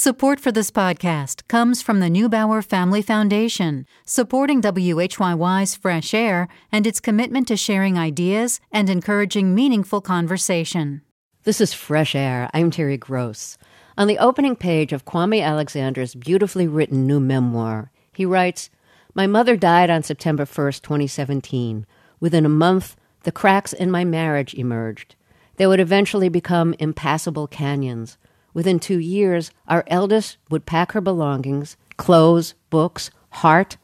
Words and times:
Support 0.00 0.38
for 0.38 0.52
this 0.52 0.70
podcast 0.70 1.48
comes 1.48 1.82
from 1.82 1.98
the 1.98 2.06
Neubauer 2.06 2.64
Family 2.64 3.02
Foundation, 3.02 3.84
supporting 4.04 4.62
WHYY's 4.62 5.74
Fresh 5.74 6.14
Air 6.14 6.46
and 6.70 6.86
its 6.86 7.00
commitment 7.00 7.48
to 7.48 7.56
sharing 7.56 7.98
ideas 7.98 8.60
and 8.70 8.88
encouraging 8.88 9.56
meaningful 9.56 10.00
conversation. 10.00 11.02
This 11.42 11.60
is 11.60 11.72
Fresh 11.72 12.14
Air. 12.14 12.48
I'm 12.54 12.70
Terry 12.70 12.96
Gross. 12.96 13.58
On 13.96 14.06
the 14.06 14.18
opening 14.18 14.54
page 14.54 14.92
of 14.92 15.04
Kwame 15.04 15.42
Alexander's 15.42 16.14
beautifully 16.14 16.68
written 16.68 17.04
new 17.04 17.18
memoir, 17.18 17.90
he 18.12 18.24
writes 18.24 18.70
My 19.14 19.26
mother 19.26 19.56
died 19.56 19.90
on 19.90 20.04
September 20.04 20.44
1st, 20.44 20.82
2017. 20.82 21.86
Within 22.20 22.46
a 22.46 22.48
month, 22.48 22.94
the 23.24 23.32
cracks 23.32 23.72
in 23.72 23.90
my 23.90 24.04
marriage 24.04 24.54
emerged. 24.54 25.16
They 25.56 25.66
would 25.66 25.80
eventually 25.80 26.28
become 26.28 26.76
impassable 26.78 27.48
canyons. 27.48 28.16
Within 28.54 28.78
two 28.78 28.98
years, 28.98 29.50
our 29.66 29.84
eldest 29.86 30.38
would 30.50 30.66
pack 30.66 30.92
her 30.92 31.00
belongings, 31.00 31.76
clothes, 31.96 32.54
books, 32.70 33.10
heart, 33.30 33.76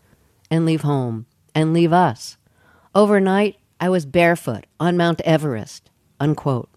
and 0.51 0.65
leave 0.65 0.83
home, 0.83 1.27
and 1.55 1.73
leave 1.73 1.93
us. 1.93 2.37
Overnight, 2.95 3.57
I 3.81 3.89
was 3.89 4.07
barefoot 4.07 4.67
on 4.81 4.97
Mount 4.97 5.21
Everest. 5.23 5.91
Unquote. 6.21 6.71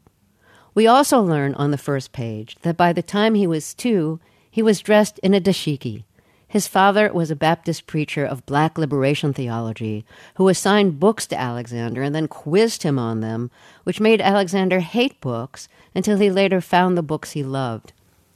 We 0.73 0.87
also 0.87 1.21
learn 1.21 1.53
on 1.55 1.71
the 1.71 1.77
first 1.77 2.11
page 2.11 2.55
that 2.61 2.77
by 2.77 2.93
the 2.93 3.01
time 3.01 3.35
he 3.35 3.47
was 3.47 3.73
two, 3.73 4.19
he 4.49 4.61
was 4.61 4.79
dressed 4.79 5.19
in 5.19 5.33
a 5.33 5.41
dashiki. 5.41 6.03
His 6.49 6.67
father 6.67 7.11
was 7.11 7.29
a 7.29 7.35
Baptist 7.35 7.87
preacher 7.87 8.25
of 8.25 8.45
black 8.45 8.77
liberation 8.77 9.33
theology 9.33 10.05
who 10.35 10.47
assigned 10.47 10.99
books 10.99 11.27
to 11.27 11.39
Alexander 11.39 12.01
and 12.01 12.15
then 12.15 12.27
quizzed 12.29 12.83
him 12.83 12.97
on 12.97 13.19
them, 13.19 13.51
which 13.83 13.99
made 13.99 14.21
Alexander 14.21 14.79
hate 14.79 15.19
books 15.19 15.67
until 15.93 16.17
he 16.17 16.31
later 16.31 16.61
found 16.61 16.97
the 16.97 17.03
books 17.03 17.31
he 17.31 17.43
loved. 17.43 17.91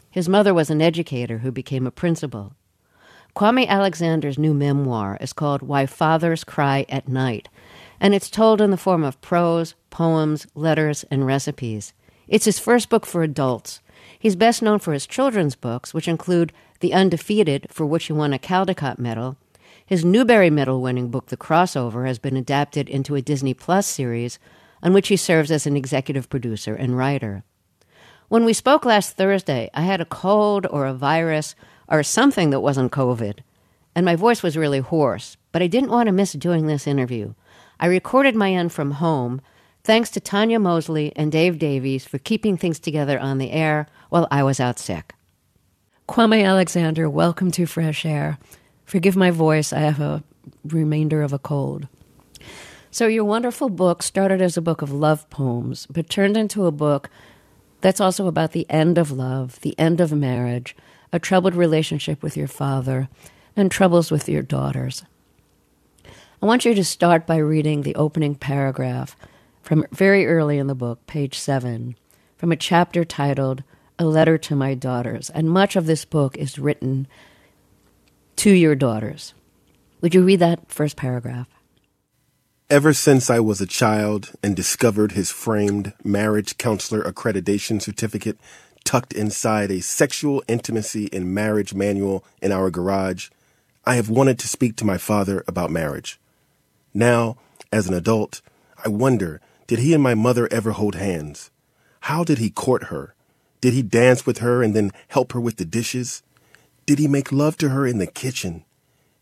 His 0.10 0.28
mother 0.28 0.54
was 0.54 0.70
an 0.70 0.82
educator 0.82 1.38
who 1.38 1.52
became 1.52 1.88
a 1.88 1.92
principal. 1.92 2.54
Kwame 3.34 3.66
Alexander's 3.66 4.38
new 4.38 4.54
memoir 4.54 5.18
is 5.22 5.32
called 5.32 5.62
Why 5.62 5.86
Fathers 5.86 6.44
Cry 6.44 6.86
at 6.90 7.08
Night, 7.08 7.48
and 8.02 8.14
it's 8.14 8.30
told 8.30 8.60
in 8.60 8.72
the 8.72 8.78
form 8.78 9.06
of 9.06 9.22
prose, 9.22 9.74
poems, 9.90 10.48
letters, 10.54 11.06
and 11.10 11.26
recipes. 11.26 11.94
It's 12.28 12.44
his 12.44 12.60
first 12.60 12.90
book 12.90 13.06
for 13.06 13.24
adults. 13.24 13.80
He's 14.22 14.36
best 14.36 14.62
known 14.62 14.78
for 14.78 14.94
his 14.94 15.08
children's 15.08 15.56
books, 15.56 15.96
which 15.96 16.08
include 16.08 16.54
The 16.80 16.94
Undefeated, 16.94 17.66
for 17.72 17.88
which 17.88 18.06
he 18.06 18.14
won 18.14 18.34
a 18.34 18.38
Caldecott 18.38 19.00
Medal. 19.00 19.36
His 19.84 20.06
Newbery 20.06 20.52
Medal 20.52 20.80
winning 20.80 21.10
book, 21.10 21.30
The 21.30 21.38
Crossover, 21.38 22.06
has 22.06 22.20
been 22.20 22.38
adapted 22.38 22.88
into 22.88 23.16
a 23.16 23.22
Disney 23.24 23.56
Plus 23.56 23.88
series, 23.88 24.38
on 24.84 24.94
which 24.94 25.08
he 25.08 25.18
serves 25.18 25.50
as 25.50 25.66
an 25.66 25.76
executive 25.76 26.30
producer 26.30 26.76
and 26.76 26.96
writer. 26.96 27.44
When 28.28 28.46
we 28.46 28.54
spoke 28.54 28.86
last 28.86 29.18
Thursday, 29.18 29.72
I 29.74 29.82
had 29.82 30.02
a 30.02 30.06
cold 30.06 30.68
or 30.70 30.86
a 30.86 30.94
virus 30.94 31.56
or 31.88 32.04
something 32.04 32.52
that 32.52 32.60
wasn't 32.60 32.92
COVID, 32.92 33.40
and 33.96 34.06
my 34.06 34.16
voice 34.16 34.44
was 34.44 34.56
really 34.56 34.82
hoarse, 34.82 35.36
but 35.52 35.64
I 35.64 35.68
didn't 35.68 35.90
want 35.90 36.06
to 36.06 36.14
miss 36.14 36.34
doing 36.34 36.68
this 36.68 36.86
interview. 36.86 37.34
I 37.80 37.88
recorded 37.88 38.36
my 38.36 38.54
end 38.54 38.72
from 38.72 38.92
home 38.92 39.42
Thanks 39.84 40.12
to 40.12 40.20
Tanya 40.20 40.60
Mosley 40.60 41.12
and 41.16 41.32
Dave 41.32 41.58
Davies 41.58 42.06
for 42.06 42.20
keeping 42.20 42.56
things 42.56 42.80
together 42.80 43.20
on 43.20 43.40
the 43.40 43.50
air 43.50 43.88
while 44.10 44.28
I 44.30 44.44
was 44.44 44.60
out 44.60 44.78
sick. 44.78 45.16
Kwame 46.08 46.46
Alexander, 46.46 47.10
welcome 47.10 47.50
to 47.50 47.66
Fresh 47.66 48.06
Air. 48.06 48.38
Forgive 48.86 49.16
my 49.16 49.32
voice, 49.32 49.74
I 49.74 49.80
have 49.80 50.00
a 50.00 50.24
remainder 50.64 51.24
of 51.24 51.34
a 51.34 51.40
cold. 51.40 51.88
So, 52.92 53.08
your 53.08 53.24
wonderful 53.24 53.70
book 53.70 54.04
started 54.04 54.40
as 54.40 54.56
a 54.56 54.62
book 54.62 54.84
of 54.84 54.92
love 54.92 55.28
poems, 55.32 55.88
but 55.90 56.10
turned 56.10 56.38
into 56.38 56.68
a 56.68 56.72
book 56.72 57.10
that's 57.80 58.02
also 58.02 58.28
about 58.28 58.52
the 58.52 58.70
end 58.70 59.00
of 59.00 59.10
love, 59.10 59.60
the 59.62 59.78
end 59.80 60.00
of 60.00 60.12
marriage, 60.12 60.76
a 61.12 61.18
troubled 61.18 61.56
relationship 61.56 62.22
with 62.22 62.38
your 62.38 62.48
father, 62.48 63.10
and 63.56 63.72
troubles 63.72 64.12
with 64.12 64.30
your 64.30 64.44
daughters. 64.44 65.06
I 66.06 66.46
want 66.46 66.66
you 66.66 66.76
to 66.76 66.86
start 66.86 67.26
by 67.26 67.38
reading 67.38 67.82
the 67.82 67.96
opening 67.96 68.36
paragraph 68.36 69.16
from 69.62 69.86
very 69.92 70.26
early 70.26 70.58
in 70.58 70.68
the 70.68 70.76
book, 70.76 71.06
page 71.08 71.38
seven, 71.38 71.96
from 72.38 72.52
a 72.52 72.56
chapter 72.56 73.06
titled 73.06 73.64
A 74.00 74.06
Letter 74.06 74.38
to 74.40 74.56
My 74.56 74.74
Daughters. 74.74 75.30
And 75.30 75.50
much 75.50 75.76
of 75.76 75.86
this 75.86 76.06
book 76.06 76.38
is 76.38 76.60
written 76.60 77.08
to 78.38 78.52
your 78.52 78.76
daughters. 78.76 79.34
Would 80.02 80.16
you 80.16 80.24
read 80.24 80.40
that 80.40 80.72
first 80.72 80.98
paragraph? 80.98 81.48
Ever 82.70 82.94
since 82.94 83.30
I 83.30 83.40
was 83.40 83.60
a 83.60 83.68
child 83.68 84.32
and 84.42 84.56
discovered 84.56 85.12
his 85.12 85.30
framed 85.30 85.94
marriage 86.04 86.58
counselor 86.58 87.04
accreditation 87.04 87.82
certificate 87.82 88.40
tucked 88.84 89.14
inside 89.14 89.70
a 89.70 89.82
sexual 89.82 90.42
intimacy 90.48 91.10
and 91.14 91.36
marriage 91.36 91.74
manual 91.74 92.24
in 92.42 92.52
our 92.52 92.72
garage, 92.72 93.30
I 93.86 93.96
have 93.96 94.10
wanted 94.10 94.40
to 94.40 94.48
speak 94.48 94.76
to 94.78 94.86
my 94.86 94.98
father 94.98 95.44
about 95.48 95.70
marriage. 95.70 96.20
Now, 96.94 97.38
as 97.72 97.88
an 97.88 97.94
adult, 97.94 98.42
I 98.84 98.90
wonder 98.90 99.42
did 99.72 99.80
he 99.80 99.94
and 99.94 100.04
my 100.04 100.14
mother 100.14 100.50
ever 100.52 100.72
hold 100.72 100.96
hands? 100.96 101.50
How 102.02 102.26
did 102.26 102.40
he 102.40 102.50
court 102.50 102.88
her? 102.88 103.16
Did 103.62 103.72
he 103.72 103.82
dance 103.82 104.26
with 104.26 104.40
her 104.40 104.62
and 104.62 104.76
then 104.76 104.92
help 105.08 105.32
her 105.32 105.40
with 105.40 105.56
the 105.56 105.64
dishes? 105.64 106.24
Did 106.86 107.00
he 107.00 107.08
make 107.08 107.32
love 107.32 107.56
to 107.60 107.70
her 107.70 107.88
in 107.88 107.98
the 107.98 108.06
kitchen? 108.06 108.66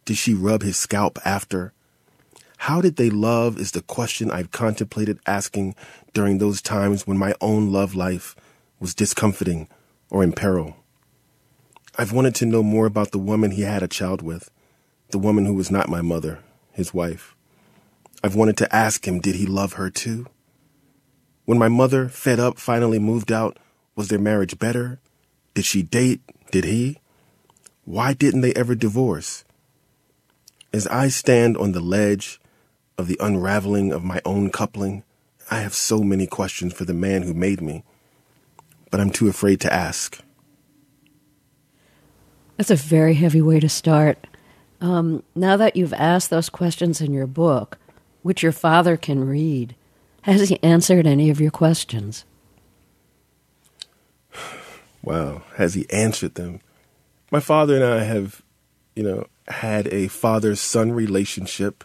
Did 0.06 0.18
she 0.18 0.34
rub 0.34 0.64
his 0.64 0.76
scalp 0.76 1.20
after? 1.24 1.72
How 2.58 2.82
did 2.82 2.96
they 2.96 3.12
love 3.12 3.60
is 3.60 3.74
the 3.74 3.84
question 3.84 4.32
I've 4.32 4.50
contemplated 4.50 5.20
asking 5.28 5.76
during 6.16 6.40
those 6.40 6.64
times 6.64 7.06
when 7.06 7.20
my 7.20 7.36
own 7.42 7.72
love 7.72 7.94
life 7.94 8.36
was 8.80 8.96
discomforting 8.96 9.68
or 10.10 10.24
in 10.24 10.34
peril. 10.34 10.78
I've 11.96 12.12
wanted 12.12 12.34
to 12.34 12.48
know 12.48 12.64
more 12.64 12.88
about 12.88 13.12
the 13.12 13.20
woman 13.20 13.52
he 13.52 13.62
had 13.62 13.84
a 13.84 13.88
child 13.88 14.24
with, 14.24 14.50
the 15.12 15.20
woman 15.20 15.46
who 15.46 15.54
was 15.54 15.70
not 15.70 15.90
my 15.90 16.02
mother, 16.02 16.40
his 16.72 16.92
wife. 16.92 17.36
I've 18.24 18.34
wanted 18.34 18.58
to 18.58 18.76
ask 18.76 19.08
him, 19.08 19.20
did 19.20 19.36
he 19.36 19.46
love 19.46 19.74
her 19.74 19.92
too? 19.92 20.26
When 21.50 21.58
my 21.58 21.68
mother, 21.68 22.10
fed 22.10 22.40
up, 22.40 22.60
finally 22.60 23.00
moved 23.00 23.32
out, 23.32 23.58
was 23.96 24.10
their 24.10 24.20
marriage 24.20 24.60
better? 24.60 25.00
Did 25.56 25.66
she 25.66 25.82
date? 25.82 26.22
Did 26.52 26.64
he? 26.64 27.00
Why 27.86 28.14
didn't 28.14 28.42
they 28.42 28.54
ever 28.54 28.76
divorce? 28.76 29.46
As 30.72 30.86
I 30.86 31.08
stand 31.08 31.58
on 31.58 31.72
the 31.72 31.80
ledge 31.80 32.40
of 33.00 33.08
the 33.08 33.18
unraveling 33.20 33.92
of 33.92 34.04
my 34.04 34.22
own 34.26 34.52
coupling, 34.52 35.02
I 35.50 35.62
have 35.62 35.74
so 35.74 36.04
many 36.04 36.28
questions 36.28 36.72
for 36.72 36.86
the 36.86 36.94
man 36.94 37.24
who 37.24 37.34
made 37.34 37.62
me, 37.62 37.84
but 38.92 39.00
I'm 39.00 39.10
too 39.10 39.28
afraid 39.28 39.60
to 39.62 39.74
ask. 39.74 40.20
That's 42.58 42.70
a 42.70 42.76
very 42.76 43.16
heavy 43.16 43.42
way 43.42 43.60
to 43.60 43.70
start. 43.70 44.28
Um, 44.81 45.24
now 45.34 45.58
that 45.58 45.76
you've 45.76 45.94
asked 45.94 46.30
those 46.30 46.48
questions 46.48 47.02
in 47.02 47.12
your 47.12 47.26
book, 47.26 47.80
which 48.22 48.44
your 48.44 48.52
father 48.52 48.96
can 48.96 49.26
read, 49.28 49.74
has 50.24 50.50
he 50.50 50.62
answered 50.63 51.07
any 51.07 51.30
of 51.30 51.40
your 51.40 51.52
questions? 51.52 52.25
Wow, 55.02 55.44
has 55.56 55.74
he 55.74 55.90
answered 55.90 56.35
them? 56.35 56.59
My 57.31 57.40
father 57.40 57.75
and 57.75 57.85
I 57.85 58.03
have, 58.03 58.41
you 58.96 59.03
know, 59.03 59.28
had 59.47 59.88
a 59.88 60.07
father 60.07 60.56
son 60.56 60.91
relationship 60.91 61.84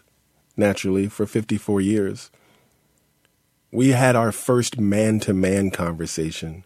naturally 0.56 1.08
for 1.08 1.26
54 1.26 1.80
years. 1.80 2.30
We 3.70 3.90
had 3.90 4.16
our 4.16 4.32
first 4.32 4.78
man 4.78 5.20
to 5.20 5.32
man 5.32 5.70
conversation 5.70 6.64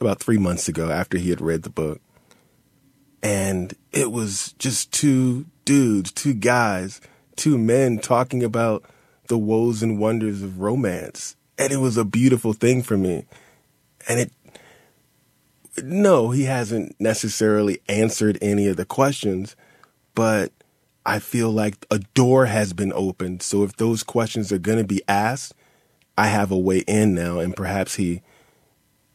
about 0.00 0.20
three 0.20 0.38
months 0.38 0.68
ago 0.68 0.90
after 0.90 1.18
he 1.18 1.30
had 1.30 1.40
read 1.40 1.62
the 1.62 1.70
book. 1.70 2.00
And 3.22 3.74
it 3.92 4.12
was 4.12 4.54
just 4.58 4.92
two 4.92 5.46
dudes, 5.64 6.12
two 6.12 6.34
guys, 6.34 7.00
two 7.34 7.58
men 7.58 7.98
talking 7.98 8.44
about 8.44 8.84
the 9.28 9.38
woes 9.38 9.82
and 9.82 9.98
wonders 9.98 10.42
of 10.42 10.60
romance. 10.60 11.36
And 11.58 11.72
it 11.72 11.78
was 11.78 11.96
a 11.96 12.04
beautiful 12.04 12.52
thing 12.52 12.82
for 12.82 12.96
me. 12.96 13.24
And 14.08 14.20
it, 14.20 14.32
no, 15.82 16.30
he 16.30 16.44
hasn't 16.44 16.94
necessarily 17.00 17.80
answered 17.88 18.38
any 18.40 18.66
of 18.68 18.76
the 18.76 18.84
questions, 18.84 19.56
but 20.14 20.52
I 21.04 21.18
feel 21.18 21.50
like 21.50 21.86
a 21.90 21.98
door 21.98 22.46
has 22.46 22.72
been 22.72 22.92
opened. 22.92 23.42
So 23.42 23.62
if 23.62 23.76
those 23.76 24.02
questions 24.02 24.52
are 24.52 24.58
going 24.58 24.78
to 24.78 24.84
be 24.84 25.02
asked, 25.08 25.54
I 26.18 26.28
have 26.28 26.50
a 26.50 26.58
way 26.58 26.78
in 26.86 27.14
now, 27.14 27.38
and 27.38 27.54
perhaps 27.54 27.96
he 27.96 28.22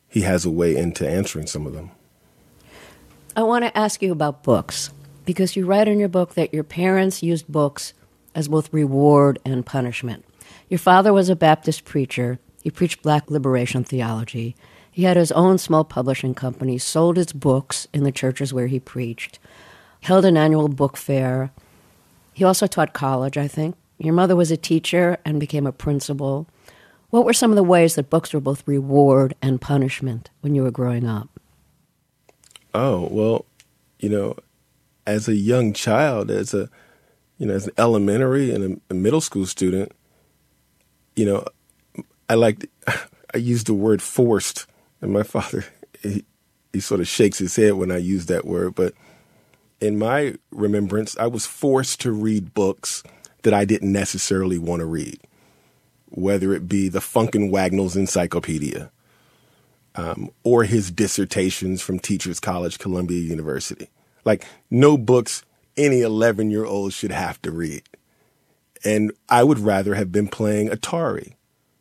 he 0.08 0.22
has 0.22 0.46
a 0.46 0.52
way 0.52 0.76
into 0.76 1.08
answering 1.08 1.48
some 1.48 1.66
of 1.66 1.74
them. 1.74 1.92
I 3.36 3.44
want 3.44 3.64
to 3.64 3.78
ask 3.78 4.02
you 4.02 4.12
about 4.12 4.44
books 4.44 4.92
because 5.26 5.56
you 5.56 5.66
write 5.66 5.88
in 5.88 6.00
your 6.00 6.10
book 6.10 6.34
that 6.34 6.54
your 6.54 6.66
parents 6.66 7.24
used 7.24 7.48
books 7.48 7.94
as 8.36 8.48
both 8.48 8.74
reward 8.74 9.40
and 9.46 9.66
punishment. 9.66 10.26
Your 10.70 10.80
father 10.80 11.14
was 11.14 11.30
a 11.30 11.36
Baptist 11.36 11.86
preacher. 11.86 12.40
He 12.64 12.72
preached 12.72 13.02
black 13.02 13.30
liberation 13.30 13.84
theology. 13.84 14.56
He 14.92 15.04
had 15.04 15.18
his 15.18 15.32
own 15.32 15.58
small 15.58 15.84
publishing 15.84 16.34
company, 16.34 16.78
sold 16.78 17.18
his 17.18 17.34
books 17.34 17.88
in 17.94 18.04
the 18.04 18.12
churches 18.12 18.54
where 18.54 18.68
he 18.68 18.80
preached, 18.80 19.40
held 20.02 20.26
an 20.26 20.38
annual 20.38 20.68
book 20.68 20.98
fair. 20.98 21.52
He 22.34 22.44
also 22.44 22.68
taught 22.68 22.94
college, 22.94 23.38
I 23.38 23.48
think. 23.48 23.76
Your 23.98 24.14
mother 24.14 24.36
was 24.36 24.52
a 24.52 24.58
teacher 24.58 25.18
and 25.24 25.40
became 25.40 25.68
a 25.68 25.72
principal. 25.72 26.48
What 27.10 27.26
were 27.26 27.34
some 27.34 27.52
of 27.52 27.56
the 27.56 27.64
ways 27.64 27.96
that 27.96 28.10
books 28.10 28.34
were 28.34 28.40
both 28.40 28.68
reward 28.68 29.36
and 29.42 29.62
punishment 29.62 30.30
when 30.42 30.56
you 30.56 30.64
were 30.64 30.72
growing 30.72 31.06
up? 31.06 31.30
Oh, 32.74 33.08
well, 33.12 33.46
you 34.00 34.10
know, 34.10 34.38
as 35.06 35.28
a 35.28 35.36
young 35.36 35.74
child, 35.74 36.32
as 36.32 36.54
a 36.54 36.70
you 37.42 37.48
know, 37.48 37.56
as 37.56 37.66
an 37.66 37.74
elementary 37.80 38.54
and 38.54 38.80
a, 38.92 38.94
a 38.94 38.94
middle 38.94 39.20
school 39.20 39.48
student, 39.48 39.92
you 41.16 41.26
know, 41.26 41.44
I 42.30 42.36
like 42.36 42.70
I 43.34 43.38
use 43.40 43.64
the 43.64 43.74
word 43.74 44.00
forced, 44.00 44.68
and 45.02 45.12
my 45.12 45.24
father 45.24 45.66
he, 46.04 46.24
he 46.72 46.80
sort 46.80 47.00
of 47.00 47.08
shakes 47.08 47.40
his 47.40 47.56
head 47.56 47.74
when 47.74 47.92
I 47.92 47.98
use 47.98 48.28
that 48.28 48.46
word, 48.46 48.76
but 48.76 48.94
in 49.80 49.98
my 49.98 50.36
remembrance, 50.52 51.18
I 51.18 51.26
was 51.26 51.48
forced 51.48 52.00
to 52.02 52.12
read 52.12 52.54
books 52.54 53.02
that 53.42 53.56
I 53.56 53.66
didn't 53.66 53.92
necessarily 53.92 54.60
want 54.60 54.82
to 54.82 54.86
read, 54.86 55.20
whether 56.10 56.54
it 56.54 56.70
be 56.70 56.90
the 56.90 57.02
Funk 57.02 57.32
& 57.34 57.36
Wagnalls 57.36 57.98
Encyclopedia 57.98 58.92
um, 59.96 60.30
or 60.44 60.66
his 60.66 60.92
dissertations 60.92 61.82
from 61.82 61.98
Teachers 61.98 62.40
College, 62.40 62.78
Columbia 62.78 63.20
University. 63.20 63.90
Like, 64.24 64.46
no 64.70 64.96
books 64.96 65.44
any 65.78 66.02
11 66.02 66.52
year 66.52 66.66
old 66.66 66.94
should 66.94 67.12
have 67.12 67.42
to 67.42 67.52
read. 67.52 67.84
And 68.84 69.12
I 69.30 69.44
would 69.44 69.60
rather 69.60 69.96
have 69.96 70.12
been 70.12 70.28
playing 70.28 70.70
Atari 70.70 71.34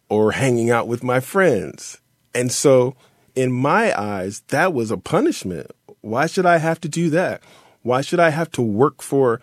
or 0.08 0.32
hanging 0.32 0.70
out 0.70 0.86
with 0.86 1.02
my 1.02 1.20
friends. 1.20 1.98
And 2.34 2.52
so, 2.52 2.94
in 3.34 3.52
my 3.52 3.98
eyes, 3.98 4.40
that 4.48 4.74
was 4.74 4.90
a 4.90 4.96
punishment. 4.96 5.70
Why 6.02 6.26
should 6.26 6.46
I 6.46 6.58
have 6.58 6.80
to 6.82 6.88
do 6.88 7.10
that? 7.10 7.42
Why 7.82 8.00
should 8.00 8.20
I 8.20 8.30
have 8.30 8.50
to 8.52 8.62
work 8.62 9.02
for 9.02 9.40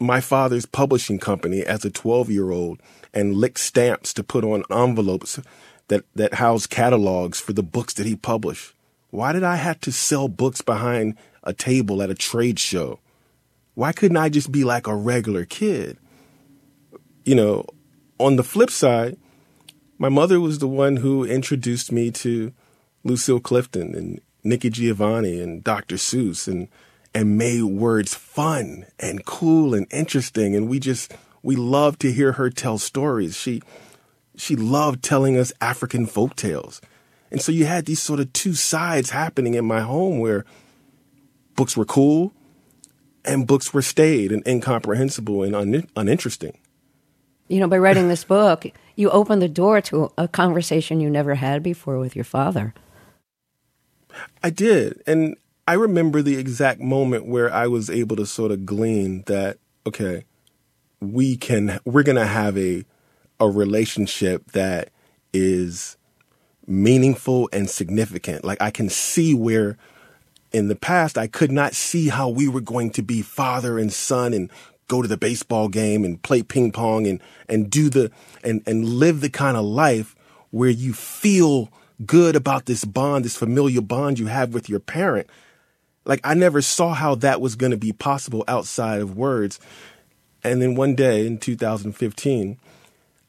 my 0.00 0.20
father's 0.20 0.66
publishing 0.66 1.18
company 1.18 1.62
as 1.62 1.84
a 1.84 1.90
12 1.90 2.30
year 2.30 2.50
old 2.50 2.80
and 3.12 3.36
lick 3.36 3.58
stamps 3.58 4.12
to 4.14 4.24
put 4.24 4.44
on 4.44 4.64
envelopes 4.70 5.40
that, 5.88 6.04
that 6.14 6.34
house 6.34 6.66
catalogs 6.66 7.40
for 7.40 7.52
the 7.52 7.62
books 7.62 7.94
that 7.94 8.06
he 8.06 8.16
published? 8.16 8.74
Why 9.10 9.32
did 9.32 9.44
I 9.44 9.56
have 9.56 9.80
to 9.80 9.92
sell 9.92 10.28
books 10.28 10.60
behind 10.60 11.16
a 11.42 11.52
table 11.52 12.02
at 12.02 12.10
a 12.10 12.14
trade 12.14 12.58
show? 12.58 13.00
Why 13.78 13.92
couldn't 13.92 14.16
I 14.16 14.28
just 14.28 14.50
be 14.50 14.64
like 14.64 14.88
a 14.88 14.96
regular 14.96 15.44
kid? 15.44 15.98
You 17.24 17.36
know, 17.36 17.64
on 18.18 18.34
the 18.34 18.42
flip 18.42 18.70
side, 18.70 19.16
my 19.98 20.08
mother 20.08 20.40
was 20.40 20.58
the 20.58 20.66
one 20.66 20.96
who 20.96 21.24
introduced 21.24 21.92
me 21.92 22.10
to 22.10 22.52
Lucille 23.04 23.38
Clifton 23.38 23.94
and 23.94 24.20
Nikki 24.42 24.70
Giovanni 24.70 25.40
and 25.40 25.62
Dr. 25.62 25.94
Seuss 25.94 26.48
and 26.48 26.66
and 27.14 27.38
made 27.38 27.62
words 27.62 28.16
fun 28.16 28.84
and 28.98 29.24
cool 29.24 29.74
and 29.74 29.86
interesting 29.92 30.56
and 30.56 30.68
we 30.68 30.80
just 30.80 31.14
we 31.44 31.54
loved 31.54 32.00
to 32.00 32.10
hear 32.10 32.32
her 32.32 32.50
tell 32.50 32.78
stories. 32.78 33.36
She 33.36 33.62
she 34.36 34.56
loved 34.56 35.04
telling 35.04 35.38
us 35.38 35.52
African 35.60 36.06
folk 36.06 36.34
tales. 36.34 36.80
And 37.30 37.40
so 37.40 37.52
you 37.52 37.66
had 37.66 37.86
these 37.86 38.02
sort 38.02 38.18
of 38.18 38.32
two 38.32 38.54
sides 38.54 39.10
happening 39.10 39.54
in 39.54 39.64
my 39.64 39.82
home 39.82 40.18
where 40.18 40.44
books 41.54 41.76
were 41.76 41.84
cool 41.84 42.32
and 43.28 43.46
books 43.46 43.72
were 43.72 43.82
staid 43.82 44.32
and 44.32 44.44
incomprehensible 44.46 45.42
and 45.42 45.54
un- 45.54 45.88
uninteresting. 45.94 46.58
You 47.46 47.60
know, 47.60 47.68
by 47.68 47.78
writing 47.78 48.08
this 48.08 48.24
book, 48.24 48.66
you 48.96 49.10
opened 49.10 49.42
the 49.42 49.48
door 49.48 49.80
to 49.82 50.10
a 50.18 50.26
conversation 50.26 51.00
you 51.00 51.08
never 51.08 51.34
had 51.34 51.62
before 51.62 51.98
with 51.98 52.16
your 52.16 52.24
father. 52.24 52.74
I 54.42 54.50
did. 54.50 55.02
And 55.06 55.36
I 55.66 55.74
remember 55.74 56.22
the 56.22 56.36
exact 56.36 56.80
moment 56.80 57.26
where 57.26 57.52
I 57.52 57.66
was 57.66 57.90
able 57.90 58.16
to 58.16 58.26
sort 58.26 58.50
of 58.50 58.66
glean 58.66 59.22
that, 59.26 59.58
okay, 59.86 60.24
we 61.00 61.36
can, 61.36 61.78
we're 61.84 62.02
going 62.02 62.16
to 62.16 62.26
have 62.26 62.58
a, 62.58 62.84
a 63.38 63.48
relationship 63.48 64.52
that 64.52 64.90
is 65.32 65.96
meaningful 66.66 67.48
and 67.52 67.68
significant. 67.68 68.44
Like 68.44 68.60
I 68.60 68.70
can 68.70 68.88
see 68.88 69.34
where 69.34 69.78
in 70.52 70.68
the 70.68 70.76
past, 70.76 71.18
I 71.18 71.26
could 71.26 71.52
not 71.52 71.74
see 71.74 72.08
how 72.08 72.28
we 72.28 72.48
were 72.48 72.60
going 72.60 72.90
to 72.90 73.02
be 73.02 73.22
father 73.22 73.78
and 73.78 73.92
son 73.92 74.32
and 74.32 74.50
go 74.88 75.02
to 75.02 75.08
the 75.08 75.16
baseball 75.16 75.68
game 75.68 76.04
and 76.04 76.22
play 76.22 76.42
ping 76.42 76.72
pong 76.72 77.06
and, 77.06 77.20
and 77.48 77.70
do 77.70 77.90
the, 77.90 78.10
and, 78.42 78.62
and 78.66 78.84
live 78.84 79.20
the 79.20 79.28
kind 79.28 79.56
of 79.56 79.64
life 79.64 80.16
where 80.50 80.70
you 80.70 80.92
feel 80.92 81.70
good 82.06 82.36
about 82.36 82.66
this 82.66 82.84
bond, 82.84 83.24
this 83.24 83.36
familial 83.36 83.82
bond 83.82 84.18
you 84.18 84.26
have 84.26 84.54
with 84.54 84.68
your 84.68 84.80
parent. 84.80 85.28
Like 86.04 86.20
I 86.24 86.34
never 86.34 86.62
saw 86.62 86.94
how 86.94 87.14
that 87.16 87.40
was 87.40 87.54
going 87.54 87.72
to 87.72 87.76
be 87.76 87.92
possible 87.92 88.44
outside 88.48 89.02
of 89.02 89.16
words. 89.16 89.60
And 90.42 90.62
then 90.62 90.74
one 90.74 90.94
day 90.94 91.26
in 91.26 91.38
2015, 91.38 92.58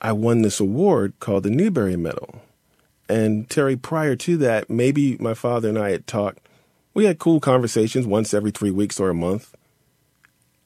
I 0.02 0.12
won 0.14 0.44
this 0.44 0.62
award 0.62 1.14
called 1.20 1.44
the 1.44 1.50
Newbery 1.50 1.98
Medal. 1.98 2.42
And 3.10 3.50
Terry, 3.50 3.76
prior 3.76 4.16
to 4.16 4.38
that, 4.38 4.70
maybe 4.70 5.18
my 5.18 5.34
father 5.34 5.68
and 5.68 5.78
I 5.78 5.90
had 5.92 6.08
talked 6.08 6.48
we 7.00 7.06
had 7.06 7.18
cool 7.18 7.40
conversations 7.40 8.06
once 8.06 8.34
every 8.34 8.52
three 8.52 8.72
weeks 8.72 9.00
or 9.00 9.10
a 9.10 9.14
month. 9.14 9.56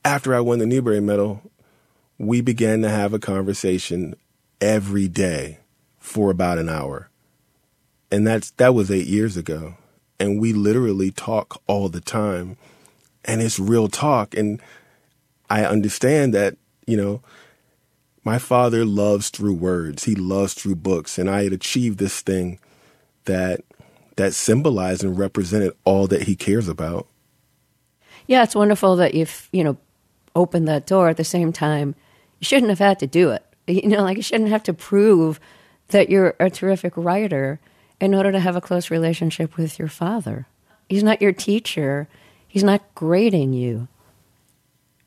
After 0.04 0.34
I 0.34 0.40
won 0.40 0.58
the 0.58 0.66
Newbery 0.66 1.00
Medal, 1.00 1.44
we 2.18 2.42
began 2.42 2.82
to 2.82 2.90
have 2.90 3.14
a 3.14 3.20
conversation 3.20 4.16
every 4.60 5.08
day 5.08 5.60
for 6.00 6.32
about 6.32 6.58
an 6.58 6.70
hour. 6.70 7.12
And 8.12 8.26
that's 8.26 8.50
that 8.50 8.74
was 8.74 8.90
8 8.90 9.06
years 9.06 9.38
ago. 9.38 9.76
And 10.20 10.42
we 10.42 10.54
literally 10.54 11.12
talk 11.12 11.62
all 11.68 11.88
the 11.88 12.02
time. 12.02 12.58
And 13.24 13.40
it's 13.40 13.60
real 13.60 13.88
talk 13.88 14.36
and 14.36 14.60
I 15.52 15.66
understand 15.66 16.34
that, 16.34 16.58
you 16.88 16.98
know, 16.98 17.22
my 18.24 18.40
father 18.40 18.86
loves 18.86 19.30
through 19.30 19.54
words. 19.54 20.06
He 20.06 20.16
loves 20.16 20.56
through 20.56 20.78
books 20.78 21.20
and 21.20 21.30
I 21.30 21.44
had 21.44 21.54
achieved 21.54 22.00
this 22.00 22.22
thing 22.22 22.58
that 23.26 23.62
that 24.16 24.34
symbolized 24.34 25.04
and 25.04 25.18
represented 25.18 25.74
all 25.84 26.08
that 26.08 26.24
he 26.24 26.36
cares 26.36 26.68
about. 26.68 27.08
Yeah, 28.28 28.44
it's 28.44 28.56
wonderful 28.56 28.96
that 28.98 29.14
you've, 29.14 29.50
you 29.52 29.64
know, 29.64 29.78
opened 30.36 30.68
that 30.68 30.86
door 30.86 31.10
at 31.10 31.18
the 31.18 31.24
same 31.24 31.52
time. 31.52 31.96
You 32.40 32.46
shouldn't 32.46 32.70
have 32.70 32.80
had 32.80 33.00
to 33.00 33.08
do 33.08 33.32
it. 33.32 33.44
You 33.68 33.88
know, 33.88 34.04
like 34.04 34.18
you 34.18 34.24
shouldn't 34.24 34.50
have 34.50 34.64
to 34.64 34.74
prove 34.74 35.40
that 35.90 36.10
you're 36.10 36.36
a 36.40 36.50
terrific 36.50 36.94
writer 36.96 37.60
in 38.00 38.14
order 38.14 38.32
to 38.32 38.40
have 38.40 38.56
a 38.56 38.62
close 38.62 38.92
relationship 38.92 39.58
with 39.58 39.80
your 39.80 39.88
father. 39.88 40.48
He's 40.90 41.04
not 41.04 41.22
your 41.22 41.32
teacher. 41.32 42.08
He's 42.48 42.64
not 42.64 42.82
grading 42.96 43.54
you. 43.54 43.88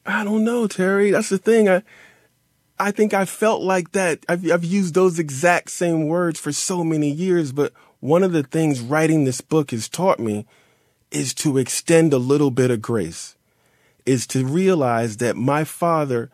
I 0.04 0.24
don't 0.24 0.44
know, 0.44 0.66
Terry. 0.66 1.10
That's 1.10 1.28
the 1.28 1.38
thing. 1.38 1.68
I 1.68 1.82
I 2.78 2.90
think 2.90 3.14
I 3.14 3.24
felt 3.24 3.62
like 3.62 3.92
that. 3.92 4.24
I've, 4.28 4.50
I've 4.50 4.64
used 4.64 4.94
those 4.94 5.18
exact 5.18 5.70
same 5.70 6.08
words 6.08 6.38
for 6.38 6.52
so 6.52 6.84
many 6.84 7.10
years, 7.10 7.52
but 7.52 7.72
one 8.06 8.22
of 8.22 8.30
the 8.30 8.44
things 8.44 8.80
writing 8.80 9.24
this 9.24 9.40
book 9.40 9.72
has 9.72 9.88
taught 9.88 10.20
me 10.20 10.46
is 11.10 11.34
to 11.34 11.58
extend 11.58 12.12
a 12.12 12.18
little 12.18 12.52
bit 12.52 12.70
of 12.70 12.80
grace, 12.80 13.34
is 14.04 14.28
to 14.28 14.46
realize 14.46 15.16
that 15.16 15.34
my 15.34 15.64
father 15.64 16.30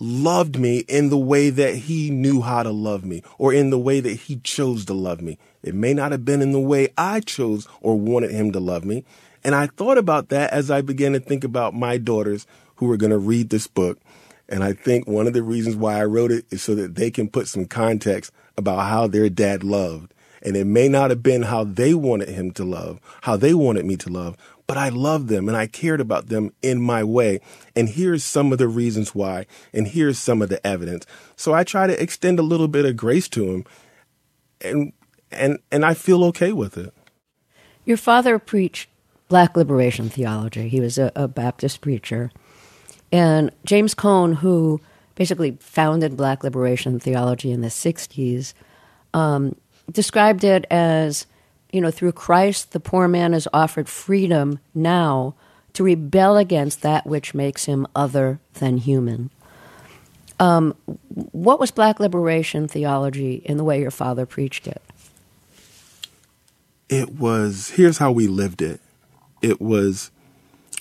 loved 0.00 0.58
me 0.58 0.78
in 0.88 1.10
the 1.10 1.16
way 1.16 1.50
that 1.50 1.76
he 1.76 2.10
knew 2.10 2.40
how 2.40 2.64
to 2.64 2.72
love 2.72 3.04
me 3.04 3.22
or 3.38 3.52
in 3.52 3.70
the 3.70 3.78
way 3.78 4.00
that 4.00 4.14
he 4.14 4.38
chose 4.38 4.84
to 4.84 4.92
love 4.92 5.20
me. 5.20 5.38
It 5.62 5.72
may 5.72 5.94
not 5.94 6.10
have 6.10 6.24
been 6.24 6.42
in 6.42 6.50
the 6.50 6.58
way 6.58 6.88
I 6.98 7.20
chose 7.20 7.68
or 7.80 7.96
wanted 7.96 8.32
him 8.32 8.50
to 8.50 8.58
love 8.58 8.84
me. 8.84 9.04
And 9.44 9.54
I 9.54 9.68
thought 9.68 9.98
about 9.98 10.30
that 10.30 10.52
as 10.52 10.68
I 10.68 10.80
began 10.80 11.12
to 11.12 11.20
think 11.20 11.44
about 11.44 11.74
my 11.74 11.96
daughters 11.96 12.44
who 12.76 12.90
are 12.90 12.96
going 12.96 13.12
to 13.12 13.18
read 13.18 13.50
this 13.50 13.68
book. 13.68 14.00
And 14.48 14.64
I 14.64 14.72
think 14.72 15.06
one 15.06 15.28
of 15.28 15.32
the 15.32 15.44
reasons 15.44 15.76
why 15.76 16.00
I 16.00 16.06
wrote 16.06 16.32
it 16.32 16.44
is 16.50 16.60
so 16.60 16.74
that 16.74 16.96
they 16.96 17.12
can 17.12 17.28
put 17.28 17.46
some 17.46 17.66
context 17.66 18.32
about 18.56 18.88
how 18.88 19.06
their 19.06 19.28
dad 19.28 19.62
loved 19.62 20.13
and 20.44 20.56
it 20.56 20.66
may 20.66 20.88
not 20.88 21.10
have 21.10 21.22
been 21.22 21.42
how 21.42 21.64
they 21.64 21.94
wanted 21.94 22.28
him 22.28 22.50
to 22.52 22.64
love, 22.64 23.00
how 23.22 23.36
they 23.36 23.54
wanted 23.54 23.84
me 23.86 23.96
to 23.96 24.10
love, 24.10 24.36
but 24.66 24.76
I 24.76 24.88
loved 24.88 25.28
them 25.28 25.48
and 25.48 25.56
I 25.56 25.66
cared 25.66 26.00
about 26.00 26.28
them 26.28 26.52
in 26.62 26.80
my 26.80 27.04
way. 27.04 27.40
And 27.74 27.88
here's 27.88 28.24
some 28.24 28.52
of 28.52 28.58
the 28.58 28.68
reasons 28.68 29.14
why, 29.14 29.46
and 29.72 29.88
here's 29.88 30.18
some 30.18 30.42
of 30.42 30.48
the 30.48 30.64
evidence. 30.66 31.06
So 31.36 31.52
I 31.52 31.64
try 31.64 31.86
to 31.86 32.02
extend 32.02 32.38
a 32.38 32.42
little 32.42 32.68
bit 32.68 32.84
of 32.84 32.96
grace 32.96 33.28
to 33.30 33.50
him, 33.50 33.64
and 34.60 34.92
and 35.30 35.58
and 35.70 35.84
I 35.84 35.94
feel 35.94 36.24
okay 36.24 36.52
with 36.52 36.76
it. 36.76 36.92
Your 37.84 37.96
father 37.96 38.38
preached 38.38 38.88
black 39.28 39.56
liberation 39.56 40.08
theology. 40.08 40.68
He 40.68 40.80
was 40.80 40.98
a, 40.98 41.12
a 41.14 41.28
Baptist 41.28 41.80
preacher. 41.80 42.30
And 43.12 43.50
James 43.64 43.94
Cone, 43.94 44.34
who 44.34 44.80
basically 45.14 45.56
founded 45.60 46.16
black 46.16 46.42
liberation 46.42 46.98
theology 46.98 47.52
in 47.52 47.60
the 47.60 47.68
60s, 47.68 48.54
um, 49.12 49.54
described 49.90 50.44
it 50.44 50.66
as, 50.70 51.26
you 51.72 51.80
know, 51.80 51.90
through 51.90 52.12
Christ, 52.12 52.72
the 52.72 52.80
poor 52.80 53.08
man 53.08 53.34
is 53.34 53.48
offered 53.52 53.88
freedom 53.88 54.58
now 54.74 55.34
to 55.74 55.84
rebel 55.84 56.36
against 56.36 56.82
that 56.82 57.06
which 57.06 57.34
makes 57.34 57.64
him 57.64 57.86
other 57.94 58.38
than 58.54 58.78
human. 58.78 59.30
Um, 60.40 60.74
what 61.08 61.60
was 61.60 61.70
black 61.70 62.00
liberation 62.00 62.66
theology 62.66 63.34
in 63.44 63.56
the 63.56 63.64
way 63.64 63.80
your 63.80 63.90
father 63.90 64.26
preached 64.26 64.66
it? 64.66 64.82
It 66.88 67.14
was, 67.14 67.70
here's 67.70 67.98
how 67.98 68.12
we 68.12 68.26
lived 68.26 68.62
it. 68.62 68.80
It 69.42 69.60
was, 69.60 70.10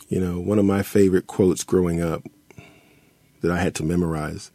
you 0.09 0.19
know, 0.19 0.39
one 0.39 0.59
of 0.59 0.65
my 0.65 0.83
favorite 0.83 1.27
quotes 1.27 1.63
growing 1.63 2.01
up 2.01 2.23
that 3.41 3.51
I 3.51 3.57
had 3.59 3.75
to 3.75 3.83
memorize 3.83 4.51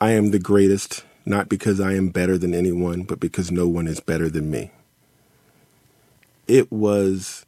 I 0.00 0.12
am 0.12 0.30
the 0.32 0.38
greatest 0.38 1.04
not 1.24 1.48
because 1.48 1.80
I 1.80 1.94
am 1.94 2.08
better 2.08 2.38
than 2.38 2.54
anyone, 2.54 3.02
but 3.02 3.20
because 3.20 3.50
no 3.50 3.68
one 3.68 3.86
is 3.86 4.00
better 4.00 4.28
than 4.28 4.50
me. 4.50 4.70
It 6.46 6.70
was 6.72 7.46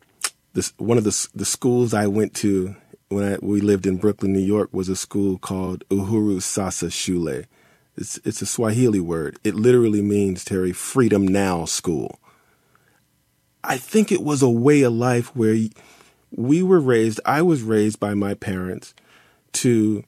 this 0.52 0.72
one 0.78 0.98
of 0.98 1.04
the 1.04 1.28
the 1.34 1.44
schools 1.44 1.92
I 1.92 2.06
went 2.06 2.34
to 2.36 2.76
when 3.08 3.34
I, 3.34 3.38
we 3.42 3.60
lived 3.60 3.86
in 3.86 3.96
Brooklyn, 3.96 4.32
New 4.32 4.40
York, 4.40 4.70
was 4.72 4.88
a 4.88 4.96
school 4.96 5.38
called 5.38 5.84
Uhuru 5.88 6.40
Sasa 6.42 6.86
Shule. 6.86 7.44
It's 7.96 8.18
it's 8.24 8.42
a 8.42 8.46
Swahili 8.46 9.00
word. 9.00 9.38
It 9.44 9.54
literally 9.54 10.02
means 10.02 10.44
Terry 10.44 10.72
Freedom 10.72 11.26
Now 11.26 11.64
School. 11.64 12.18
I 13.62 13.78
think 13.78 14.12
it 14.12 14.22
was 14.22 14.42
a 14.42 14.50
way 14.50 14.82
of 14.82 14.92
life 14.92 15.34
where 15.34 15.56
we 16.30 16.62
were 16.62 16.80
raised. 16.80 17.20
I 17.24 17.42
was 17.42 17.62
raised 17.62 17.98
by 17.98 18.14
my 18.14 18.34
parents 18.34 18.94
to 19.52 20.04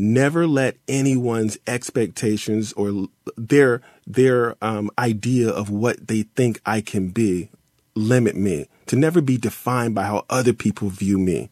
never 0.00 0.46
let 0.46 0.76
anyone's 0.88 1.58
expectations 1.66 2.72
or 2.72 3.08
their 3.36 3.82
their 4.06 4.56
um, 4.62 4.90
idea 4.98 5.48
of 5.48 5.70
what 5.70 6.08
they 6.08 6.22
think 6.22 6.60
I 6.66 6.80
can 6.80 7.10
be 7.10 7.50
limit 7.94 8.36
me. 8.36 8.66
To 8.86 8.96
never 8.96 9.20
be 9.20 9.36
defined 9.36 9.94
by 9.94 10.04
how 10.04 10.24
other 10.28 10.52
people 10.52 10.88
view 10.88 11.18
me. 11.18 11.50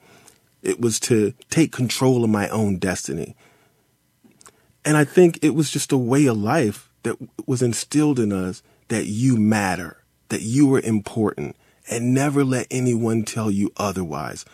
It 0.62 0.80
was 0.80 0.98
to 1.00 1.34
take 1.50 1.70
control 1.70 2.24
of 2.24 2.30
my 2.30 2.48
own 2.48 2.78
destiny. 2.78 3.36
And 4.84 4.96
I 4.96 5.04
think 5.04 5.38
it 5.42 5.54
was 5.54 5.70
just 5.70 5.92
a 5.92 5.98
way 5.98 6.26
of 6.26 6.36
life 6.36 6.90
that 7.04 7.16
was 7.46 7.62
instilled 7.62 8.18
in 8.18 8.32
us 8.32 8.62
that 8.88 9.06
you 9.06 9.36
matter, 9.36 10.02
that 10.30 10.42
you 10.42 10.74
are 10.74 10.80
important, 10.80 11.54
and 11.90 12.12
never 12.12 12.44
let 12.44 12.66
anyone 12.70 13.22
tell 13.22 13.50
you 13.50 13.70
otherwise. 13.76 14.44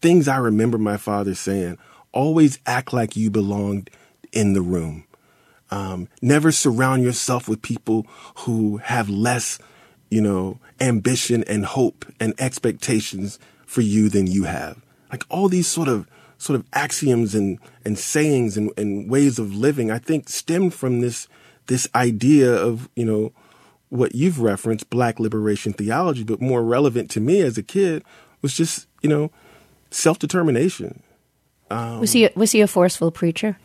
Things 0.00 0.26
I 0.26 0.38
remember 0.38 0.78
my 0.78 0.96
father 0.96 1.34
saying 1.34 1.78
always 2.14 2.58
act 2.64 2.92
like 2.94 3.16
you 3.16 3.30
belonged 3.30 3.90
in 4.32 4.54
the 4.54 4.62
room. 4.62 5.04
Um, 5.70 6.08
never 6.22 6.52
surround 6.52 7.02
yourself 7.02 7.48
with 7.48 7.60
people 7.60 8.06
who 8.38 8.78
have 8.78 9.10
less, 9.10 9.58
you 10.10 10.22
know, 10.22 10.58
ambition 10.80 11.44
and 11.44 11.66
hope 11.66 12.06
and 12.20 12.32
expectations 12.38 13.38
for 13.66 13.80
you 13.80 14.08
than 14.08 14.26
you 14.26 14.44
have. 14.44 14.80
Like 15.10 15.24
all 15.28 15.48
these 15.48 15.66
sort 15.66 15.88
of 15.88 16.08
sort 16.38 16.58
of 16.58 16.66
axioms 16.72 17.34
and, 17.34 17.58
and 17.84 17.98
sayings 17.98 18.56
and, 18.56 18.70
and 18.76 19.10
ways 19.10 19.38
of 19.38 19.54
living, 19.54 19.90
I 19.90 19.98
think 19.98 20.28
stem 20.28 20.70
from 20.70 21.00
this 21.00 21.28
this 21.66 21.88
idea 21.94 22.52
of, 22.52 22.90
you 22.94 23.06
know, 23.06 23.32
what 23.88 24.14
you've 24.14 24.40
referenced, 24.40 24.90
black 24.90 25.18
liberation 25.18 25.72
theology, 25.72 26.24
but 26.24 26.40
more 26.40 26.62
relevant 26.62 27.10
to 27.12 27.20
me 27.20 27.40
as 27.40 27.56
a 27.56 27.62
kid 27.62 28.04
was 28.42 28.54
just, 28.54 28.86
you 29.02 29.08
know, 29.08 29.30
self 29.90 30.18
determination. 30.18 31.02
Um, 31.74 32.00
was 32.00 32.12
he 32.12 32.28
was 32.36 32.52
he 32.52 32.60
a 32.60 32.68
forceful 32.68 33.10
preacher? 33.10 33.58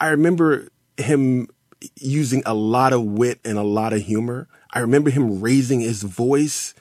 I 0.00 0.08
remember 0.08 0.68
him 0.96 1.48
using 1.96 2.42
a 2.44 2.54
lot 2.54 2.92
of 2.92 3.04
wit 3.04 3.38
and 3.44 3.56
a 3.56 3.62
lot 3.62 3.92
of 3.92 4.00
humor. 4.00 4.48
I 4.72 4.80
remember 4.80 5.10
him 5.10 5.40
raising 5.40 5.80
his 5.80 6.02
voice 6.02 6.74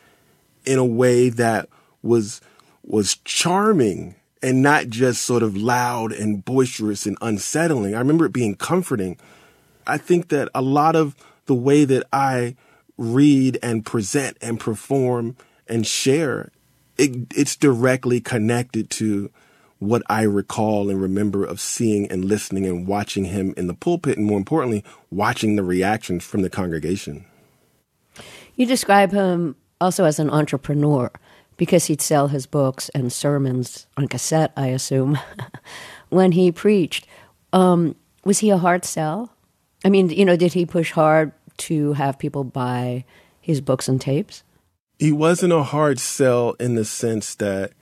in 0.66 0.80
a 0.80 0.86
way 0.86 1.30
that 1.30 1.70
was 2.02 2.42
was 2.84 3.18
charming 3.18 4.16
and 4.42 4.63
not 4.63 4.88
just 4.88 5.22
sort 5.22 5.44
of 5.44 5.56
loud 5.56 6.12
and 6.12 6.44
boisterous 6.44 7.06
and 7.06 7.16
unsettling. 7.22 7.94
I 7.94 8.00
remember 8.00 8.25
it 8.25 8.34
being 8.34 8.56
comforting. 8.56 9.18
I 9.86 10.00
think 10.00 10.30
that 10.30 10.50
a 10.56 10.63
lot 10.63 10.96
of 10.96 11.16
the 11.46 11.54
way 11.54 11.86
that 11.86 12.08
I 12.12 12.56
read 12.98 13.60
and 13.62 13.86
present 13.86 14.38
and 14.42 14.60
perform 14.60 15.38
and 15.68 15.86
share, 15.86 16.52
it, 16.98 17.28
it's 17.36 17.56
directly 17.56 18.20
connected 18.20 18.90
to 18.92 19.30
what 19.84 20.02
I 20.08 20.24
recall 20.24 20.90
and 20.90 21.02
remember 21.02 21.44
of 21.44 21.60
seeing 21.60 22.10
and 22.12 22.25
listening 22.25 22.66
and 22.66 22.88
watching 22.88 23.25
him 23.25 23.54
in 23.58 23.68
the 23.68 23.74
pulpit, 23.74 24.18
and 24.18 24.25
more 24.25 24.38
importantly, 24.38 24.84
watching 25.12 25.56
the 25.56 25.63
reactions 25.63 26.24
from 26.24 26.42
the 26.42 26.50
congregation. 26.50 27.25
You 28.56 28.66
describe 28.66 29.12
him 29.12 29.56
also 29.82 30.06
as 30.06 30.20
an 30.20 30.30
entrepreneur 30.30 31.12
because 31.58 31.86
he'd 31.86 32.02
sell 32.02 32.30
his 32.30 32.46
books 32.46 32.90
and 32.90 33.12
sermons 33.12 33.88
on 33.98 34.08
cassette, 34.08 34.54
I 34.56 34.68
assume, 34.68 35.20
when 36.10 36.32
he 36.32 36.52
preached. 36.52 37.06
Um, 37.52 37.96
was 38.24 38.40
he 38.40 38.50
a 38.50 38.58
hard 38.58 38.86
sell? 38.86 39.32
I 39.86 39.90
mean, 39.90 40.10
you 40.10 40.25
know, 40.25 40.36
did 40.36 40.54
he 40.54 40.66
push 40.66 40.92
hard 40.92 41.34
to 41.58 41.94
have 41.94 42.18
people 42.18 42.44
buy 42.44 43.06
his 43.42 43.62
books 43.62 43.88
and 43.88 44.00
tapes? 44.00 44.44
He 44.98 45.12
wasn't 45.12 45.54
a 45.54 45.63
hard 45.63 46.00
sell 46.00 46.54
in 46.60 46.75
the 46.75 46.86
sense 46.86 47.36
that 47.36 47.74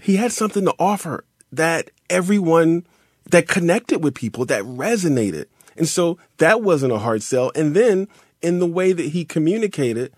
he 0.00 0.16
had 0.16 0.32
something 0.32 0.64
to 0.64 0.74
offer 0.78 1.24
that 1.52 1.90
everyone 2.10 2.86
that 3.30 3.48
connected 3.48 4.02
with 4.02 4.14
people 4.14 4.44
that 4.46 4.62
resonated. 4.62 5.46
And 5.76 5.88
so 5.88 6.18
that 6.38 6.62
wasn't 6.62 6.92
a 6.92 6.98
hard 6.98 7.22
sell. 7.22 7.52
And 7.54 7.74
then 7.74 8.08
in 8.42 8.58
the 8.58 8.66
way 8.66 8.92
that 8.92 9.06
he 9.06 9.24
communicated, 9.24 10.12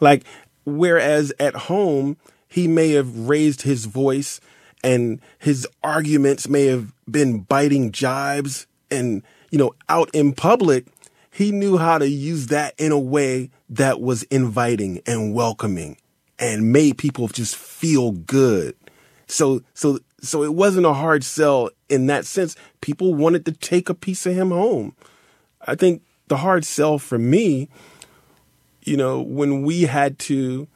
like 0.00 0.24
Whereas 0.64 1.32
at 1.38 1.54
home, 1.54 2.16
he 2.48 2.66
may 2.66 2.90
have 2.90 3.28
raised 3.28 3.62
his 3.62 3.84
voice 3.84 4.40
and 4.82 5.20
his 5.38 5.66
arguments 5.82 6.48
may 6.48 6.66
have 6.66 6.92
been 7.10 7.40
biting 7.40 7.92
jibes 7.92 8.66
and, 8.90 9.22
you 9.50 9.58
know, 9.58 9.74
out 9.88 10.10
in 10.14 10.32
public, 10.32 10.86
he 11.30 11.52
knew 11.52 11.76
how 11.76 11.98
to 11.98 12.08
use 12.08 12.48
that 12.48 12.74
in 12.78 12.92
a 12.92 12.98
way 12.98 13.50
that 13.68 14.00
was 14.00 14.22
inviting 14.24 15.00
and 15.06 15.34
welcoming 15.34 15.96
and 16.38 16.72
made 16.72 16.98
people 16.98 17.28
just 17.28 17.56
feel 17.56 18.12
good. 18.12 18.74
So, 19.34 19.62
so, 19.74 19.98
so 20.20 20.42
it 20.42 20.54
wasn't 20.54 20.86
a 20.86 20.94
hard 20.94 21.24
sell 21.24 21.70
in 21.88 22.06
that 22.06 22.26
sense. 22.26 22.56
People 22.80 23.14
wanted 23.14 23.44
to 23.46 23.52
take 23.52 23.88
a 23.88 23.94
piece 23.94 24.26
of 24.26 24.34
him 24.34 24.50
home. 24.50 24.94
I 25.66 25.74
think 25.74 26.02
the 26.28 26.38
hard 26.38 26.64
sell 26.64 26.98
for 26.98 27.18
me 27.18 27.68
you 28.84 28.96
know, 28.96 29.20
when 29.20 29.62
we 29.62 29.82
had 29.82 30.18
to 30.20 30.68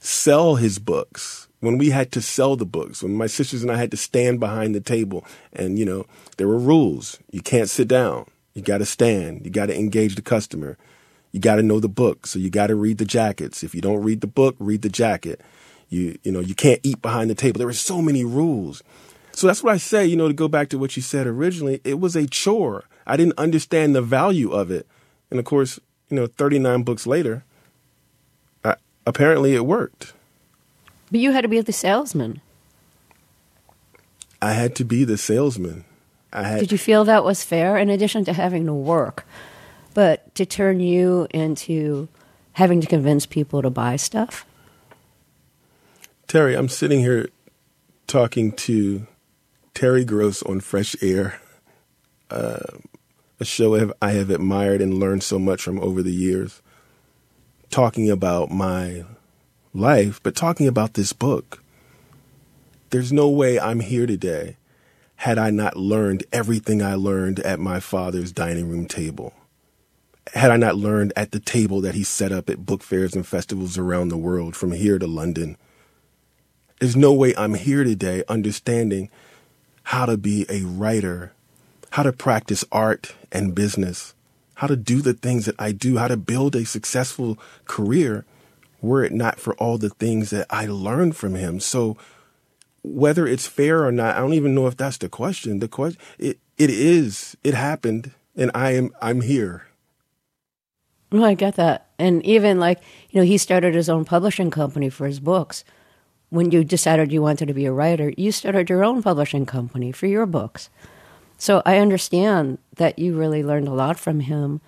sell 0.00 0.54
his 0.54 0.78
books, 0.78 1.48
when 1.58 1.78
we 1.78 1.90
had 1.90 2.12
to 2.12 2.22
sell 2.22 2.56
the 2.56 2.64
books, 2.64 3.02
when 3.02 3.14
my 3.14 3.26
sisters 3.26 3.62
and 3.62 3.70
I 3.70 3.76
had 3.76 3.90
to 3.90 3.96
stand 3.96 4.40
behind 4.40 4.74
the 4.74 4.80
table 4.80 5.24
and, 5.52 5.78
you 5.78 5.84
know, 5.84 6.06
there 6.36 6.48
were 6.48 6.58
rules. 6.58 7.18
You 7.30 7.42
can't 7.42 7.68
sit 7.68 7.88
down. 7.88 8.26
You 8.54 8.62
got 8.62 8.78
to 8.78 8.86
stand. 8.86 9.44
You 9.44 9.50
got 9.50 9.66
to 9.66 9.78
engage 9.78 10.14
the 10.14 10.22
customer. 10.22 10.78
You 11.32 11.40
got 11.40 11.56
to 11.56 11.62
know 11.62 11.80
the 11.80 11.88
book. 11.88 12.26
So 12.26 12.38
you 12.38 12.50
got 12.50 12.68
to 12.68 12.74
read 12.74 12.98
the 12.98 13.04
jackets. 13.04 13.62
If 13.62 13.74
you 13.74 13.80
don't 13.80 14.02
read 14.02 14.20
the 14.20 14.26
book, 14.26 14.56
read 14.58 14.82
the 14.82 14.88
jacket. 14.88 15.40
You, 15.90 16.18
you 16.22 16.32
know, 16.32 16.40
you 16.40 16.54
can't 16.54 16.80
eat 16.82 17.02
behind 17.02 17.28
the 17.28 17.34
table. 17.34 17.58
There 17.58 17.66
were 17.66 17.72
so 17.72 18.00
many 18.00 18.24
rules. 18.24 18.82
So 19.32 19.46
that's 19.46 19.62
what 19.62 19.74
I 19.74 19.76
say, 19.76 20.06
you 20.06 20.16
know, 20.16 20.28
to 20.28 20.34
go 20.34 20.48
back 20.48 20.68
to 20.70 20.78
what 20.78 20.96
you 20.96 21.02
said 21.02 21.26
originally, 21.26 21.80
it 21.84 22.00
was 22.00 22.16
a 22.16 22.26
chore. 22.26 22.84
I 23.06 23.16
didn't 23.16 23.38
understand 23.38 23.94
the 23.94 24.02
value 24.02 24.52
of 24.52 24.70
it. 24.70 24.86
And 25.30 25.38
of 25.38 25.44
course, 25.44 25.78
you 26.08 26.16
know, 26.16 26.26
39 26.26 26.82
books 26.82 27.06
later, 27.06 27.44
I, 28.64 28.76
apparently 29.06 29.54
it 29.54 29.66
worked. 29.66 30.12
But 31.10 31.20
you 31.20 31.32
had 31.32 31.42
to 31.42 31.48
be 31.48 31.60
the 31.60 31.72
salesman. 31.72 32.40
I 34.42 34.52
had 34.52 34.74
to 34.76 34.84
be 34.84 35.04
the 35.04 35.18
salesman. 35.18 35.84
I 36.32 36.44
had, 36.44 36.60
Did 36.60 36.72
you 36.72 36.78
feel 36.78 37.04
that 37.04 37.24
was 37.24 37.42
fair, 37.42 37.76
in 37.76 37.90
addition 37.90 38.24
to 38.26 38.32
having 38.32 38.66
to 38.66 38.72
work, 38.72 39.26
but 39.94 40.32
to 40.36 40.46
turn 40.46 40.80
you 40.80 41.26
into 41.30 42.08
having 42.52 42.80
to 42.80 42.86
convince 42.86 43.26
people 43.26 43.62
to 43.62 43.70
buy 43.70 43.96
stuff? 43.96 44.46
Terry, 46.30 46.54
I'm 46.54 46.68
sitting 46.68 47.00
here 47.00 47.28
talking 48.06 48.52
to 48.52 49.08
Terry 49.74 50.04
Gross 50.04 50.44
on 50.44 50.60
Fresh 50.60 50.94
Air. 51.02 51.40
Uh, 52.30 52.60
a 53.40 53.44
show 53.44 53.92
I 54.00 54.12
have 54.12 54.30
admired 54.30 54.80
and 54.80 55.00
learned 55.00 55.24
so 55.24 55.40
much 55.40 55.60
from 55.60 55.80
over 55.80 56.04
the 56.04 56.12
years, 56.12 56.62
talking 57.68 58.08
about 58.08 58.48
my 58.48 59.02
life, 59.74 60.20
but 60.22 60.36
talking 60.36 60.68
about 60.68 60.94
this 60.94 61.12
book. 61.12 61.64
There's 62.90 63.12
no 63.12 63.28
way 63.28 63.58
I'm 63.58 63.80
here 63.80 64.06
today 64.06 64.56
had 65.16 65.36
I 65.36 65.50
not 65.50 65.76
learned 65.76 66.22
everything 66.32 66.80
I 66.80 66.94
learned 66.94 67.40
at 67.40 67.58
my 67.58 67.80
father's 67.80 68.30
dining 68.30 68.70
room 68.70 68.86
table. 68.86 69.34
Had 70.34 70.52
I 70.52 70.56
not 70.58 70.76
learned 70.76 71.12
at 71.16 71.32
the 71.32 71.40
table 71.40 71.80
that 71.80 71.96
he 71.96 72.04
set 72.04 72.30
up 72.30 72.48
at 72.48 72.64
book 72.64 72.84
fairs 72.84 73.16
and 73.16 73.26
festivals 73.26 73.76
around 73.76 74.10
the 74.10 74.16
world, 74.16 74.54
from 74.54 74.70
here 74.70 75.00
to 75.00 75.08
London. 75.08 75.56
There's 76.80 76.96
no 76.96 77.12
way 77.12 77.34
I'm 77.36 77.54
here 77.54 77.84
today 77.84 78.24
understanding 78.28 79.10
how 79.84 80.06
to 80.06 80.16
be 80.16 80.46
a 80.48 80.62
writer 80.62 81.32
how 81.90 82.04
to 82.04 82.12
practice 82.12 82.64
art 82.70 83.14
and 83.32 83.54
business, 83.54 84.14
how 84.54 84.66
to 84.66 84.76
do 84.76 85.02
the 85.02 85.14
things 85.14 85.46
that 85.46 85.56
I 85.58 85.72
do, 85.72 85.98
how 85.98 86.08
to 86.08 86.16
build 86.16 86.54
a 86.54 86.64
successful 86.64 87.38
career 87.66 88.24
were 88.80 89.04
it 89.04 89.12
not 89.12 89.38
for 89.38 89.54
all 89.54 89.76
the 89.76 89.90
things 89.90 90.30
that 90.30 90.46
I 90.48 90.66
learned 90.66 91.16
from 91.16 91.34
him. 91.34 91.60
So 91.60 91.96
whether 92.82 93.26
it's 93.26 93.46
fair 93.46 93.84
or 93.84 93.92
not, 93.92 94.16
I 94.16 94.20
don't 94.20 94.34
even 94.34 94.54
know 94.54 94.66
if 94.66 94.76
that's 94.76 94.98
the 94.98 95.08
question. 95.08 95.58
The 95.58 95.68
question 95.68 96.00
it 96.18 96.38
it 96.56 96.70
is. 96.70 97.36
It 97.42 97.54
happened 97.54 98.12
and 98.36 98.50
I 98.54 98.72
am 98.72 98.92
I'm 99.02 99.20
here. 99.22 99.66
Well, 101.12 101.24
I 101.24 101.34
get 101.34 101.56
that. 101.56 101.88
And 101.98 102.24
even 102.24 102.60
like, 102.60 102.80
you 103.10 103.20
know, 103.20 103.26
he 103.26 103.36
started 103.36 103.74
his 103.74 103.88
own 103.88 104.04
publishing 104.04 104.50
company 104.50 104.88
for 104.88 105.06
his 105.06 105.18
books. 105.18 105.64
When 106.30 106.50
you 106.50 106.64
decided 106.64 107.12
you 107.12 107.22
wanted 107.22 107.46
to 107.46 107.54
be 107.54 107.66
a 107.66 107.72
writer, 107.72 108.12
you 108.16 108.32
started 108.32 108.70
your 108.70 108.84
own 108.84 109.02
publishing 109.02 109.46
company 109.46 109.92
for 109.92 110.06
your 110.06 110.26
books. 110.26 110.70
So 111.38 111.62
I 111.66 111.78
understand 111.78 112.58
that 112.76 112.98
you 112.98 113.16
really 113.16 113.42
learned 113.42 113.68
a 113.68 113.72
lot 113.72 113.98
from 113.98 114.20
him. 114.20 114.60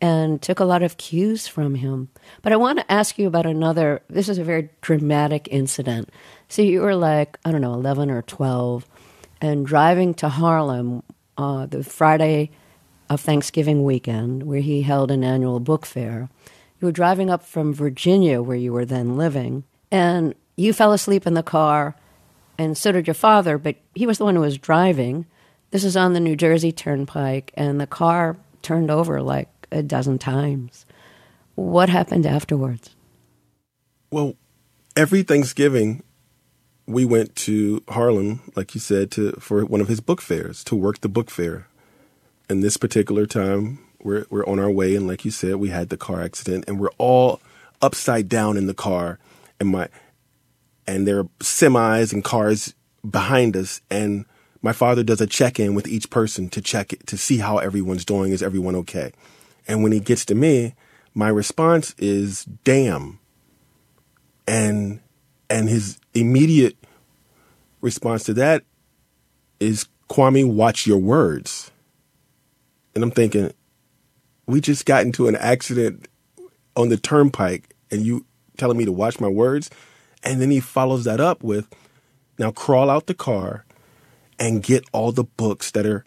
and 0.00 0.42
took 0.42 0.60
a 0.60 0.64
lot 0.64 0.82
of 0.82 0.98
cues 0.98 1.46
from 1.46 1.76
him. 1.76 2.08
But 2.42 2.52
I 2.52 2.56
want 2.56 2.78
to 2.78 2.92
ask 2.92 3.18
you 3.18 3.26
about 3.26 3.46
another. 3.46 4.02
This 4.08 4.28
is 4.28 4.38
a 4.38 4.44
very 4.44 4.68
dramatic 4.82 5.48
incident. 5.50 6.10
So 6.48 6.60
you 6.62 6.82
were 6.82 6.94
like, 6.94 7.38
I 7.44 7.50
don't 7.50 7.62
know, 7.62 7.72
11 7.72 8.10
or 8.10 8.22
12, 8.22 8.86
and 9.40 9.64
driving 9.66 10.14
to 10.14 10.28
Harlem 10.28 11.02
uh, 11.38 11.66
the 11.66 11.82
Friday 11.82 12.50
of 13.08 13.20
Thanksgiving 13.20 13.84
weekend, 13.84 14.42
where 14.42 14.60
he 14.60 14.82
held 14.82 15.10
an 15.10 15.24
annual 15.24 15.60
book 15.60 15.86
fair. 15.86 16.28
You 16.80 16.86
were 16.86 16.92
driving 16.92 17.30
up 17.30 17.42
from 17.42 17.72
Virginia, 17.72 18.42
where 18.42 18.56
you 18.56 18.72
were 18.72 18.84
then 18.84 19.16
living, 19.16 19.64
and 19.90 20.34
you 20.56 20.72
fell 20.72 20.92
asleep 20.92 21.26
in 21.26 21.34
the 21.34 21.42
car, 21.42 21.94
and 22.58 22.76
so 22.76 22.92
did 22.92 23.06
your 23.06 23.14
father, 23.14 23.58
but 23.58 23.76
he 23.94 24.06
was 24.06 24.18
the 24.18 24.24
one 24.24 24.34
who 24.34 24.40
was 24.40 24.58
driving. 24.58 25.26
This 25.70 25.84
is 25.84 25.96
on 25.96 26.14
the 26.14 26.20
New 26.20 26.36
Jersey 26.36 26.72
Turnpike, 26.72 27.52
and 27.54 27.80
the 27.80 27.86
car 27.86 28.36
turned 28.62 28.90
over 28.90 29.20
like 29.20 29.48
a 29.70 29.82
dozen 29.82 30.18
times. 30.18 30.86
What 31.54 31.88
happened 31.88 32.26
afterwards? 32.26 32.96
Well, 34.10 34.34
every 34.96 35.22
Thanksgiving, 35.22 36.02
we 36.86 37.04
went 37.04 37.34
to 37.36 37.82
Harlem, 37.88 38.40
like 38.54 38.74
you 38.74 38.80
said, 38.80 39.10
to 39.12 39.32
for 39.32 39.64
one 39.64 39.80
of 39.80 39.88
his 39.88 40.00
book 40.00 40.22
fairs 40.22 40.64
to 40.64 40.76
work 40.76 41.00
the 41.00 41.08
book 41.08 41.30
fair. 41.30 41.66
And 42.48 42.62
this 42.62 42.76
particular 42.76 43.26
time, 43.26 43.80
we're 44.02 44.24
we're 44.30 44.46
on 44.46 44.58
our 44.58 44.70
way, 44.70 44.94
and 44.94 45.06
like 45.06 45.24
you 45.24 45.30
said, 45.30 45.56
we 45.56 45.70
had 45.70 45.88
the 45.88 45.96
car 45.96 46.22
accident, 46.22 46.64
and 46.68 46.78
we're 46.78 46.94
all 46.96 47.40
upside 47.82 48.28
down 48.28 48.56
in 48.56 48.66
the 48.66 48.74
car, 48.74 49.18
and 49.58 49.70
my 49.70 49.88
and 50.86 51.06
there 51.06 51.20
are 51.20 51.28
semis 51.40 52.12
and 52.12 52.24
cars 52.24 52.74
behind 53.08 53.56
us, 53.56 53.80
and 53.90 54.24
my 54.62 54.72
father 54.72 55.02
does 55.02 55.20
a 55.20 55.26
check 55.26 55.60
in 55.60 55.74
with 55.74 55.86
each 55.86 56.10
person 56.10 56.48
to 56.50 56.60
check 56.60 56.92
it 56.92 57.06
to 57.06 57.16
see 57.16 57.38
how 57.38 57.58
everyone's 57.58 58.04
doing. 58.04 58.32
Is 58.32 58.42
everyone 58.42 58.74
okay? 58.76 59.12
And 59.68 59.82
when 59.82 59.92
he 59.92 60.00
gets 60.00 60.24
to 60.26 60.34
me, 60.34 60.74
my 61.14 61.28
response 61.28 61.94
is 61.98 62.44
"damn," 62.64 63.18
and 64.46 65.00
and 65.48 65.68
his 65.68 65.98
immediate 66.14 66.76
response 67.80 68.24
to 68.24 68.34
that 68.34 68.64
is 69.60 69.86
Kwame, 70.08 70.52
watch 70.52 70.86
your 70.86 70.98
words. 70.98 71.70
And 72.94 73.02
I'm 73.02 73.10
thinking, 73.10 73.52
we 74.46 74.60
just 74.60 74.86
got 74.86 75.02
into 75.02 75.28
an 75.28 75.36
accident 75.36 76.08
on 76.76 76.88
the 76.88 76.96
turnpike 76.96 77.74
and 77.90 78.02
you 78.02 78.24
telling 78.56 78.78
me 78.78 78.84
to 78.84 78.92
watch 78.92 79.20
my 79.20 79.28
words. 79.28 79.70
And 80.22 80.40
then 80.40 80.50
he 80.50 80.60
follows 80.60 81.04
that 81.04 81.20
up 81.20 81.42
with, 81.42 81.66
now 82.38 82.50
crawl 82.50 82.90
out 82.90 83.06
the 83.06 83.14
car 83.14 83.64
and 84.38 84.62
get 84.62 84.84
all 84.92 85.12
the 85.12 85.24
books 85.24 85.70
that 85.70 85.86
are 85.86 86.04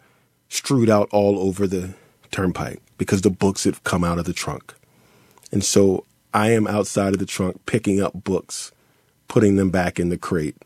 strewed 0.48 0.90
out 0.90 1.08
all 1.12 1.38
over 1.38 1.66
the 1.66 1.94
turnpike 2.30 2.80
because 2.98 3.22
the 3.22 3.30
books 3.30 3.64
have 3.64 3.82
come 3.84 4.04
out 4.04 4.18
of 4.18 4.24
the 4.24 4.32
trunk. 4.32 4.74
And 5.52 5.64
so 5.64 6.04
I 6.32 6.50
am 6.50 6.66
outside 6.66 7.12
of 7.12 7.18
the 7.18 7.26
trunk 7.26 7.64
picking 7.66 8.00
up 8.00 8.12
books, 8.24 8.72
putting 9.26 9.56
them 9.56 9.70
back 9.70 9.98
in 9.98 10.10
the 10.10 10.18
crate 10.18 10.56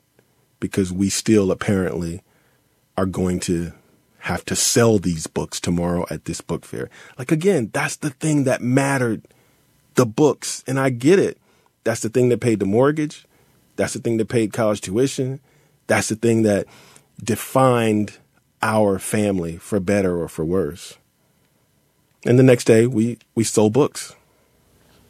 because 0.61 0.93
we 0.93 1.09
still 1.09 1.51
apparently 1.51 2.23
are 2.97 3.07
going 3.07 3.41
to 3.41 3.73
have 4.21 4.45
to 4.47 4.57
sell 4.57 4.99
these 4.99 5.27
books 5.27 5.61
tomorrow 5.61 6.07
at 6.11 6.25
this 6.25 6.41
book 6.41 6.65
fair. 6.65 6.89
Like 7.19 7.31
again, 7.31 7.71
that's 7.73 7.97
the 7.97 8.11
thing 8.11 8.45
that 8.45 8.63
mattered 8.63 9.27
the 9.95 10.07
books. 10.07 10.65
And 10.67 10.81
I 10.81 10.91
get 10.91 11.19
it. 11.19 11.39
That's 11.85 12.01
the 12.01 12.09
thing 12.09 12.31
that 12.31 12.41
paid 12.41 12.61
the 12.61 12.67
mortgage. 12.67 13.27
That's 13.77 13.95
the 13.95 14.01
thing 14.01 14.17
that 14.19 14.29
paid 14.29 14.53
college 14.53 14.81
tuition. 14.81 15.41
That's 15.87 16.09
the 16.09 16.17
thing 16.17 16.43
that 16.43 16.67
defined 17.23 18.19
our 18.63 18.99
family 18.99 19.57
for 19.57 19.81
better 19.81 20.21
or 20.21 20.29
for 20.29 20.45
worse. 20.45 20.97
And 22.25 22.39
the 22.39 22.43
next 22.43 22.65
day 22.65 22.87
we, 22.87 23.19
we 23.35 23.45
sold 23.45 23.73
books. 23.73 24.15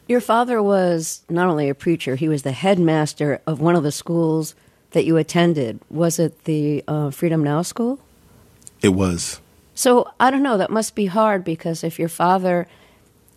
Your 0.08 0.20
father 0.20 0.62
was 0.62 1.22
not 1.30 1.48
only 1.48 1.68
a 1.68 1.74
preacher, 1.74 2.16
he 2.16 2.28
was 2.28 2.42
the 2.42 2.52
headmaster 2.52 3.40
of 3.46 3.60
one 3.60 3.76
of 3.76 3.82
the 3.82 3.92
schools 3.92 4.54
that 4.90 5.04
you 5.04 5.16
attended. 5.16 5.80
Was 5.88 6.18
it 6.18 6.44
the 6.44 6.84
uh, 6.86 7.10
Freedom 7.10 7.42
Now 7.42 7.62
school? 7.62 8.00
It 8.82 8.90
was. 8.90 9.40
So 9.74 10.10
I 10.20 10.30
don't 10.30 10.42
know. 10.42 10.58
That 10.58 10.70
must 10.70 10.94
be 10.94 11.06
hard 11.06 11.42
because 11.44 11.82
if 11.82 11.98
your 11.98 12.08
father 12.08 12.68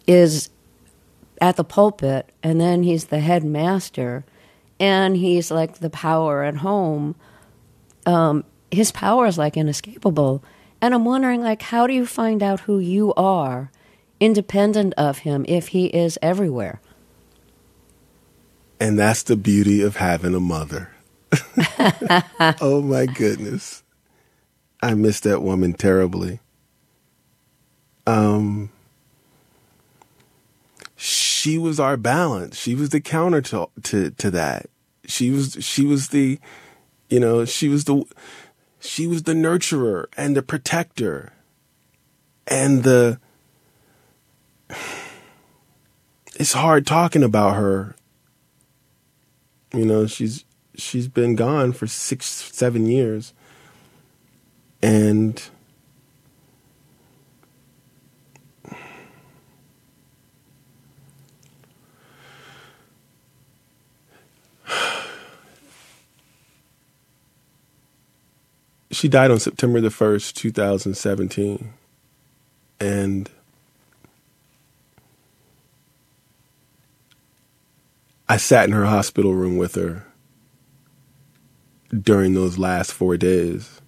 is 0.05 0.49
at 1.39 1.55
the 1.55 1.63
pulpit 1.63 2.29
and 2.43 2.59
then 2.59 2.83
he's 2.83 3.05
the 3.05 3.19
headmaster 3.19 4.25
and 4.79 5.17
he's 5.17 5.51
like 5.51 5.79
the 5.79 5.89
power 5.89 6.43
at 6.43 6.57
home, 6.57 7.15
um, 8.05 8.43
his 8.71 8.91
power 8.91 9.25
is 9.25 9.37
like 9.37 9.57
inescapable. 9.57 10.43
And 10.81 10.93
I'm 10.93 11.05
wondering, 11.05 11.41
like, 11.41 11.61
how 11.61 11.87
do 11.87 11.93
you 11.93 12.05
find 12.05 12.43
out 12.43 12.61
who 12.61 12.79
you 12.79 13.13
are 13.15 13.71
independent 14.19 14.93
of 14.97 15.19
him 15.19 15.45
if 15.47 15.69
he 15.69 15.87
is 15.87 16.19
everywhere? 16.21 16.79
And 18.79 18.97
that's 18.97 19.23
the 19.23 19.35
beauty 19.35 19.81
of 19.81 19.95
having 19.95 20.35
a 20.35 20.39
mother. 20.39 20.91
oh 22.61 22.81
my 22.83 23.05
goodness. 23.07 23.83
I 24.81 24.93
miss 24.93 25.19
that 25.21 25.41
woman 25.41 25.73
terribly. 25.73 26.39
Um 28.05 28.69
she 31.47 31.57
was 31.57 31.79
our 31.79 31.95
balance. 31.95 32.57
She 32.57 32.75
was 32.75 32.89
the 32.89 32.99
counter 32.99 33.41
to 33.43 33.69
to, 33.83 34.11
to 34.11 34.31
that. 34.31 34.69
She 35.05 35.31
was 35.31 35.57
she 35.61 35.85
was 35.85 36.09
the 36.09 36.39
you 37.07 37.21
know, 37.21 37.45
she 37.45 37.69
was 37.69 37.85
the 37.85 38.03
she 38.81 39.07
was 39.07 39.23
the 39.23 39.33
nurturer 39.33 40.07
and 40.17 40.35
the 40.35 40.41
protector 40.41 41.31
and 42.47 42.83
the 42.83 43.21
it's 46.35 46.51
hard 46.51 46.85
talking 46.85 47.23
about 47.23 47.55
her. 47.55 47.95
You 49.73 49.85
know, 49.85 50.05
she's 50.05 50.43
she's 50.75 51.07
been 51.07 51.35
gone 51.35 51.71
for 51.71 51.87
six, 51.87 52.25
seven 52.25 52.87
years. 52.87 53.33
And 54.81 55.41
she 68.97 69.07
died 69.07 69.29
on 69.29 69.39
September 69.39 69.79
the 69.79 69.89
1st, 69.89 70.33
2017. 70.33 71.71
And 72.79 73.29
I 78.27 78.37
sat 78.37 78.65
in 78.65 78.71
her 78.71 78.87
hospital 78.87 79.35
room 79.35 79.55
with 79.57 79.75
her 79.75 80.07
during 81.95 82.33
those 82.33 82.57
last 82.57 82.91
four 82.91 83.17
days. 83.17 83.81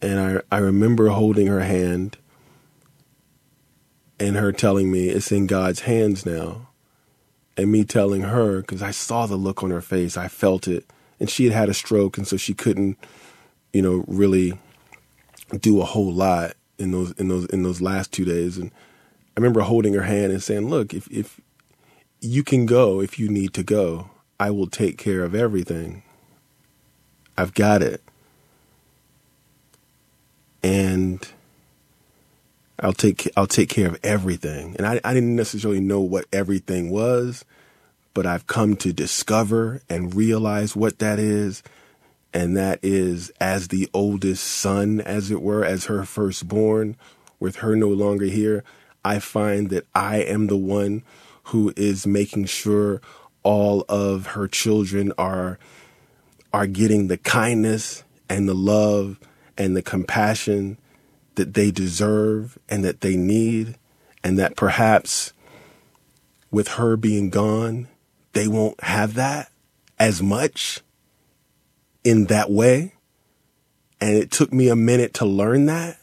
And 0.00 0.18
I, 0.18 0.56
I 0.56 0.58
remember 0.58 1.08
holding 1.08 1.48
her 1.48 1.60
hand 1.60 2.16
and 4.18 4.34
her 4.36 4.50
telling 4.50 4.90
me 4.90 5.10
it's 5.10 5.30
in 5.30 5.46
God's 5.46 5.80
hands 5.80 6.24
now. 6.24 6.68
And 7.58 7.70
me 7.70 7.84
telling 7.84 8.22
her, 8.22 8.62
because 8.62 8.82
I 8.82 8.92
saw 8.92 9.26
the 9.26 9.36
look 9.36 9.62
on 9.62 9.70
her 9.70 9.82
face, 9.82 10.16
I 10.16 10.28
felt 10.28 10.66
it. 10.66 10.86
And 11.18 11.30
she 11.30 11.44
had 11.44 11.52
had 11.52 11.68
a 11.68 11.74
stroke, 11.74 12.18
and 12.18 12.26
so 12.26 12.36
she 12.36 12.54
couldn't, 12.54 12.98
you 13.72 13.82
know, 13.82 14.04
really 14.06 14.58
do 15.60 15.80
a 15.80 15.84
whole 15.84 16.12
lot 16.12 16.54
in 16.78 16.92
those 16.92 17.12
in 17.12 17.28
those 17.28 17.46
in 17.46 17.62
those 17.62 17.80
last 17.80 18.12
two 18.12 18.24
days. 18.24 18.58
And 18.58 18.70
I 19.36 19.40
remember 19.40 19.60
holding 19.60 19.94
her 19.94 20.02
hand 20.02 20.32
and 20.32 20.42
saying, 20.42 20.68
"Look, 20.68 20.92
if 20.92 21.08
if 21.10 21.40
you 22.20 22.42
can 22.42 22.66
go 22.66 23.00
if 23.00 23.18
you 23.18 23.28
need 23.28 23.54
to 23.54 23.62
go, 23.62 24.10
I 24.38 24.50
will 24.50 24.66
take 24.66 24.98
care 24.98 25.22
of 25.22 25.34
everything. 25.34 26.02
I've 27.36 27.54
got 27.54 27.82
it. 27.82 28.02
And 30.62 31.26
I'll 32.80 32.92
take 32.92 33.30
I'll 33.36 33.46
take 33.46 33.68
care 33.68 33.88
of 33.88 33.98
everything. 34.02 34.74
And 34.76 34.86
I, 34.86 35.00
I 35.04 35.14
didn't 35.14 35.36
necessarily 35.36 35.80
know 35.80 36.00
what 36.00 36.26
everything 36.32 36.90
was, 36.90 37.44
but 38.16 38.24
I've 38.24 38.46
come 38.46 38.76
to 38.76 38.94
discover 38.94 39.82
and 39.90 40.14
realize 40.14 40.74
what 40.74 41.00
that 41.00 41.18
is. 41.18 41.62
And 42.32 42.56
that 42.56 42.78
is 42.82 43.30
as 43.38 43.68
the 43.68 43.90
oldest 43.92 44.42
son, 44.42 45.02
as 45.02 45.30
it 45.30 45.42
were, 45.42 45.62
as 45.62 45.84
her 45.84 46.02
firstborn, 46.06 46.96
with 47.38 47.56
her 47.56 47.76
no 47.76 47.88
longer 47.88 48.24
here, 48.24 48.64
I 49.04 49.18
find 49.18 49.68
that 49.68 49.86
I 49.94 50.22
am 50.22 50.46
the 50.46 50.56
one 50.56 51.02
who 51.44 51.74
is 51.76 52.06
making 52.06 52.46
sure 52.46 53.02
all 53.42 53.84
of 53.86 54.28
her 54.28 54.48
children 54.48 55.12
are 55.18 55.58
are 56.54 56.66
getting 56.66 57.08
the 57.08 57.18
kindness 57.18 58.02
and 58.30 58.48
the 58.48 58.54
love 58.54 59.20
and 59.58 59.76
the 59.76 59.82
compassion 59.82 60.78
that 61.34 61.52
they 61.52 61.70
deserve 61.70 62.56
and 62.66 62.82
that 62.82 63.02
they 63.02 63.14
need 63.14 63.76
and 64.24 64.38
that 64.38 64.56
perhaps 64.56 65.34
with 66.50 66.68
her 66.68 66.96
being 66.96 67.28
gone 67.28 67.88
they 68.36 68.48
won't 68.48 68.80
have 68.82 69.14
that 69.14 69.50
as 69.98 70.22
much 70.22 70.80
in 72.04 72.26
that 72.26 72.50
way 72.50 72.92
and 74.00 74.16
it 74.16 74.30
took 74.30 74.52
me 74.52 74.68
a 74.68 74.76
minute 74.76 75.14
to 75.14 75.24
learn 75.24 75.66
that 75.66 75.98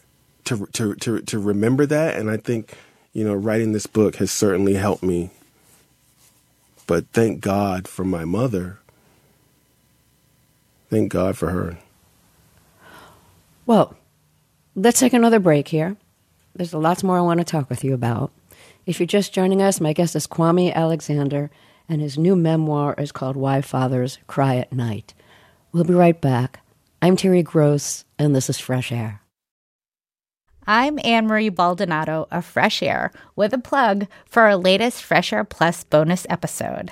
to 0.46 0.66
to 0.68 0.96
to 0.96 1.22
to 1.22 1.40
remember 1.40 1.86
that, 1.86 2.18
and 2.18 2.30
I 2.30 2.38
think 2.38 2.74
you 3.14 3.24
know 3.24 3.34
writing 3.34 3.72
this 3.72 3.88
book 3.88 4.18
has 4.18 4.32
certainly 4.32 4.74
helped 4.74 5.04
me. 5.04 5.30
But 6.86 7.08
thank 7.14 7.40
God 7.40 7.88
for 7.88 8.04
my 8.04 8.26
mother. 8.26 8.80
Thank 10.90 11.12
God 11.12 11.38
for 11.38 11.50
her. 11.50 11.78
Well, 13.66 13.96
let's 14.76 15.00
take 15.00 15.14
another 15.14 15.40
break 15.40 15.70
here. 15.70 15.96
There's 16.56 16.74
lots 16.74 17.04
more 17.04 17.18
I 17.18 17.22
want 17.22 17.40
to 17.40 17.46
talk 17.46 17.70
with 17.70 17.84
you 17.84 17.94
about. 17.94 18.32
If 18.86 19.00
you're 19.00 19.08
just 19.08 19.34
joining 19.34 19.62
us, 19.62 19.80
my 19.80 19.94
guest 19.94 20.16
is 20.16 20.28
Kwame 20.28 20.74
Alexander, 20.74 21.50
and 21.88 22.02
his 22.02 22.18
new 22.18 22.36
memoir 22.36 22.96
is 22.98 23.12
called 23.12 23.36
Why 23.36 23.62
Fathers 23.62 24.20
Cry 24.28 24.58
at 24.58 24.74
Night. 24.74 25.14
We'll 25.72 25.84
be 25.84 25.94
right 25.94 26.20
back. 26.20 26.62
I'm 27.02 27.16
Terry 27.18 27.44
Gross, 27.44 28.06
and 28.18 28.36
this 28.36 28.50
is 28.50 28.60
Fresh 28.60 28.92
Air. 28.92 29.22
I'm 30.66 30.98
Ann 31.04 31.28
Marie 31.28 31.50
Baldonado 31.50 32.28
of 32.32 32.46
Fresh 32.46 32.82
Air 32.82 33.12
with 33.36 33.54
a 33.54 33.58
plug 33.58 34.08
for 34.26 34.44
our 34.44 34.56
latest 34.56 35.04
Fresh 35.04 35.34
Air 35.34 35.44
Plus 35.44 35.84
bonus 35.84 36.26
episode. 36.30 36.92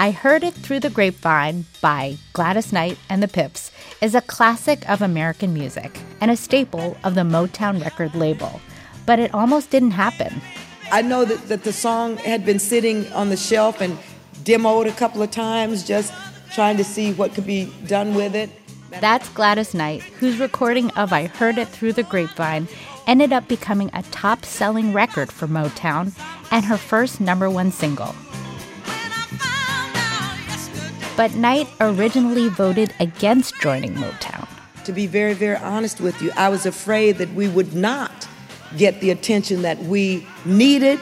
I 0.00 0.10
Heard 0.12 0.44
It 0.44 0.54
Through 0.54 0.80
the 0.80 0.90
Grapevine 0.90 1.64
by 1.80 2.18
Gladys 2.32 2.72
Knight 2.72 2.98
and 3.08 3.20
the 3.22 3.26
Pips 3.26 3.72
is 4.00 4.14
a 4.14 4.20
classic 4.20 4.88
of 4.88 5.02
American 5.02 5.52
music 5.52 5.98
and 6.20 6.30
a 6.30 6.36
staple 6.36 6.96
of 7.02 7.16
the 7.16 7.22
Motown 7.22 7.82
record 7.82 8.14
label, 8.14 8.60
but 9.06 9.18
it 9.18 9.34
almost 9.34 9.70
didn't 9.70 9.92
happen. 9.92 10.40
I 10.90 11.02
know 11.02 11.24
that, 11.24 11.48
that 11.48 11.64
the 11.64 11.72
song 11.72 12.16
had 12.18 12.46
been 12.46 12.58
sitting 12.58 13.10
on 13.12 13.28
the 13.28 13.36
shelf 13.36 13.80
and 13.80 13.98
demoed 14.42 14.88
a 14.88 14.92
couple 14.92 15.22
of 15.22 15.30
times, 15.30 15.86
just 15.86 16.12
trying 16.52 16.78
to 16.78 16.84
see 16.84 17.12
what 17.12 17.34
could 17.34 17.46
be 17.46 17.72
done 17.86 18.14
with 18.14 18.34
it. 18.34 18.50
That's 18.90 19.28
Gladys 19.30 19.74
Knight, 19.74 20.02
whose 20.02 20.38
recording 20.38 20.90
of 20.92 21.12
I 21.12 21.26
Heard 21.26 21.58
It 21.58 21.68
Through 21.68 21.92
the 21.92 22.04
Grapevine 22.04 22.68
ended 23.06 23.32
up 23.32 23.48
becoming 23.48 23.90
a 23.92 24.02
top 24.04 24.44
selling 24.46 24.92
record 24.92 25.30
for 25.30 25.46
Motown 25.46 26.12
and 26.50 26.64
her 26.64 26.78
first 26.78 27.20
number 27.20 27.50
one 27.50 27.70
single. 27.70 28.14
But 31.16 31.34
Knight 31.34 31.68
originally 31.80 32.48
voted 32.48 32.94
against 33.00 33.60
joining 33.60 33.94
Motown. 33.94 34.48
To 34.84 34.92
be 34.92 35.06
very, 35.06 35.34
very 35.34 35.56
honest 35.56 36.00
with 36.00 36.22
you, 36.22 36.30
I 36.36 36.48
was 36.48 36.64
afraid 36.64 37.18
that 37.18 37.34
we 37.34 37.48
would 37.48 37.74
not 37.74 38.27
get 38.76 39.00
the 39.00 39.10
attention 39.10 39.62
that 39.62 39.78
we 39.84 40.26
needed 40.44 41.00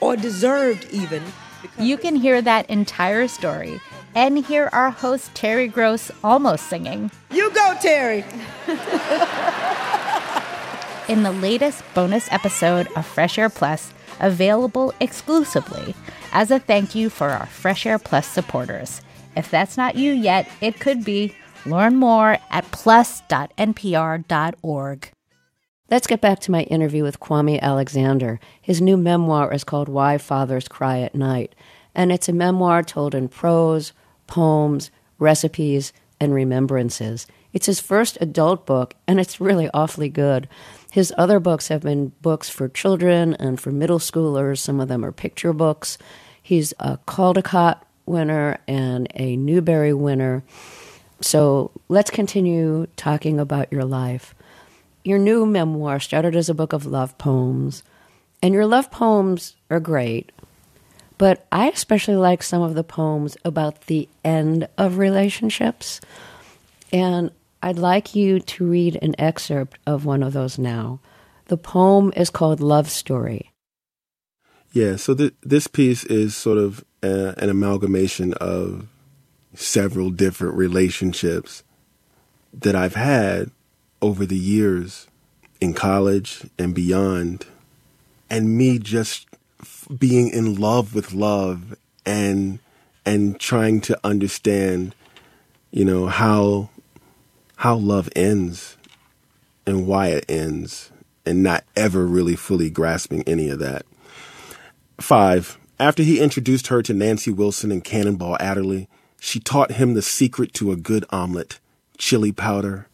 or 0.00 0.16
deserved, 0.16 0.86
even. 0.90 1.22
You 1.78 1.96
can 1.96 2.16
hear 2.16 2.42
that 2.42 2.68
entire 2.68 3.28
story 3.28 3.80
and 4.14 4.44
hear 4.44 4.68
our 4.72 4.90
host 4.90 5.34
Terry 5.34 5.68
Gross 5.68 6.10
almost 6.24 6.68
singing. 6.68 7.10
You 7.30 7.50
go, 7.52 7.76
Terry! 7.80 8.24
in 11.08 11.22
the 11.22 11.32
latest 11.32 11.82
bonus 11.94 12.30
episode 12.32 12.88
of 12.96 13.06
Fresh 13.06 13.38
Air 13.38 13.50
Plus, 13.50 13.92
available 14.20 14.94
exclusively 15.00 15.94
as 16.32 16.50
a 16.50 16.58
thank 16.58 16.94
you 16.94 17.10
for 17.10 17.30
our 17.30 17.46
Fresh 17.46 17.86
Air 17.86 17.98
Plus 17.98 18.26
supporters. 18.26 19.00
If 19.36 19.50
that's 19.50 19.76
not 19.76 19.96
you 19.96 20.12
yet, 20.12 20.48
it 20.60 20.80
could 20.80 21.04
be. 21.04 21.34
Learn 21.66 21.96
more 21.96 22.38
at 22.50 22.70
plus.npr.org. 22.70 25.10
Let's 25.88 26.08
get 26.08 26.20
back 26.20 26.40
to 26.40 26.50
my 26.50 26.64
interview 26.64 27.04
with 27.04 27.20
Kwame 27.20 27.60
Alexander. 27.60 28.40
His 28.60 28.80
new 28.80 28.96
memoir 28.96 29.52
is 29.54 29.62
called 29.62 29.88
Why 29.88 30.18
Fathers 30.18 30.66
Cry 30.66 30.98
at 30.98 31.14
Night, 31.14 31.54
and 31.94 32.10
it's 32.10 32.28
a 32.28 32.32
memoir 32.32 32.82
told 32.82 33.14
in 33.14 33.28
prose, 33.28 33.92
poems, 34.26 34.90
recipes, 35.20 35.92
and 36.18 36.34
remembrances. 36.34 37.28
It's 37.52 37.66
his 37.66 37.78
first 37.78 38.18
adult 38.20 38.66
book, 38.66 38.94
and 39.06 39.20
it's 39.20 39.40
really 39.40 39.70
awfully 39.72 40.08
good. 40.08 40.48
His 40.90 41.14
other 41.16 41.38
books 41.38 41.68
have 41.68 41.82
been 41.82 42.10
books 42.20 42.50
for 42.50 42.68
children 42.68 43.34
and 43.34 43.60
for 43.60 43.70
middle 43.70 44.00
schoolers. 44.00 44.58
Some 44.58 44.80
of 44.80 44.88
them 44.88 45.04
are 45.04 45.12
picture 45.12 45.52
books. 45.52 45.98
He's 46.42 46.74
a 46.80 46.98
Caldecott 47.06 47.78
winner 48.06 48.58
and 48.66 49.06
a 49.14 49.36
Newbery 49.36 49.94
winner. 49.94 50.42
So 51.20 51.70
let's 51.88 52.10
continue 52.10 52.88
talking 52.96 53.38
about 53.38 53.72
your 53.72 53.84
life. 53.84 54.34
Your 55.06 55.20
new 55.20 55.46
memoir 55.46 56.00
started 56.00 56.34
as 56.34 56.48
a 56.48 56.54
book 56.54 56.72
of 56.72 56.84
love 56.84 57.16
poems, 57.16 57.84
and 58.42 58.52
your 58.52 58.66
love 58.66 58.90
poems 58.90 59.54
are 59.70 59.78
great. 59.78 60.32
But 61.16 61.46
I 61.52 61.68
especially 61.68 62.16
like 62.16 62.42
some 62.42 62.60
of 62.60 62.74
the 62.74 62.82
poems 62.82 63.36
about 63.44 63.82
the 63.82 64.08
end 64.24 64.66
of 64.76 64.98
relationships. 64.98 66.00
And 66.92 67.30
I'd 67.62 67.78
like 67.78 68.16
you 68.16 68.40
to 68.40 68.66
read 68.66 68.98
an 69.00 69.14
excerpt 69.16 69.78
of 69.86 70.04
one 70.04 70.24
of 70.24 70.32
those 70.32 70.58
now. 70.58 70.98
The 71.44 71.56
poem 71.56 72.12
is 72.16 72.28
called 72.28 72.60
Love 72.60 72.90
Story. 72.90 73.52
Yeah, 74.72 74.96
so 74.96 75.14
th- 75.14 75.34
this 75.40 75.68
piece 75.68 76.02
is 76.02 76.34
sort 76.34 76.58
of 76.58 76.84
a, 77.04 77.32
an 77.38 77.48
amalgamation 77.48 78.34
of 78.40 78.88
several 79.54 80.10
different 80.10 80.56
relationships 80.56 81.62
that 82.52 82.74
I've 82.74 82.96
had 82.96 83.52
over 84.02 84.26
the 84.26 84.36
years 84.36 85.06
in 85.60 85.74
college 85.74 86.44
and 86.58 86.74
beyond, 86.74 87.46
and 88.28 88.56
me 88.56 88.78
just 88.78 89.26
f- 89.60 89.88
being 89.98 90.28
in 90.28 90.54
love 90.56 90.94
with 90.94 91.12
love 91.12 91.76
and 92.04 92.58
and 93.04 93.38
trying 93.38 93.80
to 93.80 93.98
understand, 94.04 94.94
you 95.70 95.84
know, 95.84 96.06
how 96.06 96.70
how 97.56 97.76
love 97.76 98.08
ends 98.14 98.76
and 99.66 99.86
why 99.86 100.08
it 100.08 100.24
ends, 100.28 100.90
and 101.24 101.42
not 101.42 101.64
ever 101.74 102.06
really 102.06 102.36
fully 102.36 102.70
grasping 102.70 103.22
any 103.26 103.48
of 103.48 103.58
that. 103.58 103.84
Five, 105.00 105.58
after 105.78 106.02
he 106.02 106.20
introduced 106.20 106.68
her 106.68 106.82
to 106.82 106.94
Nancy 106.94 107.30
Wilson 107.30 107.70
and 107.70 107.82
Cannonball 107.84 108.36
Adderley, 108.40 108.88
she 109.20 109.40
taught 109.40 109.72
him 109.72 109.94
the 109.94 110.02
secret 110.02 110.54
to 110.54 110.72
a 110.72 110.76
good 110.76 111.04
omelet 111.10 111.58
chili 111.98 112.32
powder. 112.32 112.86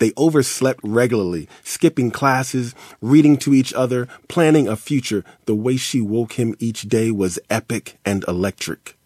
They 0.00 0.12
overslept 0.16 0.80
regularly, 0.82 1.46
skipping 1.62 2.10
classes, 2.10 2.74
reading 3.02 3.36
to 3.38 3.52
each 3.52 3.74
other, 3.74 4.08
planning 4.28 4.66
a 4.66 4.74
future. 4.74 5.24
The 5.44 5.54
way 5.54 5.76
she 5.76 6.00
woke 6.00 6.32
him 6.32 6.56
each 6.58 6.88
day 6.88 7.10
was 7.10 7.38
epic 7.50 7.98
and 8.02 8.24
electric. 8.26 8.96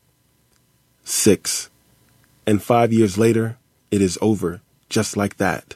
Six. 1.02 1.68
And 2.46 2.62
five 2.62 2.92
years 2.92 3.18
later, 3.18 3.58
it 3.90 4.00
is 4.00 4.16
over, 4.22 4.62
just 4.88 5.16
like 5.16 5.36
that. 5.38 5.74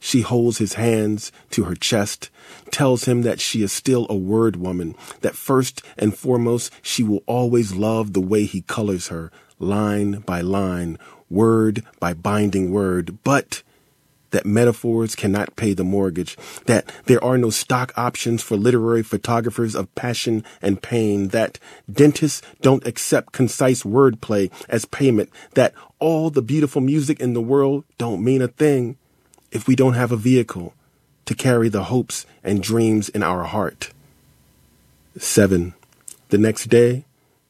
She 0.00 0.22
holds 0.22 0.56
his 0.56 0.74
hands 0.74 1.30
to 1.50 1.64
her 1.64 1.74
chest, 1.74 2.30
tells 2.70 3.04
him 3.04 3.22
that 3.22 3.40
she 3.40 3.62
is 3.62 3.72
still 3.72 4.06
a 4.08 4.16
word 4.16 4.56
woman, 4.56 4.94
that 5.20 5.36
first 5.36 5.82
and 5.98 6.16
foremost 6.16 6.72
she 6.80 7.02
will 7.02 7.22
always 7.26 7.74
love 7.74 8.14
the 8.14 8.22
way 8.22 8.44
he 8.44 8.62
colors 8.62 9.08
her, 9.08 9.30
line 9.58 10.20
by 10.20 10.40
line, 10.40 10.98
word 11.28 11.82
by 12.00 12.14
binding 12.14 12.70
word, 12.70 13.18
but 13.22 13.62
that 14.34 14.44
metaphors 14.44 15.14
cannot 15.14 15.54
pay 15.54 15.72
the 15.72 15.84
mortgage, 15.84 16.36
that 16.66 16.90
there 17.04 17.22
are 17.22 17.38
no 17.38 17.50
stock 17.50 17.92
options 17.96 18.42
for 18.42 18.56
literary 18.56 19.02
photographers 19.02 19.76
of 19.76 19.94
passion 19.94 20.44
and 20.60 20.82
pain, 20.82 21.28
that 21.28 21.60
dentists 21.90 22.42
don't 22.60 22.84
accept 22.84 23.32
concise 23.32 23.84
wordplay 23.84 24.50
as 24.68 24.86
payment, 24.86 25.30
that 25.54 25.72
all 26.00 26.30
the 26.30 26.42
beautiful 26.42 26.80
music 26.80 27.20
in 27.20 27.32
the 27.32 27.40
world 27.40 27.84
don't 27.96 28.24
mean 28.24 28.42
a 28.42 28.48
thing 28.48 28.96
if 29.52 29.68
we 29.68 29.76
don't 29.76 29.94
have 29.94 30.10
a 30.10 30.16
vehicle 30.16 30.74
to 31.26 31.34
carry 31.34 31.68
the 31.68 31.84
hopes 31.84 32.26
and 32.42 32.60
dreams 32.60 33.08
in 33.08 33.22
our 33.22 33.44
heart. 33.44 33.92
Seven, 35.16 35.74
the 36.30 36.38
next 36.38 36.64
day, 36.64 37.04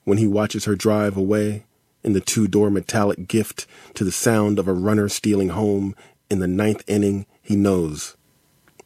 when 0.05 0.18
he 0.18 0.27
watches 0.27 0.66
her 0.66 0.77
drive 0.77 1.16
away 1.16 1.64
in 2.03 2.12
the 2.12 2.20
two 2.20 2.47
door 2.47 2.70
metallic 2.70 3.27
gift 3.27 3.66
to 3.94 4.05
the 4.05 4.12
sound 4.12 4.59
of 4.59 4.68
a 4.68 4.75
runner 4.75 5.09
stealing 5.09 5.49
home 5.49 5.97
in 6.35 6.40
the 6.40 6.49
ninth 6.49 6.83
inning, 6.88 7.27
he 7.40 7.55
knows 7.55 8.16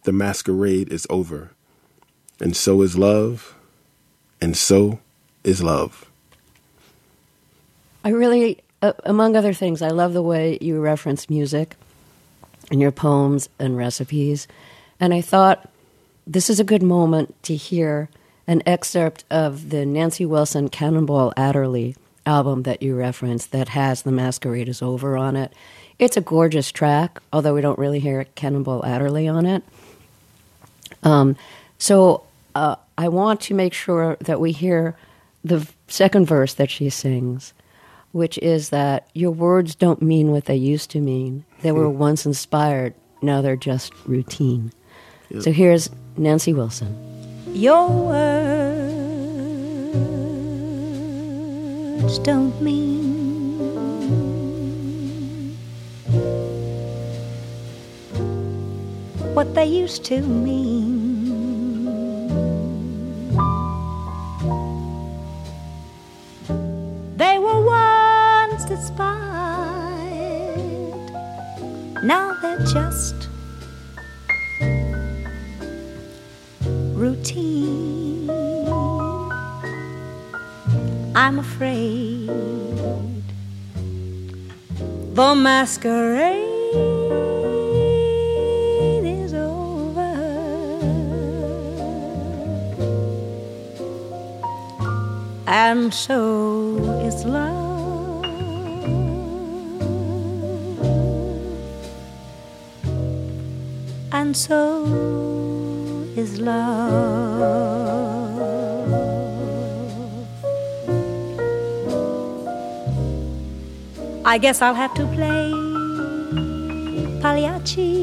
the 0.03 0.13
masquerade 0.13 0.93
is 0.93 1.07
over. 1.09 1.53
And 2.41 2.55
so 2.55 2.83
is 2.83 2.99
love, 2.99 3.55
and 4.39 4.55
so 4.55 5.01
is 5.43 5.63
love. 5.63 6.11
I 8.05 8.11
really, 8.11 8.59
uh, 8.83 8.93
among 9.05 9.35
other 9.35 9.55
things, 9.55 9.81
I 9.81 9.89
love 9.89 10.13
the 10.13 10.23
way 10.23 10.59
you 10.61 10.79
reference 10.79 11.31
music 11.31 11.75
in 12.71 12.81
your 12.81 12.93
poems 12.93 13.49
and 13.59 13.79
recipes. 13.79 14.47
And 15.01 15.15
I 15.15 15.23
thought 15.23 15.71
this 16.27 16.51
is 16.51 16.61
a 16.61 16.65
good 16.65 16.83
moment 16.83 17.35
to 17.45 17.57
hear 17.57 18.11
an 18.47 18.63
excerpt 18.67 19.25
of 19.31 19.71
the 19.71 19.87
Nancy 19.87 20.27
Wilson 20.27 20.69
Cannonball 20.69 21.33
Adderley 21.35 21.97
album 22.27 22.65
that 22.65 22.83
you 22.83 22.95
referenced 22.95 23.53
that 23.53 23.71
has 23.71 24.03
The 24.03 24.13
Masquerade 24.13 24.69
is 24.69 24.83
Over 24.83 25.17
on 25.17 25.35
it. 25.35 25.53
It's 25.99 26.17
a 26.17 26.21
gorgeous 26.21 26.71
track, 26.71 27.21
although 27.33 27.55
we 27.55 27.61
don't 27.61 27.79
really 27.79 27.99
hear 27.99 28.25
Cannonball 28.35 28.85
Adderley 28.85 29.29
on 29.29 29.47
it. 29.47 29.63
Um, 31.03 31.37
so 31.79 32.25
uh, 32.55 32.77
I 32.97 33.09
want 33.09 33.41
to 33.43 33.55
make 33.55 33.75
sure 33.75 34.17
that 34.21 34.41
we 34.41 34.53
hear 34.53 34.97
the 35.45 35.67
second 35.89 36.27
verse 36.27 36.55
that 36.55 36.71
she 36.71 36.91
sings 36.91 37.53
which 38.13 38.39
is 38.39 38.71
that 38.71 39.07
your 39.13 39.31
words 39.31 39.75
don't 39.75 40.01
mean 40.01 40.31
what 40.31 40.47
they 40.47 40.57
used 40.57 40.91
to 40.91 40.99
mean. 40.99 41.45
They 41.63 41.73
were 41.73 41.89
hmm. 41.89 41.99
once 41.99 42.25
inspired 42.27 42.95
now 43.21 43.43
they're 43.43 43.57
just 43.57 43.93
routine. 44.07 44.73
Yep. 45.31 45.43
So 45.43 45.53
here's 45.53 45.91
Nancy 46.17 46.55
Wilson. 46.55 46.97
Your 47.53 47.89
words 47.89 48.79
don't 52.21 52.63
mean 52.63 53.18
what 59.35 59.55
they 59.55 59.65
used 59.65 60.05
to 60.05 60.21
mean. 60.21 61.05
They 67.17 67.39
were 67.39 67.61
once 67.65 68.65
despised, 68.65 68.99
now 72.03 72.37
they're 72.43 72.65
just 72.67 73.29
routine. 76.95 78.31
I'm 81.15 81.39
afraid 81.39 82.29
the 85.15 85.35
masquerade 85.35 87.28
and 95.49 95.95
so 95.95 96.77
is 97.07 97.25
love. 97.25 98.23
And 104.13 104.37
so 104.37 104.85
is 106.17 106.39
love. 106.39 107.79
I 114.27 114.37
guess 114.37 114.61
I'll 114.61 114.75
have 114.75 114.93
to 114.95 115.07
play 115.07 115.51
Pagliacci. 117.23 117.97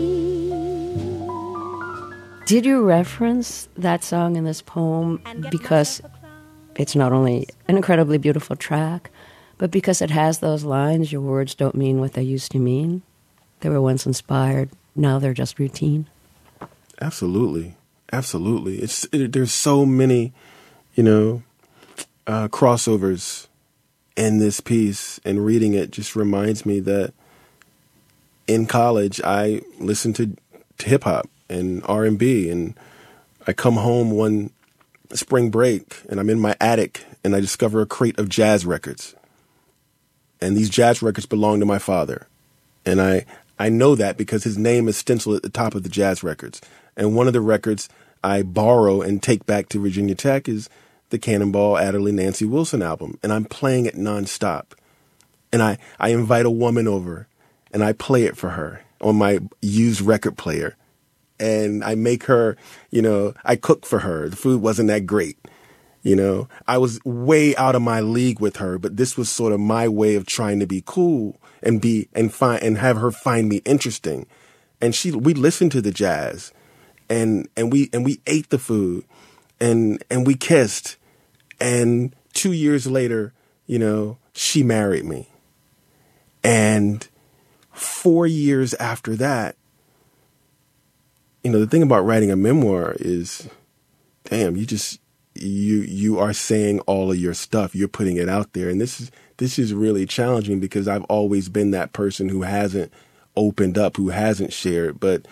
Did 2.47 2.65
you 2.65 2.81
reference 2.81 3.69
that 3.77 4.03
song 4.03 4.36
in 4.36 4.45
this 4.45 4.63
poem 4.63 5.21
because 5.51 6.01
it's 6.79 6.95
not 6.95 7.11
only 7.11 7.47
an 7.67 7.75
incredibly 7.75 8.17
beautiful 8.17 8.55
track, 8.55 9.09
but 9.57 9.71
because 9.71 10.01
it 10.01 10.11
has 10.11 10.39
those 10.39 10.63
lines, 10.63 11.11
your 11.11 11.21
words 11.21 11.55
don't 11.55 11.75
mean 11.75 11.99
what 11.99 12.13
they 12.13 12.23
used 12.23 12.51
to 12.51 12.59
mean? 12.59 13.01
They 13.61 13.69
were 13.69 13.81
once 13.81 14.05
inspired, 14.05 14.69
now 14.95 15.19
they're 15.19 15.33
just 15.33 15.59
routine? 15.59 16.07
Absolutely. 17.01 17.75
Absolutely. 18.11 18.77
It's 18.77 19.05
it, 19.11 19.33
there's 19.33 19.51
so 19.51 19.85
many, 19.85 20.33
you 20.93 21.03
know, 21.03 21.43
uh, 22.27 22.47
crossovers 22.47 23.47
in 24.15 24.39
this 24.39 24.59
piece, 24.59 25.19
and 25.25 25.45
reading 25.45 25.73
it 25.73 25.91
just 25.91 26.15
reminds 26.15 26.65
me 26.65 26.79
that 26.81 27.13
in 28.47 28.65
college 28.65 29.19
I 29.23 29.61
listened 29.79 30.15
to, 30.17 30.35
to 30.77 30.89
hip 30.89 31.03
hop 31.03 31.29
and 31.49 31.83
R 31.85 32.05
and 32.05 32.17
B, 32.17 32.49
and 32.49 32.75
I 33.47 33.53
come 33.53 33.75
home 33.75 34.11
one 34.11 34.51
spring 35.13 35.49
break 35.49 36.01
and 36.09 36.19
I'm 36.19 36.29
in 36.29 36.39
my 36.39 36.55
attic 36.59 37.05
and 37.23 37.35
I 37.35 37.39
discover 37.39 37.81
a 37.81 37.85
crate 37.85 38.19
of 38.19 38.29
jazz 38.29 38.65
records, 38.65 39.15
and 40.41 40.55
these 40.55 40.69
jazz 40.69 41.01
records 41.01 41.25
belong 41.25 41.59
to 41.59 41.65
my 41.65 41.79
father, 41.79 42.27
and 42.85 43.01
I 43.01 43.25
I 43.57 43.69
know 43.69 43.95
that 43.95 44.17
because 44.17 44.43
his 44.43 44.57
name 44.57 44.87
is 44.87 44.97
stenciled 44.97 45.37
at 45.37 45.43
the 45.43 45.49
top 45.49 45.75
of 45.75 45.83
the 45.83 45.89
jazz 45.89 46.23
records. 46.23 46.61
And 46.97 47.15
one 47.15 47.27
of 47.27 47.33
the 47.33 47.41
records 47.41 47.87
I 48.23 48.41
borrow 48.41 49.01
and 49.01 49.21
take 49.21 49.45
back 49.45 49.69
to 49.69 49.81
Virginia 49.81 50.15
Tech 50.15 50.49
is 50.49 50.69
the 51.09 51.19
Cannonball 51.19 51.77
Adderley 51.77 52.11
Nancy 52.11 52.45
Wilson 52.45 52.81
album. 52.81 53.17
And 53.23 53.31
I'm 53.31 53.45
playing 53.45 53.85
it 53.85 53.95
nonstop. 53.95 54.73
And 55.53 55.61
I, 55.61 55.77
I 55.99 56.09
invite 56.09 56.45
a 56.45 56.51
woman 56.51 56.87
over 56.87 57.27
and 57.71 57.83
I 57.83 57.93
play 57.93 58.23
it 58.23 58.35
for 58.35 58.51
her 58.51 58.81
on 58.99 59.15
my 59.15 59.39
used 59.61 60.01
record 60.01 60.37
player. 60.37 60.75
And 61.39 61.84
I 61.84 61.95
make 61.95 62.24
her, 62.26 62.56
you 62.91 63.02
know, 63.02 63.34
I 63.43 63.56
cook 63.56 63.86
for 63.86 64.00
her. 64.00 64.30
The 64.30 64.36
food 64.36 64.62
wasn't 64.62 64.88
that 64.88 65.06
great. 65.06 65.38
You 66.02 66.15
know, 66.15 66.48
I 66.67 66.78
was 66.78 67.04
way 67.04 67.56
out 67.56 67.76
of 67.76 67.82
my 67.82 68.00
league 68.00 68.39
with 68.39 68.58
her, 68.58 68.78
but 68.78 68.95
this 68.95 69.17
was 69.17 69.28
sort 69.28 69.54
of 69.54 69.60
my 69.60 69.88
way 69.88 70.15
of 70.15 70.28
trying 70.28 70.60
to 70.60 70.67
be 70.67 70.84
cool 70.86 71.38
and 71.63 71.82
be 71.82 72.08
and 72.13 72.32
find 72.32 72.62
and 72.62 72.78
have 72.78 72.98
her 72.98 73.12
find 73.12 73.50
me 73.50 73.63
interesting. 73.65 74.28
And 74.80 74.93
she 74.93 75.12
we 75.12 75.34
listened 75.34 75.71
to 75.71 75.82
the 75.82 75.91
jazz 75.91 76.54
and 77.10 77.50
and 77.58 77.71
we 77.71 77.89
and 77.91 78.06
we 78.06 78.21
ate 78.28 78.52
the 78.52 78.60
food 78.60 79.04
and 79.60 80.04
and 80.12 80.28
we 80.28 80.36
kissed 80.36 80.98
and 81.60 82.15
2 82.34 82.52
years 82.52 82.86
later, 82.86 83.34
you 83.65 83.80
know, 83.80 84.17
she 84.34 84.62
married 84.62 85.06
me. 85.06 85.30
And 86.43 87.08
4 87.71 88.28
years 88.28 88.76
after 88.76 89.15
that, 89.15 89.56
you 91.45 91.51
know, 91.51 91.60
the 91.60 91.67
thing 91.67 91.84
about 91.84 92.03
writing 92.03 92.31
a 92.31 92.36
memoir 92.36 92.95
is 92.97 93.47
damn, 94.23 94.55
you 94.55 94.65
just 94.65 94.99
you 95.36 95.81
you 95.81 96.17
are 96.17 96.34
saying 96.34 96.79
all 96.81 97.12
of 97.12 97.19
your 97.19 97.36
stuff. 97.36 97.75
You're 97.75 97.88
putting 97.88 98.17
it 98.17 98.27
out 98.27 98.53
there. 98.53 98.67
And 98.67 98.81
this 98.81 98.99
is 98.99 99.12
this 99.38 99.60
is 99.60 99.71
really 99.71 100.08
challenging 100.08 100.60
because 100.60 100.88
I've 100.88 101.03
always 101.03 101.47
been 101.47 101.69
that 101.69 101.93
person 101.93 102.29
who 102.29 102.41
hasn't 102.41 102.91
opened 103.36 103.77
up, 103.77 103.95
who 103.95 104.10
hasn't 104.10 104.53
shared, 104.53 104.99
but 104.99 105.27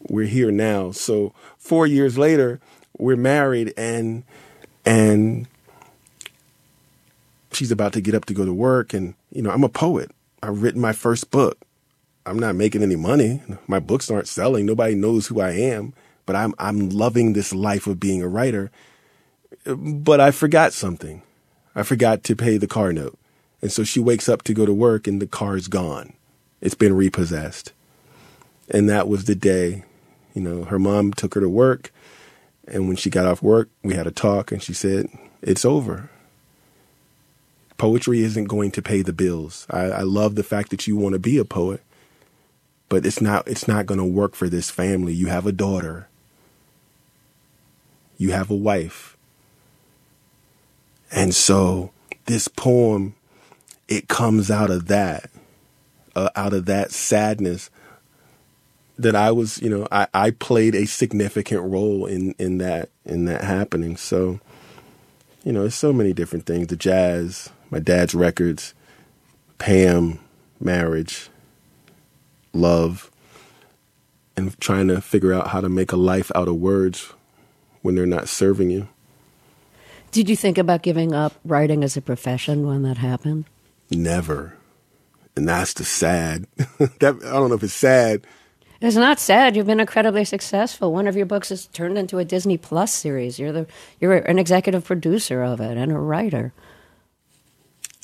we're 0.00 0.26
here 0.26 0.50
now. 0.50 0.90
So 0.90 1.34
four 1.58 1.86
years 1.86 2.16
later, 2.16 2.58
we're 2.96 3.14
married 3.14 3.74
and 3.76 4.24
and 4.86 5.46
she's 7.52 7.70
about 7.70 7.92
to 7.92 8.00
get 8.00 8.14
up 8.14 8.24
to 8.24 8.32
go 8.32 8.46
to 8.46 8.54
work 8.54 8.94
and 8.94 9.12
you 9.30 9.42
know, 9.42 9.50
I'm 9.50 9.64
a 9.64 9.68
poet. 9.68 10.12
I've 10.42 10.62
written 10.62 10.80
my 10.80 10.94
first 10.94 11.30
book. 11.30 11.58
I'm 12.24 12.38
not 12.38 12.54
making 12.54 12.82
any 12.82 12.96
money. 12.96 13.42
My 13.66 13.80
books 13.80 14.10
aren't 14.10 14.28
selling. 14.28 14.66
Nobody 14.66 14.94
knows 14.94 15.26
who 15.26 15.40
I 15.40 15.50
am, 15.50 15.92
but 16.24 16.36
I'm 16.36 16.54
I'm 16.58 16.88
loving 16.90 17.32
this 17.32 17.52
life 17.52 17.86
of 17.86 18.00
being 18.00 18.22
a 18.22 18.28
writer. 18.28 18.70
But 19.64 20.20
I 20.20 20.30
forgot 20.30 20.72
something. 20.72 21.22
I 21.74 21.82
forgot 21.82 22.22
to 22.24 22.36
pay 22.36 22.58
the 22.58 22.66
car 22.66 22.92
note. 22.92 23.18
And 23.60 23.70
so 23.70 23.84
she 23.84 24.00
wakes 24.00 24.28
up 24.28 24.42
to 24.42 24.54
go 24.54 24.66
to 24.66 24.74
work 24.74 25.06
and 25.06 25.22
the 25.22 25.26
car's 25.26 25.68
gone. 25.68 26.12
It's 26.60 26.74
been 26.74 26.94
repossessed. 26.94 27.72
And 28.68 28.88
that 28.88 29.08
was 29.08 29.24
the 29.24 29.34
day, 29.34 29.84
you 30.34 30.42
know, 30.42 30.64
her 30.64 30.78
mom 30.78 31.12
took 31.12 31.34
her 31.34 31.40
to 31.40 31.48
work. 31.48 31.92
And 32.66 32.88
when 32.88 32.96
she 32.96 33.10
got 33.10 33.26
off 33.26 33.42
work, 33.42 33.68
we 33.82 33.94
had 33.94 34.06
a 34.06 34.12
talk 34.12 34.52
and 34.52 34.62
she 34.62 34.72
said, 34.72 35.08
It's 35.40 35.64
over. 35.64 36.10
Poetry 37.76 38.20
isn't 38.22 38.44
going 38.44 38.70
to 38.72 38.82
pay 38.82 39.02
the 39.02 39.12
bills. 39.12 39.66
I, 39.68 39.80
I 39.80 40.02
love 40.02 40.36
the 40.36 40.44
fact 40.44 40.70
that 40.70 40.86
you 40.86 40.96
want 40.96 41.14
to 41.14 41.18
be 41.18 41.38
a 41.38 41.44
poet, 41.44 41.82
but 42.92 43.06
it's 43.06 43.22
not 43.22 43.48
it's 43.48 43.66
not 43.66 43.86
gonna 43.86 44.04
work 44.04 44.34
for 44.34 44.50
this 44.50 44.68
family. 44.70 45.14
You 45.14 45.28
have 45.28 45.46
a 45.46 45.52
daughter. 45.52 46.10
You 48.18 48.32
have 48.32 48.50
a 48.50 48.54
wife. 48.54 49.16
And 51.10 51.34
so 51.34 51.90
this 52.26 52.48
poem 52.48 53.14
it 53.88 54.08
comes 54.08 54.50
out 54.50 54.70
of 54.70 54.88
that, 54.88 55.30
uh, 56.14 56.28
out 56.36 56.52
of 56.52 56.66
that 56.66 56.92
sadness 56.92 57.70
that 58.98 59.16
I 59.16 59.30
was, 59.30 59.60
you 59.62 59.70
know, 59.70 59.88
I, 59.90 60.06
I 60.12 60.30
played 60.30 60.74
a 60.74 60.84
significant 60.84 61.62
role 61.62 62.04
in, 62.04 62.34
in 62.38 62.58
that, 62.58 62.90
in 63.06 63.24
that 63.24 63.42
happening. 63.42 63.96
So, 63.96 64.38
you 65.44 65.52
know, 65.52 65.62
there's 65.62 65.74
so 65.74 65.94
many 65.94 66.12
different 66.12 66.44
things. 66.44 66.66
The 66.66 66.76
jazz, 66.76 67.48
my 67.70 67.78
dad's 67.78 68.14
records, 68.14 68.74
Pam, 69.56 70.18
marriage, 70.60 71.30
love, 72.52 73.10
and 74.36 74.58
trying 74.60 74.88
to 74.88 75.00
figure 75.00 75.32
out 75.32 75.48
how 75.48 75.60
to 75.60 75.68
make 75.68 75.92
a 75.92 75.96
life 75.96 76.30
out 76.34 76.48
of 76.48 76.56
words 76.56 77.12
when 77.82 77.94
they're 77.94 78.06
not 78.06 78.28
serving 78.28 78.70
you. 78.70 78.88
Did 80.10 80.28
you 80.28 80.36
think 80.36 80.58
about 80.58 80.82
giving 80.82 81.14
up 81.14 81.32
writing 81.44 81.82
as 81.82 81.96
a 81.96 82.02
profession 82.02 82.66
when 82.66 82.82
that 82.82 82.98
happened? 82.98 83.46
Never. 83.90 84.54
And 85.34 85.48
that's 85.48 85.72
the 85.72 85.84
sad. 85.84 86.46
that 86.78 87.18
I 87.24 87.32
don't 87.32 87.48
know 87.48 87.54
if 87.54 87.62
it's 87.62 87.72
sad. 87.72 88.26
It's 88.82 88.96
not 88.96 89.20
sad. 89.20 89.56
You've 89.56 89.66
been 89.66 89.80
incredibly 89.80 90.24
successful. 90.24 90.92
One 90.92 91.06
of 91.06 91.16
your 91.16 91.24
books 91.24 91.50
has 91.50 91.66
turned 91.68 91.96
into 91.96 92.18
a 92.18 92.24
Disney 92.24 92.58
Plus 92.58 92.92
series. 92.92 93.38
You're 93.38 93.52
the 93.52 93.66
you're 94.00 94.16
an 94.16 94.38
executive 94.38 94.84
producer 94.84 95.42
of 95.42 95.60
it 95.60 95.78
and 95.78 95.92
a 95.92 95.98
writer. 95.98 96.52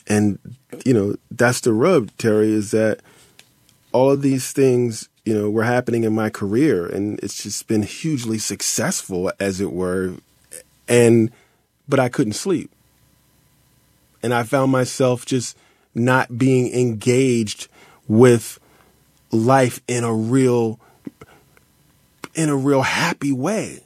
And 0.07 0.39
you 0.87 0.95
know, 0.95 1.17
that's 1.31 1.61
the 1.61 1.73
rub, 1.73 2.17
Terry, 2.17 2.53
is 2.53 2.71
that 2.71 3.01
all 3.93 4.11
of 4.11 4.23
these 4.23 4.53
things, 4.53 5.09
you 5.25 5.35
know, 5.35 5.51
were 5.51 5.65
happening 5.65 6.05
in 6.05 6.15
my 6.15 6.31
career 6.31 6.87
and 6.87 7.19
it's 7.21 7.43
just 7.43 7.67
been 7.67 7.83
hugely 7.83 8.39
successful 8.39 9.33
as 9.41 9.61
it 9.61 9.73
were. 9.73 10.15
And 10.89 11.31
but 11.89 11.99
I 11.99 12.09
couldn't 12.09 12.35
sleep. 12.35 12.71
And 14.23 14.35
I 14.35 14.43
found 14.43 14.73
myself 14.73 15.25
just 15.25 15.57
not 15.95 16.39
being 16.39 16.73
engaged 16.73 17.69
with 18.07 18.59
life 19.31 19.81
in 19.87 20.05
a 20.05 20.15
real 20.15 20.81
in 22.35 22.49
a 22.49 22.57
real 22.57 22.83
happy 22.83 23.33
way. 23.33 23.83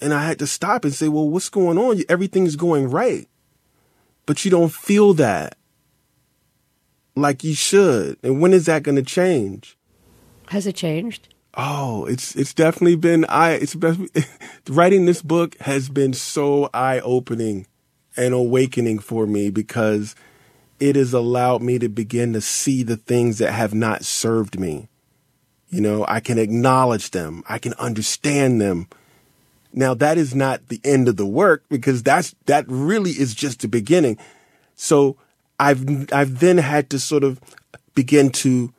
And 0.00 0.14
I 0.14 0.24
had 0.24 0.38
to 0.38 0.46
stop 0.46 0.84
and 0.84 0.94
say, 0.94 1.08
well, 1.08 1.28
what's 1.28 1.48
going 1.48 1.76
on? 1.76 2.00
Everything's 2.08 2.54
going 2.54 2.88
right. 2.88 3.28
But 4.26 4.44
you 4.44 4.50
don't 4.50 4.72
feel 4.72 5.12
that 5.14 5.57
like 7.18 7.44
you 7.44 7.54
should. 7.54 8.18
And 8.22 8.40
when 8.40 8.52
is 8.52 8.66
that 8.66 8.82
going 8.82 8.96
to 8.96 9.02
change? 9.02 9.76
Has 10.48 10.66
it 10.66 10.76
changed? 10.76 11.34
Oh, 11.54 12.06
it's 12.06 12.36
it's 12.36 12.54
definitely 12.54 12.96
been 12.96 13.24
I 13.26 13.52
it's 13.52 13.74
been, 13.74 14.08
writing 14.68 15.06
this 15.06 15.22
book 15.22 15.58
has 15.60 15.88
been 15.88 16.12
so 16.12 16.70
eye-opening 16.72 17.66
and 18.16 18.32
awakening 18.32 19.00
for 19.00 19.26
me 19.26 19.50
because 19.50 20.14
it 20.80 20.96
has 20.96 21.12
allowed 21.12 21.62
me 21.62 21.78
to 21.78 21.88
begin 21.88 22.32
to 22.32 22.40
see 22.40 22.82
the 22.82 22.96
things 22.96 23.38
that 23.38 23.52
have 23.52 23.74
not 23.74 24.04
served 24.04 24.58
me. 24.58 24.88
You 25.68 25.80
know, 25.80 26.04
I 26.08 26.20
can 26.20 26.38
acknowledge 26.38 27.10
them. 27.10 27.42
I 27.48 27.58
can 27.58 27.74
understand 27.74 28.60
them. 28.60 28.88
Now 29.72 29.94
that 29.94 30.16
is 30.16 30.34
not 30.34 30.68
the 30.68 30.80
end 30.84 31.08
of 31.08 31.16
the 31.16 31.26
work 31.26 31.64
because 31.68 32.02
that's, 32.02 32.34
that 32.46 32.64
really 32.68 33.10
is 33.10 33.34
just 33.34 33.60
the 33.60 33.68
beginning. 33.68 34.18
So 34.76 35.16
I've, 35.58 36.12
I've 36.12 36.40
then 36.40 36.58
had 36.58 36.90
to 36.90 36.98
sort 36.98 37.24
of 37.24 37.40
begin 37.94 38.30
to 38.30 38.72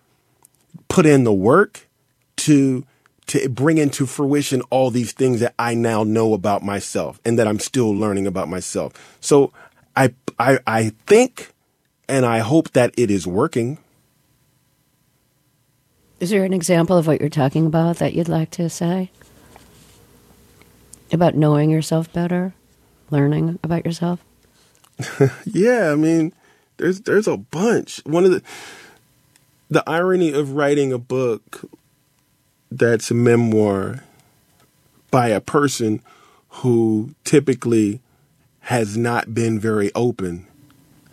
put 0.88 1.06
in 1.06 1.24
the 1.24 1.34
work 1.34 1.88
to, 2.38 2.86
to 3.28 3.50
bring 3.50 3.78
into 3.78 4.06
fruition 4.06 4.62
all 4.70 4.92
these 4.92 5.12
things 5.12 5.40
that 5.42 5.54
I 5.60 5.74
now 5.74 6.04
know 6.04 6.34
about 6.34 6.64
myself 6.64 7.20
and 7.26 7.38
that 7.38 7.48
I'm 7.48 7.60
still 7.60 7.92
learning 7.92 8.28
about 8.28 8.48
myself. 8.48 8.94
So 9.20 9.52
I, 9.96 10.14
I, 10.40 10.60
I 10.66 10.90
think 11.06 11.54
and 12.10 12.26
I 12.26 12.40
hope 12.40 12.72
that 12.72 12.94
it 12.98 13.12
is 13.12 13.28
working. 13.28 13.78
Is 16.20 16.32
there 16.32 16.44
an 16.44 16.54
example 16.54 16.98
of 16.98 17.08
what 17.08 17.22
you're 17.22 17.30
talking 17.30 17.66
about 17.66 17.98
that 17.98 18.14
you'd 18.14 18.28
like 18.28 18.50
to 18.52 18.70
say? 18.70 19.12
About 21.12 21.36
knowing 21.36 21.70
yourself 21.70 22.12
better, 22.12 22.54
learning 23.10 23.60
about 23.64 23.86
yourself? 23.86 24.20
yeah, 25.46 25.92
I 25.92 25.96
mean, 25.96 26.34
there's 26.80 27.02
there's 27.02 27.28
a 27.28 27.38
bunch. 27.38 28.02
One 28.06 28.26
of 28.26 28.32
the 28.32 28.42
the 29.70 29.88
irony 29.88 30.34
of 30.34 30.54
writing 30.54 30.92
a 30.92 30.98
book 30.98 31.70
that's 32.72 33.12
a 33.12 33.14
memoir 33.14 34.04
by 35.12 35.28
a 35.28 35.42
person 35.42 36.02
who 36.50 37.14
typically 37.24 38.02
has 38.62 38.98
not 38.98 39.34
been 39.34 39.60
very 39.60 39.92
open 39.94 40.48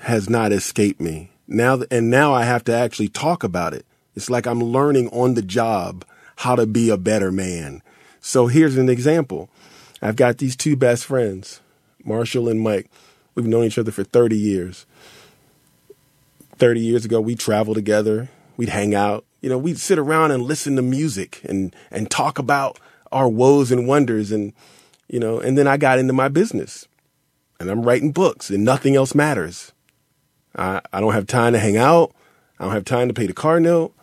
has 0.00 0.30
not 0.30 0.52
escaped 0.52 1.00
me. 1.00 1.30
Now 1.46 1.82
and 1.90 2.10
now 2.10 2.32
I 2.32 2.44
have 2.44 2.64
to 2.64 2.74
actually 2.74 3.08
talk 3.08 3.44
about 3.44 3.74
it. 3.74 3.84
It's 4.14 4.30
like 4.30 4.46
I'm 4.46 4.62
learning 4.62 5.08
on 5.08 5.34
the 5.34 5.42
job 5.42 6.04
how 6.36 6.56
to 6.56 6.66
be 6.66 6.90
a 6.90 6.96
better 6.96 7.32
man. 7.32 7.82
So 8.20 8.46
here's 8.46 8.76
an 8.76 8.88
example. 8.88 9.50
I've 10.00 10.16
got 10.16 10.38
these 10.38 10.56
two 10.56 10.76
best 10.76 11.04
friends, 11.04 11.60
Marshall 12.04 12.48
and 12.48 12.60
Mike. 12.60 12.90
We've 13.34 13.46
known 13.46 13.64
each 13.64 13.78
other 13.78 13.90
for 13.90 14.04
30 14.04 14.36
years. 14.36 14.86
30 16.58 16.80
years 16.80 17.04
ago, 17.04 17.20
we 17.20 17.34
traveled 17.34 17.76
together. 17.76 18.28
We'd 18.56 18.68
hang 18.68 18.94
out. 18.94 19.24
You 19.40 19.50
know, 19.50 19.58
we'd 19.58 19.78
sit 19.78 19.98
around 19.98 20.30
and 20.30 20.42
listen 20.42 20.76
to 20.76 20.82
music 20.82 21.40
and, 21.44 21.74
and 21.90 22.10
talk 22.10 22.38
about 22.38 22.78
our 23.12 23.28
woes 23.28 23.70
and 23.70 23.86
wonders. 23.86 24.32
And, 24.32 24.52
you 25.08 25.20
know, 25.20 25.38
and 25.38 25.56
then 25.56 25.66
I 25.66 25.76
got 25.76 25.98
into 25.98 26.12
my 26.12 26.28
business 26.28 26.88
and 27.60 27.70
I'm 27.70 27.82
writing 27.82 28.12
books 28.12 28.50
and 28.50 28.64
nothing 28.64 28.96
else 28.96 29.14
matters. 29.14 29.72
I, 30.54 30.80
I 30.92 31.00
don't 31.00 31.12
have 31.12 31.26
time 31.26 31.52
to 31.52 31.58
hang 31.58 31.76
out. 31.76 32.14
I 32.58 32.64
don't 32.64 32.72
have 32.72 32.84
time 32.84 33.08
to 33.08 33.14
pay 33.14 33.26
the 33.26 33.34
car 33.34 33.60
note. 33.60 33.94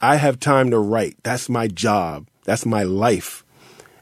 I 0.00 0.16
have 0.16 0.38
time 0.38 0.70
to 0.70 0.78
write. 0.78 1.16
That's 1.22 1.48
my 1.48 1.66
job. 1.66 2.28
That's 2.44 2.64
my 2.64 2.84
life. 2.84 3.44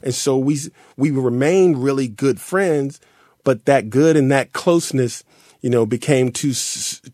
And 0.03 0.13
so 0.13 0.37
we 0.37 0.59
we 0.95 1.09
remained 1.09 1.83
really 1.83 2.07
good 2.07 2.39
friends, 2.39 2.99
but 3.43 3.65
that 3.65 3.89
good 3.89 4.15
and 4.15 4.31
that 4.31 4.53
closeness, 4.53 5.23
you 5.61 5.69
know, 5.69 5.85
became 5.85 6.31
two 6.31 6.53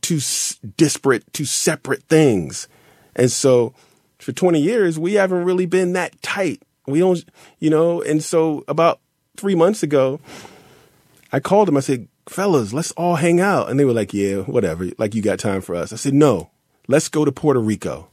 two 0.02 0.20
disparate, 0.78 1.32
two 1.34 1.46
separate 1.46 2.04
things. 2.04 2.68
And 3.16 3.32
so 3.32 3.74
for 4.20 4.32
20 4.32 4.60
years, 4.60 4.98
we 4.98 5.14
haven't 5.14 5.44
really 5.44 5.66
been 5.66 5.94
that 5.94 6.22
tight. 6.22 6.62
We 6.88 7.00
don't, 7.00 7.24
you 7.60 7.70
know, 7.70 8.02
and 8.02 8.24
so 8.24 8.64
about 8.68 9.00
3 9.38 9.56
months 9.56 9.84
ago, 9.84 10.20
I 11.32 11.40
called 11.40 11.70
him. 11.70 11.78
I 11.78 11.82
said, 11.82 12.08
"Fellas, 12.28 12.74
let's 12.74 12.92
all 12.92 13.16
hang 13.16 13.40
out." 13.40 13.70
And 13.70 13.80
they 13.80 13.86
were 13.86 13.94
like, 13.94 14.14
"Yeah, 14.14 14.42
whatever. 14.42 14.90
Like 14.98 15.16
you 15.16 15.22
got 15.22 15.40
time 15.40 15.62
for 15.62 15.76
us." 15.76 15.94
I 15.94 15.96
said, 15.96 16.14
"No. 16.14 16.50
Let's 16.88 17.08
go 17.08 17.24
to 17.24 17.32
Puerto 17.32 17.60
Rico." 17.60 18.10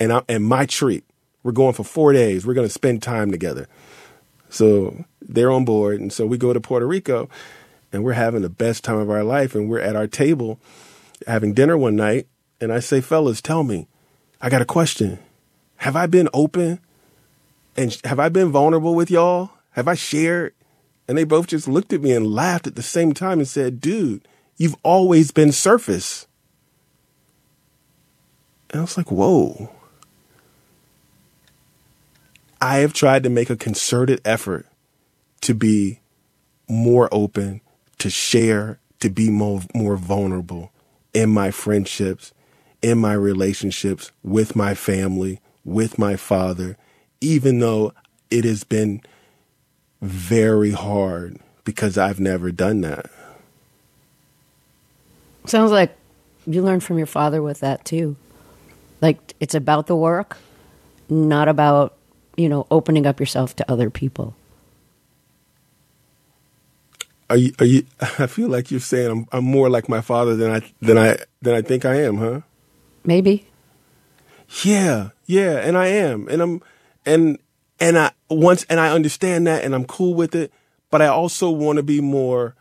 and 0.00 0.12
I, 0.12 0.22
and 0.28 0.44
my 0.44 0.66
treat. 0.66 1.04
We're 1.42 1.52
going 1.52 1.74
for 1.74 1.84
four 1.84 2.12
days. 2.12 2.46
We're 2.46 2.54
going 2.54 2.66
to 2.66 2.72
spend 2.72 3.02
time 3.02 3.30
together. 3.30 3.68
So 4.48 5.04
they're 5.20 5.50
on 5.50 5.64
board, 5.64 6.00
and 6.00 6.12
so 6.12 6.26
we 6.26 6.38
go 6.38 6.52
to 6.52 6.60
Puerto 6.60 6.86
Rico, 6.86 7.28
and 7.94 8.04
we're 8.04 8.12
having 8.12 8.42
the 8.42 8.50
best 8.50 8.84
time 8.84 8.98
of 8.98 9.08
our 9.08 9.24
life. 9.24 9.54
And 9.54 9.68
we're 9.68 9.80
at 9.80 9.96
our 9.96 10.06
table 10.06 10.58
having 11.26 11.54
dinner 11.54 11.78
one 11.78 11.96
night, 11.96 12.26
and 12.60 12.72
I 12.72 12.80
say, 12.80 13.00
"Fellas, 13.00 13.40
tell 13.40 13.62
me, 13.62 13.86
I 14.40 14.50
got 14.50 14.62
a 14.62 14.66
question. 14.66 15.18
Have 15.76 15.96
I 15.96 16.06
been 16.06 16.28
open? 16.34 16.80
And 17.76 17.96
have 18.04 18.20
I 18.20 18.28
been 18.28 18.50
vulnerable 18.50 18.94
with 18.94 19.10
y'all? 19.10 19.50
Have 19.70 19.88
I 19.88 19.94
shared?" 19.94 20.54
And 21.06 21.16
they 21.16 21.24
both 21.24 21.46
just 21.46 21.68
looked 21.68 21.92
at 21.92 22.02
me 22.02 22.12
and 22.12 22.26
laughed 22.26 22.66
at 22.66 22.76
the 22.76 22.82
same 22.82 23.12
time 23.12 23.38
and 23.38 23.48
said, 23.48 23.80
"Dude, 23.80 24.26
you've 24.56 24.76
always 24.82 25.30
been 25.30 25.52
surface." 25.52 26.26
And 28.70 28.80
I 28.80 28.82
was 28.82 28.96
like, 28.96 29.10
"Whoa." 29.10 29.70
I 32.60 32.78
have 32.78 32.92
tried 32.94 33.22
to 33.24 33.30
make 33.30 33.50
a 33.50 33.56
concerted 33.56 34.20
effort 34.24 34.66
to 35.42 35.54
be 35.54 36.00
more 36.66 37.08
open, 37.12 37.60
to 37.98 38.10
share, 38.10 38.78
to 39.00 39.10
be 39.10 39.30
more, 39.30 39.62
more 39.74 39.96
vulnerable 39.96 40.72
in 41.12 41.30
my 41.30 41.50
friendships, 41.50 42.32
in 42.82 42.98
my 42.98 43.14
relationships 43.14 44.10
with 44.22 44.56
my 44.56 44.74
family, 44.74 45.40
with 45.64 45.98
my 45.98 46.16
father, 46.16 46.76
even 47.20 47.58
though 47.58 47.92
it 48.30 48.44
has 48.44 48.64
been 48.64 49.00
very 50.02 50.72
hard 50.72 51.38
because 51.64 51.96
I've 51.96 52.20
never 52.20 52.50
done 52.50 52.82
that. 52.82 53.06
Sounds 55.46 55.70
like 55.70 55.96
you 56.46 56.62
learned 56.62 56.84
from 56.84 56.98
your 56.98 57.06
father 57.06 57.42
with 57.42 57.60
that 57.60 57.84
too. 57.84 58.16
Like 59.00 59.34
it's 59.40 59.54
about 59.54 59.86
the 59.86 59.96
work, 59.96 60.36
not 61.08 61.48
about 61.48 61.94
you 62.36 62.48
know, 62.48 62.66
opening 62.70 63.06
up 63.06 63.20
yourself 63.20 63.54
to 63.56 63.70
other 63.70 63.90
people. 63.90 64.34
Are 67.30 67.36
you, 67.36 67.52
are 67.58 67.64
you, 67.64 67.86
I 68.00 68.26
feel 68.26 68.48
like 68.48 68.70
you're 68.70 68.80
saying 68.80 69.10
I'm, 69.10 69.26
I'm 69.32 69.44
more 69.44 69.70
like 69.70 69.88
my 69.88 70.00
father 70.00 70.36
than 70.36 70.50
I, 70.50 70.60
than 70.80 70.98
I, 70.98 71.16
than 71.42 71.54
I 71.54 71.62
think 71.62 71.84
I 71.84 71.96
am, 72.02 72.18
huh? 72.18 72.40
Maybe. 73.04 73.46
Yeah, 74.62 75.10
yeah, 75.26 75.58
and 75.58 75.76
I 75.76 75.86
am. 75.88 76.28
And 76.28 76.42
I'm, 76.42 76.62
and, 77.04 77.38
and 77.80 77.98
I, 77.98 78.12
once, 78.28 78.64
and 78.68 78.78
I 78.78 78.90
understand 78.90 79.46
that 79.46 79.64
and 79.64 79.74
I'm 79.74 79.84
cool 79.84 80.14
with 80.14 80.34
it, 80.34 80.52
but 80.90 81.02
I 81.02 81.06
also 81.06 81.50
want 81.50 81.76
to 81.76 81.82
be 81.82 82.00
more, 82.00 82.54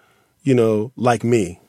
you 0.43 0.55
know, 0.55 0.91
like 0.95 1.23
me. 1.23 1.59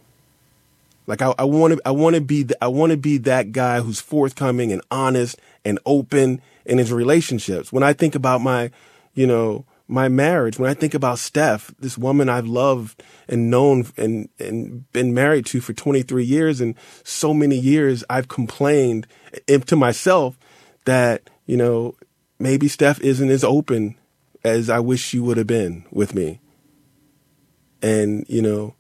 Like 1.07 1.21
I, 1.21 1.45
want 1.45 1.75
to, 1.75 1.83
I 1.85 1.91
want 1.91 2.15
to 2.15 2.23
be, 2.23 2.45
the, 2.45 2.65
I 2.65 2.69
want 2.69 2.93
to 2.93 2.97
be 2.97 3.19
that 3.19 3.53
guy 3.53 3.81
who's 3.81 4.01
forthcoming 4.01 4.73
and 4.73 4.81
honest 4.91 5.39
and 5.65 5.79
open 5.85 6.41
in 6.65 6.79
his 6.79 6.93
relationships. 6.93 7.71
When 7.71 7.83
I 7.83 7.93
think 7.93 8.15
about 8.15 8.41
my, 8.41 8.71
you 9.15 9.27
know, 9.27 9.67
my 9.87 10.09
marriage, 10.09 10.59
when 10.59 10.71
I 10.71 10.75
think 10.75 10.95
about 10.95 11.19
Steph, 11.19 11.75
this 11.79 11.99
woman 11.99 12.29
I've 12.29 12.47
loved 12.47 13.03
and 13.29 13.51
known 13.51 13.87
and, 13.97 14.29
and 14.39 14.91
been 14.93 15.13
married 15.13 15.47
to 15.47 15.61
for 15.61 15.73
23 15.73 16.25
years 16.25 16.61
and 16.61 16.75
so 17.03 17.35
many 17.35 17.57
years 17.57 18.03
I've 18.09 18.29
complained 18.29 19.07
to 19.47 19.77
myself 19.77 20.39
that, 20.85 21.29
you 21.47 21.57
know, 21.57 21.97
maybe 22.39 22.69
Steph 22.69 23.01
isn't 23.01 23.31
as 23.31 23.45
open 23.45 23.97
as 24.43 24.71
I 24.71 24.81
wish 24.81 25.03
she 25.03 25.19
would 25.19 25.37
have 25.37 25.47
been 25.47 25.85
with 25.91 26.15
me. 26.15 26.41
And, 27.83 28.25
you 28.29 28.41
know, 28.41 28.75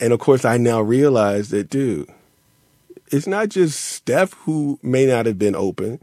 and 0.00 0.12
of 0.12 0.18
course 0.18 0.44
I 0.44 0.56
now 0.56 0.80
realize 0.80 1.50
that, 1.50 1.70
dude, 1.70 2.08
it's 3.12 3.26
not 3.26 3.48
just 3.48 3.80
Steph 3.80 4.32
who 4.32 4.78
may 4.82 5.06
not 5.06 5.26
have 5.26 5.38
been 5.38 5.54
open 5.54 6.00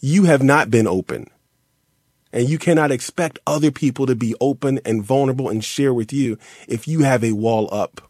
you 0.00 0.24
have 0.24 0.42
not 0.42 0.70
been 0.70 0.86
open. 0.86 1.28
And 2.32 2.48
you 2.48 2.58
cannot 2.58 2.92
expect 2.92 3.38
other 3.46 3.70
people 3.70 4.06
to 4.06 4.14
be 4.14 4.34
open 4.40 4.80
and 4.84 5.02
vulnerable 5.02 5.48
and 5.48 5.64
share 5.64 5.92
with 5.92 6.12
you 6.12 6.38
if 6.68 6.86
you 6.86 7.00
have 7.00 7.24
a 7.24 7.32
wall 7.32 7.68
up. 7.72 8.08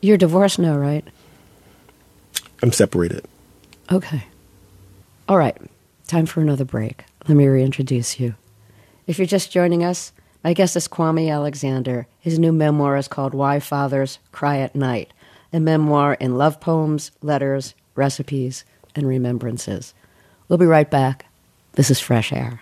You're 0.00 0.16
divorced 0.16 0.58
now, 0.58 0.76
right? 0.76 1.06
I'm 2.62 2.72
separated. 2.72 3.24
Okay. 3.90 4.24
All 5.28 5.38
right. 5.38 5.56
Time 6.08 6.26
for 6.26 6.40
another 6.40 6.64
break. 6.64 7.04
Let 7.28 7.36
me 7.36 7.46
reintroduce 7.46 8.18
you. 8.18 8.34
If 9.06 9.18
you're 9.18 9.26
just 9.26 9.52
joining 9.52 9.84
us, 9.84 10.12
my 10.42 10.54
guest 10.54 10.74
is 10.74 10.88
Kwame 10.88 11.32
Alexander. 11.32 12.08
His 12.18 12.38
new 12.38 12.52
memoir 12.52 12.96
is 12.96 13.06
called 13.06 13.34
Why 13.34 13.60
Fathers 13.60 14.18
Cry 14.32 14.58
at 14.58 14.74
Night, 14.74 15.12
a 15.52 15.60
memoir 15.60 16.14
in 16.14 16.36
love 16.36 16.60
poems, 16.60 17.12
letters, 17.22 17.74
recipes, 17.94 18.64
and 18.96 19.06
remembrances. 19.06 19.94
We'll 20.48 20.58
be 20.58 20.66
right 20.66 20.90
back. 20.90 21.26
This 21.74 21.90
is 21.90 22.00
Fresh 22.00 22.32
Air. 22.32 22.60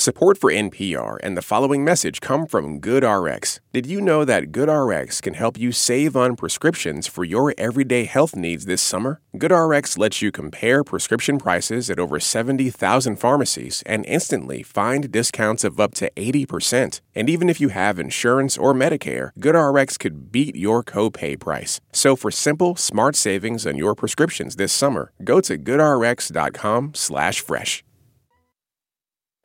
Support 0.00 0.38
for 0.38 0.52
NPR 0.52 1.16
and 1.24 1.36
the 1.36 1.42
following 1.42 1.82
message 1.82 2.20
come 2.20 2.46
from 2.46 2.80
GoodRx. 2.80 3.58
Did 3.72 3.86
you 3.86 4.00
know 4.00 4.24
that 4.24 4.52
GoodRx 4.52 5.20
can 5.20 5.34
help 5.34 5.58
you 5.58 5.72
save 5.72 6.16
on 6.16 6.36
prescriptions 6.36 7.08
for 7.08 7.24
your 7.24 7.52
everyday 7.58 8.04
health 8.04 8.36
needs 8.36 8.66
this 8.66 8.80
summer? 8.80 9.20
GoodRx 9.36 9.98
lets 9.98 10.22
you 10.22 10.30
compare 10.30 10.84
prescription 10.84 11.36
prices 11.36 11.90
at 11.90 11.98
over 11.98 12.20
70,000 12.20 13.16
pharmacies 13.16 13.82
and 13.86 14.06
instantly 14.06 14.62
find 14.62 15.10
discounts 15.10 15.64
of 15.64 15.80
up 15.80 15.94
to 15.94 16.08
80%. 16.14 17.00
And 17.16 17.28
even 17.28 17.48
if 17.48 17.60
you 17.60 17.70
have 17.70 17.98
insurance 17.98 18.56
or 18.56 18.72
Medicare, 18.74 19.30
GoodRx 19.40 19.98
could 19.98 20.30
beat 20.30 20.54
your 20.54 20.84
copay 20.84 21.36
price. 21.36 21.80
So 21.92 22.14
for 22.14 22.30
simple, 22.30 22.76
smart 22.76 23.16
savings 23.16 23.66
on 23.66 23.74
your 23.74 23.96
prescriptions 23.96 24.54
this 24.54 24.72
summer, 24.72 25.10
go 25.24 25.40
to 25.40 25.58
goodrx.com/fresh. 25.58 27.82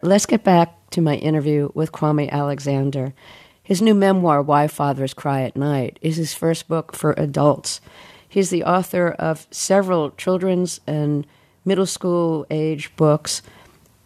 Let's 0.04 0.26
get 0.26 0.44
back 0.44 0.90
to 0.90 1.00
my 1.00 1.16
interview 1.16 1.70
with 1.74 1.94
Kwame 1.94 2.30
Alexander. 2.30 3.14
His 3.64 3.82
new 3.82 3.94
memoir, 3.94 4.42
Why 4.42 4.68
Fathers 4.68 5.14
Cry 5.14 5.44
at 5.44 5.56
Night, 5.56 5.98
is 6.02 6.18
his 6.18 6.34
first 6.34 6.68
book 6.68 6.94
for 6.94 7.14
adults. 7.14 7.80
He's 8.28 8.50
the 8.50 8.66
author 8.66 9.12
of 9.12 9.48
several 9.50 10.12
children's 10.12 10.82
and 10.86 11.26
middle 11.64 11.86
school 11.86 12.46
age 12.52 12.94
books, 12.98 13.42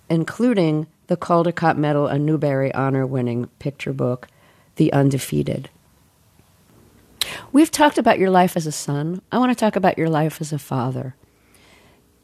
including 0.07 0.85
the 1.07 1.17
Caldecott 1.17 1.77
Medal 1.77 2.05
and 2.05 2.27
Newbery 2.27 2.71
Honor 2.75 3.07
winning 3.07 3.47
picture 3.57 3.91
book, 3.91 4.27
The 4.75 4.93
Undefeated. 4.93 5.71
We've 7.51 7.71
talked 7.71 7.97
about 7.97 8.19
your 8.19 8.29
life 8.29 8.55
as 8.55 8.67
a 8.67 8.71
son. 8.71 9.23
I 9.31 9.39
want 9.39 9.49
to 9.49 9.59
talk 9.59 9.75
about 9.75 9.97
your 9.97 10.09
life 10.09 10.41
as 10.41 10.53
a 10.53 10.59
father. 10.59 11.15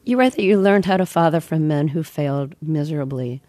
You 0.06 0.20
write 0.20 0.34
that 0.34 0.44
you 0.44 0.60
learned 0.60 0.86
how 0.86 0.98
to 0.98 1.08
father 1.08 1.40
from 1.40 1.68
men 1.68 1.88
who 1.88 2.04
failed 2.04 2.54
miserably. 2.62 3.42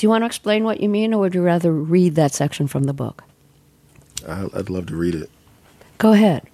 Do 0.00 0.06
you 0.06 0.08
want 0.08 0.22
to 0.22 0.26
explain 0.26 0.64
what 0.64 0.80
you 0.80 0.88
mean, 0.88 1.12
or 1.12 1.20
would 1.20 1.34
you 1.34 1.42
rather 1.42 1.70
read 1.70 2.14
that 2.14 2.32
section 2.32 2.66
from 2.66 2.84
the 2.84 2.94
book? 2.94 3.22
I'd 4.26 4.70
love 4.70 4.86
to 4.86 4.96
read 4.96 5.14
it. 5.14 5.28
Go 5.98 6.14
ahead. 6.14 6.48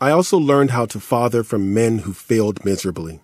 I 0.00 0.10
also 0.10 0.36
learned 0.36 0.72
how 0.72 0.86
to 0.86 0.98
father 0.98 1.44
from 1.44 1.72
men 1.72 1.98
who 1.98 2.12
failed 2.12 2.64
miserably. 2.64 3.20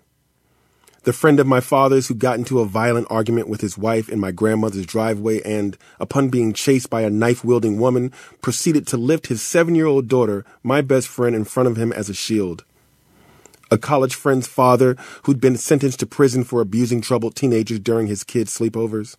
The 1.03 1.11
friend 1.11 1.41
of 1.41 1.45
my 1.45 1.59
father's 1.59 2.07
who 2.07 2.15
got 2.15 2.37
into 2.37 2.61
a 2.61 2.65
violent 2.65 3.07
argument 3.09 3.49
with 3.49 3.59
his 3.59 3.77
wife 3.77 4.07
in 4.07 4.17
my 4.17 4.31
grandmother's 4.31 4.85
driveway 4.85 5.41
and, 5.41 5.77
upon 5.99 6.29
being 6.29 6.53
chased 6.53 6.89
by 6.89 7.01
a 7.01 7.09
knife 7.09 7.43
wielding 7.43 7.77
woman, 7.77 8.13
proceeded 8.41 8.87
to 8.87 8.95
lift 8.95 9.27
his 9.27 9.41
seven 9.41 9.75
year 9.75 9.87
old 9.87 10.07
daughter, 10.07 10.45
my 10.63 10.79
best 10.79 11.09
friend, 11.09 11.35
in 11.35 11.43
front 11.43 11.67
of 11.67 11.75
him 11.75 11.91
as 11.91 12.07
a 12.07 12.13
shield 12.13 12.63
a 13.75 13.77
college 13.77 14.15
friend's 14.15 14.47
father 14.47 14.95
who'd 15.23 15.41
been 15.41 15.57
sentenced 15.57 15.99
to 15.99 16.07
prison 16.07 16.43
for 16.43 16.61
abusing 16.61 17.01
troubled 17.01 17.35
teenagers 17.35 17.79
during 17.79 18.07
his 18.07 18.23
kids' 18.23 18.57
sleepovers, 18.57 19.17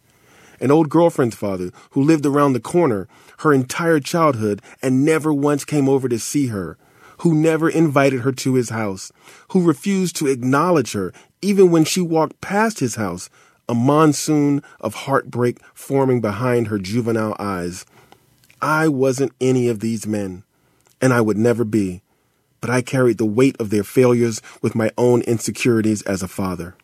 an 0.61 0.71
old 0.71 0.89
girlfriend's 0.89 1.37
father 1.37 1.71
who 1.91 2.03
lived 2.03 2.27
around 2.27 2.55
the 2.55 2.61
corner 2.61 3.07
her 3.41 3.53
entire 3.53 4.01
childhood 4.01 4.63
and 4.83 5.05
never 5.05 5.33
once 5.33 5.65
came 5.65 5.89
over 5.89 6.09
to 6.09 6.19
see 6.19 6.47
her, 6.47 6.79
who 7.19 7.35
never 7.35 7.69
invited 7.69 8.23
her 8.23 8.33
to 8.33 8.55
his 8.55 8.71
house, 8.71 9.13
who 9.49 9.63
refused 9.63 10.17
to 10.17 10.27
acknowledge 10.27 10.93
her 10.93 11.13
even 11.43 11.71
when 11.71 11.85
she 11.85 12.01
walked 12.01 12.41
past 12.41 12.81
his 12.81 12.95
house, 12.95 13.29
a 13.69 13.75
monsoon 13.75 14.63
of 14.81 14.95
heartbreak 14.95 15.59
forming 15.75 16.21
behind 16.21 16.69
her 16.69 16.79
juvenile 16.79 17.37
eyes. 17.39 17.85
I 18.63 18.89
wasn't 18.89 19.33
any 19.39 19.69
of 19.69 19.81
these 19.81 20.07
men, 20.07 20.45
and 21.01 21.13
I 21.13 21.21
would 21.21 21.37
never 21.37 21.65
be 21.65 22.01
but 22.61 22.71
I 22.71 22.83
carried 22.83 23.19
the 23.19 23.27
weight 23.27 23.57
of 23.61 23.71
their 23.71 23.85
failures 23.85 24.43
with 24.63 24.75
my 24.75 24.91
own 24.97 25.23
insecurities 25.23 26.03
as 26.03 26.23
a 26.23 26.29
father. 26.29 26.75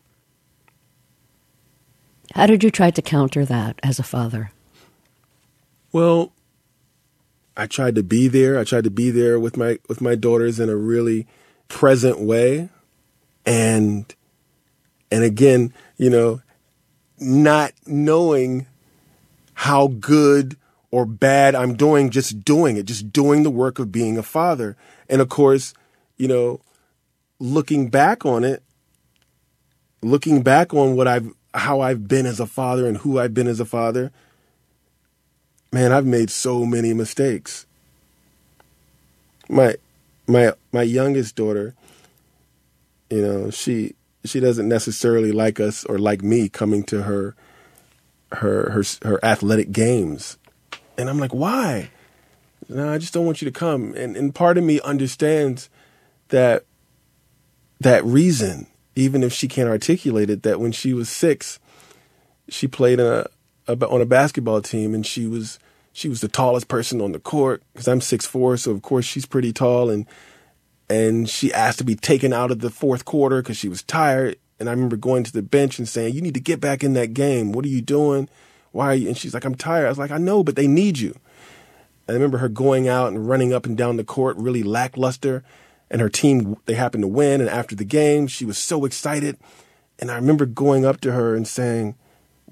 How 2.33 2.47
did 2.47 2.63
you 2.63 2.71
try 2.71 2.89
to 2.91 3.01
counter 3.01 3.45
that 3.45 3.79
as 3.83 3.99
a 3.99 4.03
father? 4.03 4.51
Well, 5.91 6.33
I 7.55 7.67
tried 7.67 7.95
to 7.95 8.03
be 8.03 8.27
there. 8.27 8.57
I 8.57 8.63
tried 8.63 8.85
to 8.85 8.89
be 8.89 9.11
there 9.11 9.39
with 9.39 9.57
my 9.57 9.77
with 9.87 10.01
my 10.01 10.15
daughters 10.15 10.59
in 10.59 10.69
a 10.69 10.75
really 10.75 11.27
present 11.67 12.19
way. 12.19 12.69
And 13.45 14.13
and 15.11 15.23
again, 15.23 15.73
you 15.97 16.09
know, 16.09 16.41
not 17.19 17.73
knowing 17.85 18.65
how 19.53 19.87
good 19.87 20.57
or 20.89 21.05
bad 21.05 21.53
I'm 21.55 21.75
doing, 21.75 22.09
just 22.09 22.43
doing 22.43 22.77
it, 22.77 22.85
just 22.85 23.13
doing 23.13 23.43
the 23.43 23.49
work 23.49 23.77
of 23.79 23.91
being 23.91 24.17
a 24.17 24.23
father. 24.23 24.75
And 25.13 25.21
of 25.21 25.29
course, 25.29 25.75
you 26.17 26.27
know, 26.27 26.59
looking 27.37 27.89
back 27.89 28.25
on 28.25 28.43
it, 28.43 28.63
looking 30.01 30.41
back 30.41 30.73
on 30.73 30.95
what 30.95 31.07
I've, 31.07 31.31
how 31.53 31.81
I've 31.81 32.07
been 32.07 32.25
as 32.25 32.39
a 32.39 32.47
father 32.47 32.87
and 32.87 32.97
who 32.97 33.19
I've 33.19 33.31
been 33.31 33.45
as 33.47 33.59
a 33.59 33.65
father, 33.65 34.11
man, 35.71 35.91
I've 35.91 36.07
made 36.07 36.31
so 36.31 36.65
many 36.65 36.95
mistakes. 36.95 37.67
My, 39.49 39.75
my, 40.25 40.53
my 40.71 40.81
youngest 40.81 41.35
daughter, 41.35 41.75
you 43.11 43.21
know, 43.21 43.51
she, 43.51 43.93
she 44.25 44.39
doesn't 44.39 44.67
necessarily 44.67 45.31
like 45.31 45.59
us 45.59 45.85
or 45.85 45.99
like 45.99 46.23
me 46.23 46.49
coming 46.49 46.83
to 46.85 47.03
her, 47.03 47.35
her, 48.31 48.71
her, 48.71 48.83
her 49.03 49.23
athletic 49.23 49.71
games. 49.71 50.39
And 50.97 51.07
I'm 51.07 51.19
like, 51.19 51.35
why? 51.35 51.91
No, 52.69 52.91
I 52.91 52.97
just 52.97 53.13
don't 53.13 53.25
want 53.25 53.41
you 53.41 53.49
to 53.49 53.57
come. 53.57 53.93
And 53.95 54.15
and 54.15 54.33
part 54.33 54.57
of 54.57 54.63
me 54.63 54.79
understands 54.81 55.69
that 56.29 56.65
that 57.79 58.03
reason, 58.05 58.67
even 58.95 59.23
if 59.23 59.33
she 59.33 59.47
can't 59.47 59.69
articulate 59.69 60.29
it, 60.29 60.43
that 60.43 60.59
when 60.59 60.71
she 60.71 60.93
was 60.93 61.09
six, 61.09 61.59
she 62.49 62.67
played 62.67 62.99
a, 62.99 63.29
a 63.67 63.73
on 63.87 64.01
a 64.01 64.05
basketball 64.05 64.61
team, 64.61 64.93
and 64.93 65.05
she 65.05 65.27
was 65.27 65.59
she 65.91 66.09
was 66.09 66.21
the 66.21 66.27
tallest 66.27 66.67
person 66.67 67.01
on 67.01 67.11
the 67.11 67.19
court 67.19 67.63
because 67.73 67.87
I'm 67.87 68.01
six 68.01 68.25
four, 68.25 68.57
so 68.57 68.71
of 68.71 68.81
course 68.81 69.05
she's 69.05 69.25
pretty 69.25 69.53
tall, 69.53 69.89
and 69.89 70.05
and 70.89 71.29
she 71.29 71.53
asked 71.53 71.77
to 71.79 71.83
be 71.83 71.95
taken 71.95 72.33
out 72.33 72.51
of 72.51 72.59
the 72.59 72.69
fourth 72.69 73.05
quarter 73.05 73.41
because 73.41 73.57
she 73.57 73.69
was 73.69 73.83
tired. 73.83 74.37
And 74.59 74.69
I 74.69 74.73
remember 74.73 74.95
going 74.95 75.23
to 75.23 75.33
the 75.33 75.41
bench 75.41 75.79
and 75.79 75.87
saying, 75.87 76.13
"You 76.13 76.21
need 76.21 76.35
to 76.35 76.39
get 76.39 76.59
back 76.59 76.83
in 76.83 76.93
that 76.93 77.13
game. 77.13 77.51
What 77.51 77.65
are 77.65 77.69
you 77.69 77.81
doing? 77.81 78.29
Why 78.71 78.87
are 78.87 78.95
you?" 78.95 79.07
And 79.07 79.17
she's 79.17 79.33
like, 79.33 79.45
"I'm 79.45 79.55
tired." 79.55 79.85
I 79.85 79.89
was 79.89 79.97
like, 79.97 80.11
"I 80.11 80.17
know, 80.17 80.43
but 80.43 80.55
they 80.55 80.67
need 80.67 80.99
you." 80.99 81.15
I 82.07 82.11
remember 82.11 82.39
her 82.39 82.49
going 82.49 82.87
out 82.87 83.09
and 83.09 83.27
running 83.27 83.53
up 83.53 83.65
and 83.65 83.77
down 83.77 83.97
the 83.97 84.03
court 84.03 84.37
really 84.37 84.63
lackluster. 84.63 85.43
And 85.89 86.01
her 86.01 86.09
team, 86.09 86.57
they 86.65 86.73
happened 86.73 87.03
to 87.03 87.07
win. 87.07 87.39
And 87.39 87.49
after 87.49 87.75
the 87.75 87.85
game, 87.85 88.27
she 88.27 88.45
was 88.45 88.57
so 88.57 88.83
excited. 88.85 89.37
And 89.99 90.09
I 90.09 90.15
remember 90.15 90.45
going 90.45 90.85
up 90.85 91.01
to 91.01 91.11
her 91.11 91.35
and 91.35 91.47
saying, 91.47 91.95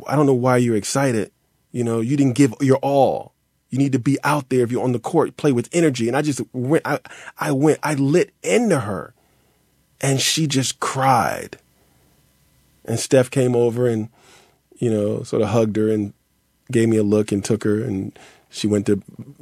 I 0.07 0.15
don't 0.15 0.25
know 0.25 0.33
why 0.33 0.57
you're 0.57 0.75
excited. 0.75 1.31
You 1.71 1.83
know, 1.83 2.01
you 2.01 2.15
didn't 2.15 2.35
give 2.35 2.53
your 2.61 2.77
all. 2.77 3.33
You 3.69 3.77
need 3.77 3.93
to 3.93 3.99
be 3.99 4.17
out 4.23 4.49
there 4.49 4.63
if 4.63 4.71
you're 4.71 4.83
on 4.83 4.91
the 4.91 4.99
court, 4.99 5.37
play 5.37 5.51
with 5.51 5.69
energy. 5.71 6.07
And 6.07 6.15
I 6.15 6.21
just 6.21 6.41
went, 6.53 6.85
I, 6.85 6.99
I 7.37 7.51
went, 7.51 7.79
I 7.81 7.93
lit 7.93 8.33
into 8.43 8.81
her 8.81 9.13
and 10.01 10.19
she 10.19 10.47
just 10.47 10.79
cried. 10.79 11.57
And 12.83 12.99
Steph 12.99 13.31
came 13.31 13.55
over 13.55 13.87
and, 13.87 14.09
you 14.77 14.91
know, 14.91 15.23
sort 15.23 15.41
of 15.41 15.49
hugged 15.49 15.77
her 15.77 15.89
and 15.89 16.13
gave 16.71 16.89
me 16.89 16.97
a 16.97 17.03
look 17.03 17.31
and 17.31 17.43
took 17.43 17.63
her 17.63 17.81
and 17.81 18.17
she 18.51 18.67
went 18.67 18.85
to 18.85 19.01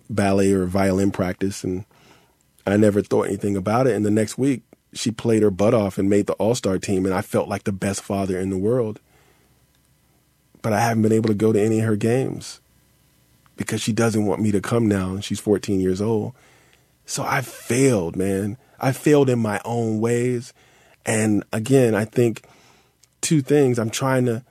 ballet 0.09 0.53
or 0.53 0.65
violin 0.65 1.11
practice 1.11 1.63
and 1.63 1.83
I 2.65 2.77
never 2.77 3.01
thought 3.01 3.23
anything 3.23 3.57
about 3.57 3.87
it. 3.87 3.95
And 3.95 4.05
the 4.05 4.11
next 4.11 4.37
week 4.37 4.61
she 4.93 5.11
played 5.11 5.41
her 5.41 5.51
butt 5.51 5.73
off 5.73 5.97
and 5.97 6.09
made 6.09 6.27
the 6.27 6.33
all 6.33 6.55
star 6.55 6.77
team 6.77 7.05
and 7.05 7.13
I 7.13 7.21
felt 7.21 7.49
like 7.49 7.63
the 7.63 7.71
best 7.71 8.01
father 8.01 8.39
in 8.39 8.51
the 8.51 8.57
world. 8.57 9.01
But 10.61 10.73
I 10.73 10.79
haven't 10.79 11.01
been 11.01 11.11
able 11.11 11.29
to 11.29 11.35
go 11.35 11.51
to 11.51 11.59
any 11.59 11.79
of 11.79 11.85
her 11.85 11.95
games 11.95 12.61
because 13.57 13.81
she 13.81 13.91
doesn't 13.91 14.25
want 14.25 14.41
me 14.41 14.51
to 14.51 14.61
come 14.61 14.87
now 14.87 15.11
and 15.11 15.23
she's 15.23 15.39
14 15.39 15.79
years 15.79 16.01
old. 16.01 16.33
So 17.05 17.23
I 17.23 17.41
failed, 17.41 18.15
man. 18.15 18.57
I 18.79 18.91
failed 18.91 19.29
in 19.29 19.39
my 19.39 19.59
own 19.65 19.99
ways. 19.99 20.53
And 21.05 21.43
again, 21.51 21.95
I 21.95 22.05
think 22.05 22.43
two 23.21 23.41
things. 23.41 23.79
I'm 23.79 23.89
trying 23.89 24.25
to 24.25 24.43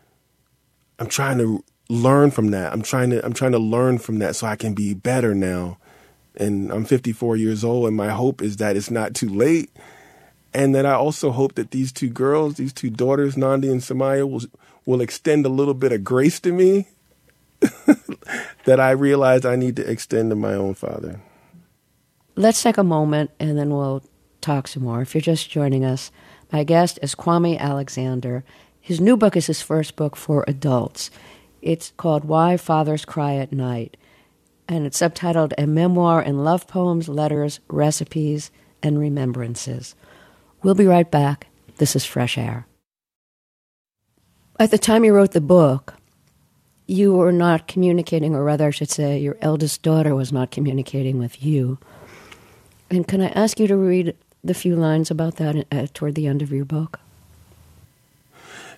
I'm 0.98 1.06
trying 1.06 1.38
to 1.38 1.62
learn 1.89 2.30
from 2.30 2.51
that. 2.51 2.72
I'm 2.72 2.82
trying 2.82 3.11
to 3.11 3.24
I'm 3.24 3.32
trying 3.32 3.53
to 3.53 3.59
learn 3.59 3.99
from 3.99 4.18
that 4.18 4.36
so 4.36 4.47
I 4.47 4.57
can 4.57 4.74
be 4.74 4.95
better 4.95 5.34
now. 5.34 5.78
And 6.36 6.70
I'm 6.70 6.84
54 6.84 7.36
years 7.36 7.64
old 7.64 7.89
and 7.89 7.97
my 7.97 8.11
hope 8.11 8.43
is 8.43 8.59
that 8.59 8.76
it's 8.76 8.91
not 8.91 9.14
too 9.14 9.28
late 9.28 9.70
and 10.55 10.74
that 10.74 10.86
I 10.86 10.93
also 10.93 11.30
hope 11.30 11.55
that 11.57 11.72
these 11.72 11.93
two 11.93 12.09
girls, 12.09 12.55
these 12.55 12.72
two 12.72 12.91
daughters, 12.91 13.36
Nandi 13.36 13.70
and 13.70 13.80
Samaya 13.80 14.28
will 14.28 14.43
will 14.86 15.01
extend 15.01 15.45
a 15.45 15.51
little 15.51 15.74
bit 15.74 15.93
of 15.93 16.03
grace 16.03 16.41
to 16.41 16.53
me 16.53 16.86
that 18.64 18.80
I 18.80 18.91
realize 18.93 19.45
I 19.45 19.57
need 19.57 19.76
to 19.76 19.91
extend 19.91 20.30
to 20.30 20.36
my 20.36 20.55
own 20.55 20.74
father. 20.74 21.20
Let's 22.36 22.62
take 22.62 22.78
a 22.78 22.84
moment 22.84 23.30
and 23.39 23.59
then 23.59 23.70
we'll 23.70 24.03
talk 24.41 24.68
some 24.68 24.84
more. 24.84 25.03
If 25.03 25.14
you're 25.14 25.20
just 25.20 25.51
joining 25.51 25.84
us, 25.84 26.11
my 26.53 26.64
guest 26.64 26.99
is 27.03 27.14
Kwame 27.14 27.59
Alexander. 27.59 28.45
His 28.80 29.01
new 29.01 29.16
book 29.16 29.36
is 29.36 29.47
his 29.47 29.61
first 29.61 29.97
book 29.97 30.16
for 30.16 30.45
adults. 30.49 31.11
It's 31.61 31.92
called 31.96 32.24
Why 32.24 32.56
Fathers 32.56 33.04
Cry 33.04 33.36
at 33.36 33.52
Night, 33.52 33.96
and 34.68 34.86
it's 34.86 35.00
subtitled 35.00 35.52
A 35.59 35.66
Memoir 35.66 36.22
in 36.22 36.44
Love 36.44 36.66
Poems, 36.66 37.09
Letters, 37.09 37.61
Recipes, 37.68 38.50
and 38.82 38.98
Remembrances. 38.98 39.94
We'll 40.62 40.74
be 40.74 40.86
right 40.86 41.11
back. 41.11 41.48
This 41.78 41.96
is 41.96 42.04
Fresh 42.04 42.38
Air. 42.38 42.66
At 44.59 44.70
the 44.70 44.78
time 44.78 45.04
you 45.04 45.14
wrote 45.14 45.32
the 45.32 45.40
book, 45.40 45.94
you 46.86 47.14
were 47.14 47.32
not 47.32 47.68
communicating, 47.68 48.34
or 48.34 48.42
rather, 48.42 48.68
I 48.68 48.70
should 48.70 48.90
say, 48.90 49.18
your 49.18 49.36
eldest 49.40 49.82
daughter 49.82 50.14
was 50.14 50.32
not 50.32 50.50
communicating 50.50 51.18
with 51.18 51.42
you. 51.44 51.78
And 52.90 53.06
can 53.06 53.20
I 53.20 53.28
ask 53.28 53.61
you 53.61 53.66
to 53.66 53.76
read 53.76 54.16
the 54.42 54.54
few 54.54 54.74
lines 54.74 55.11
about 55.11 55.36
that 55.36 55.66
uh, 55.70 55.86
toward 55.92 56.14
the 56.14 56.26
end 56.26 56.40
of 56.40 56.50
your 56.50 56.64
book? 56.64 56.98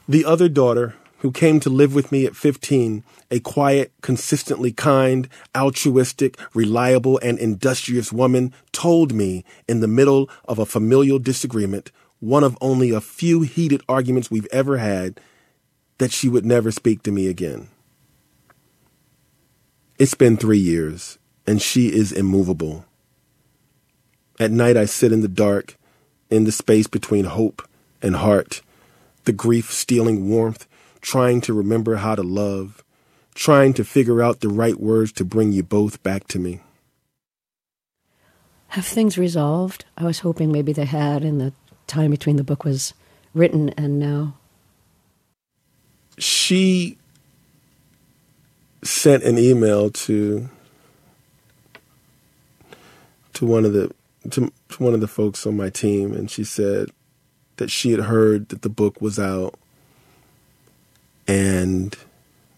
The 0.08 0.24
other 0.24 0.48
daughter, 0.48 0.96
who 1.20 1.30
came 1.30 1.60
to 1.60 1.70
live 1.70 1.94
with 1.94 2.10
me 2.10 2.24
at 2.24 2.34
15, 2.34 3.04
a 3.30 3.40
quiet, 3.40 3.92
consistently 4.00 4.72
kind, 4.72 5.28
altruistic, 5.54 6.38
reliable, 6.54 7.18
and 7.22 7.38
industrious 7.38 8.12
woman, 8.12 8.52
told 8.72 9.12
me 9.12 9.44
in 9.68 9.80
the 9.80 9.88
middle 9.88 10.28
of 10.46 10.58
a 10.58 10.66
familial 10.66 11.18
disagreement, 11.18 11.92
one 12.20 12.42
of 12.42 12.56
only 12.60 12.90
a 12.90 13.00
few 13.00 13.42
heated 13.42 13.82
arguments 13.88 14.30
we've 14.30 14.48
ever 14.50 14.78
had, 14.78 15.20
that 15.98 16.10
she 16.10 16.28
would 16.28 16.46
never 16.46 16.70
speak 16.70 17.02
to 17.02 17.12
me 17.12 17.28
again. 17.28 17.68
It's 19.98 20.14
been 20.14 20.38
three 20.38 20.58
years, 20.58 21.18
and 21.46 21.60
she 21.60 21.92
is 21.92 22.12
immovable. 22.12 22.86
At 24.38 24.50
night, 24.50 24.78
I 24.78 24.86
sit 24.86 25.12
in 25.12 25.20
the 25.20 25.28
dark, 25.28 25.76
in 26.30 26.44
the 26.44 26.52
space 26.52 26.86
between 26.86 27.26
hope 27.26 27.68
and 28.00 28.16
heart, 28.16 28.62
the 29.24 29.32
grief 29.32 29.70
stealing 29.70 30.30
warmth, 30.30 30.66
trying 31.00 31.40
to 31.42 31.54
remember 31.54 31.96
how 31.96 32.14
to 32.14 32.22
love, 32.22 32.84
trying 33.34 33.72
to 33.74 33.84
figure 33.84 34.22
out 34.22 34.40
the 34.40 34.48
right 34.48 34.78
words 34.78 35.12
to 35.12 35.24
bring 35.24 35.52
you 35.52 35.62
both 35.62 36.02
back 36.02 36.26
to 36.28 36.38
me. 36.38 36.60
Have 38.68 38.86
things 38.86 39.18
resolved? 39.18 39.84
I 39.96 40.04
was 40.04 40.20
hoping 40.20 40.52
maybe 40.52 40.72
they 40.72 40.84
had 40.84 41.24
in 41.24 41.38
the 41.38 41.52
time 41.86 42.10
between 42.10 42.36
the 42.36 42.44
book 42.44 42.64
was 42.64 42.94
written 43.34 43.70
and 43.70 43.98
now. 43.98 44.34
She 46.18 46.96
sent 48.82 49.24
an 49.24 49.38
email 49.38 49.90
to 49.90 50.48
to 53.34 53.46
one 53.46 53.64
of 53.64 53.72
the 53.72 53.90
to, 54.30 54.52
to 54.68 54.82
one 54.82 54.94
of 54.94 55.00
the 55.00 55.08
folks 55.08 55.46
on 55.46 55.56
my 55.56 55.70
team, 55.70 56.12
and 56.12 56.30
she 56.30 56.44
said 56.44 56.90
that 57.56 57.70
she 57.70 57.90
had 57.90 58.00
heard 58.00 58.50
that 58.50 58.62
the 58.62 58.68
book 58.68 59.00
was 59.00 59.18
out, 59.18 59.54
and 61.30 61.96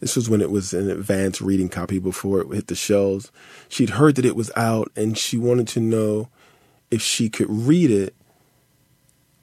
this 0.00 0.16
was 0.16 0.30
when 0.30 0.40
it 0.40 0.50
was 0.50 0.72
an 0.72 0.90
advanced 0.90 1.42
reading 1.42 1.68
copy 1.68 1.98
before 1.98 2.40
it 2.40 2.48
hit 2.48 2.68
the 2.68 2.74
shelves. 2.74 3.30
She'd 3.68 3.90
heard 3.90 4.14
that 4.14 4.24
it 4.24 4.34
was 4.34 4.50
out, 4.56 4.90
and 4.96 5.16
she 5.18 5.36
wanted 5.36 5.68
to 5.68 5.80
know 5.80 6.30
if 6.90 7.02
she 7.02 7.28
could 7.28 7.50
read 7.50 7.90
it 7.90 8.14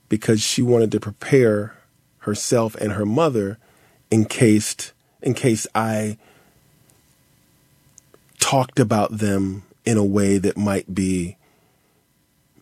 because 0.09 0.41
she 0.41 0.63
wanted 0.63 0.91
to 0.93 0.99
prepare 0.99 1.77
herself 2.19 2.73
and 2.75 2.93
her 2.93 3.05
mother 3.05 3.59
in 4.09 4.25
case 4.25 4.93
in 5.21 5.35
case 5.35 5.67
I 5.75 6.17
talked 8.39 8.79
about 8.79 9.19
them 9.19 9.61
in 9.85 9.97
a 9.97 10.03
way 10.03 10.39
that 10.39 10.57
might 10.57 10.95
be 10.95 11.37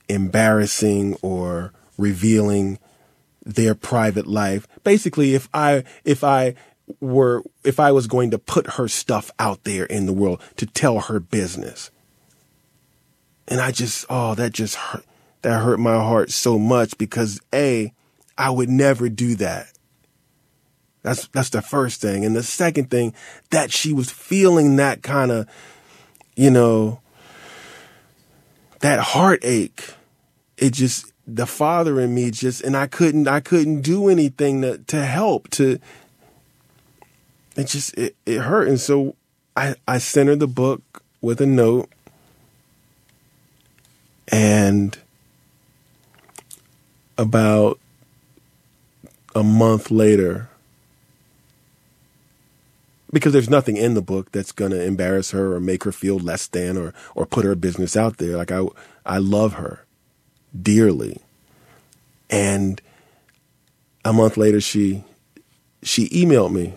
embarrassing 0.09 1.15
or 1.22 1.72
revealing 1.97 2.78
their 3.56 3.76
private 3.76 4.28
life. 4.28 4.68
Basically, 4.84 5.34
if 5.34 5.50
I 5.54 5.84
if 6.04 6.24
I 6.24 6.56
were 7.00 7.43
if 7.64 7.80
I 7.80 7.91
was 7.91 8.08
going 8.08 8.32
to 8.32 8.38
put 8.38 8.72
her 8.72 8.88
stuff 8.88 9.32
out 9.39 9.64
there 9.64 9.86
in 9.86 10.06
the 10.06 10.14
world 10.14 10.41
to 10.58 10.66
tell 10.66 11.00
her 11.02 11.20
business. 11.20 11.91
And 13.48 13.62
I 13.62 13.72
just 13.72 14.06
oh, 14.10 14.36
that 14.36 14.54
just 14.54 14.76
hurt 14.76 15.06
that 15.41 15.62
hurt 15.62 15.80
my 15.80 15.95
heart 15.95 16.32
so 16.32 16.60
much 16.60 16.98
because 16.98 17.39
A, 17.54 17.93
I 18.38 18.50
would 18.50 18.70
never 18.70 19.10
do 19.10 19.36
that. 19.36 19.72
That's 21.04 21.28
that's 21.30 21.50
the 21.50 21.62
first 21.62 22.02
thing. 22.02 22.26
And 22.26 22.36
the 22.36 22.43
second 22.43 22.89
thing, 22.89 23.14
that 23.52 23.72
she 23.72 23.93
was 23.93 24.12
feeling 24.12 24.76
that 24.76 25.04
kind 25.04 25.32
of, 25.32 25.48
you 26.36 26.52
know, 26.52 27.02
that 28.80 29.00
heartache. 29.00 29.93
It 30.58 30.74
just 30.74 31.14
the 31.28 31.46
father 31.46 32.00
in 32.00 32.16
me 32.16 32.32
just 32.32 32.62
and 32.62 32.76
I 32.76 32.88
couldn't 32.88 33.28
I 33.28 33.42
couldn't 33.42 33.82
do 33.82 34.08
anything 34.08 34.62
to 34.62 34.78
to 34.78 35.06
help 35.06 35.50
to 35.52 35.80
it 37.58 37.68
just 37.68 37.98
it, 37.98 38.16
it 38.26 38.40
hurt. 38.40 38.68
And 38.68 38.80
so 38.80 39.16
I 39.56 39.76
I 39.88 39.98
sent 39.98 40.30
her 40.30 40.36
the 40.36 40.48
book 40.48 41.04
with 41.22 41.42
a 41.42 41.46
note 41.46 41.90
and 44.28 44.98
about 47.18 47.80
a 49.34 49.44
month 49.44 49.90
later 49.90 50.50
because 53.12 53.34
there's 53.34 53.50
nothing 53.50 53.78
in 53.78 53.96
the 53.96 54.02
book 54.02 54.32
that's 54.32 54.52
going 54.52 54.72
to 54.72 54.84
embarrass 54.84 55.32
her 55.32 55.56
or 55.56 55.60
make 55.60 55.84
her 55.86 55.92
feel 55.92 56.20
less 56.20 56.46
than 56.48 56.78
or 56.78 56.94
or 57.16 57.26
put 57.26 57.44
her 57.44 57.56
business 57.56 57.98
out 57.98 58.18
there 58.18 58.38
like 58.38 58.52
I 58.52 58.64
I 59.06 59.18
love 59.18 59.54
her 59.54 59.87
dearly. 60.62 61.22
And 62.30 62.82
a 64.03 64.14
month 64.14 64.38
later 64.38 64.62
she 64.62 65.03
she 65.84 66.10
emailed 66.10 66.51
me 66.51 66.74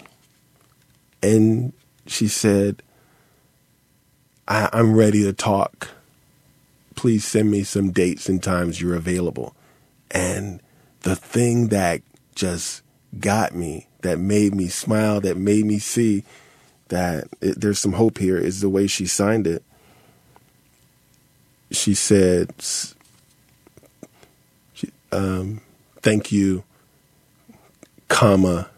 and 1.23 1.73
she 2.07 2.29
said 2.29 2.83
I, 4.47 4.69
I'm 4.73 4.95
ready 4.95 5.23
to 5.23 5.33
talk. 5.33 5.89
Please 6.97 7.25
send 7.25 7.51
me 7.51 7.63
some 7.63 7.93
dates 7.93 8.29
and 8.29 8.43
times 8.43 8.81
you're 8.81 8.97
available. 8.97 9.55
And 10.11 10.61
the 11.03 11.17
thing 11.17 11.69
that 11.69 12.03
just 12.35 12.83
got 13.19 13.55
me 13.55 13.87
that 14.03 14.19
made 14.19 14.55
me 14.55 14.69
smile, 14.69 15.21
that 15.21 15.37
made 15.37 15.65
me 15.65 15.79
see 15.79 16.25
that 16.89 17.29
it, 17.41 17.61
there's 17.61 17.79
some 17.79 17.93
hope 17.93 18.19
here 18.19 18.37
is 18.37 18.61
the 18.61 18.69
way 18.69 18.87
she 18.87 19.07
signed 19.07 19.47
it. 19.47 19.63
She 21.71 21.95
said, 21.95 22.53
um, 25.13 25.61
thank 26.03 26.33
you, 26.33 26.65
comma, 28.09 28.71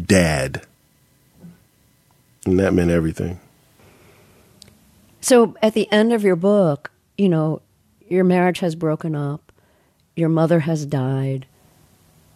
dad. 0.00 0.62
And 2.46 2.58
that 2.58 2.74
meant 2.74 2.90
everything. 2.90 3.40
So 5.20 5.56
at 5.62 5.72
the 5.72 5.90
end 5.90 6.12
of 6.12 6.22
your 6.22 6.36
book, 6.36 6.90
you 7.16 7.28
know, 7.28 7.62
your 8.08 8.24
marriage 8.24 8.58
has 8.58 8.74
broken 8.74 9.14
up, 9.14 9.52
your 10.14 10.28
mother 10.28 10.60
has 10.60 10.84
died, 10.84 11.46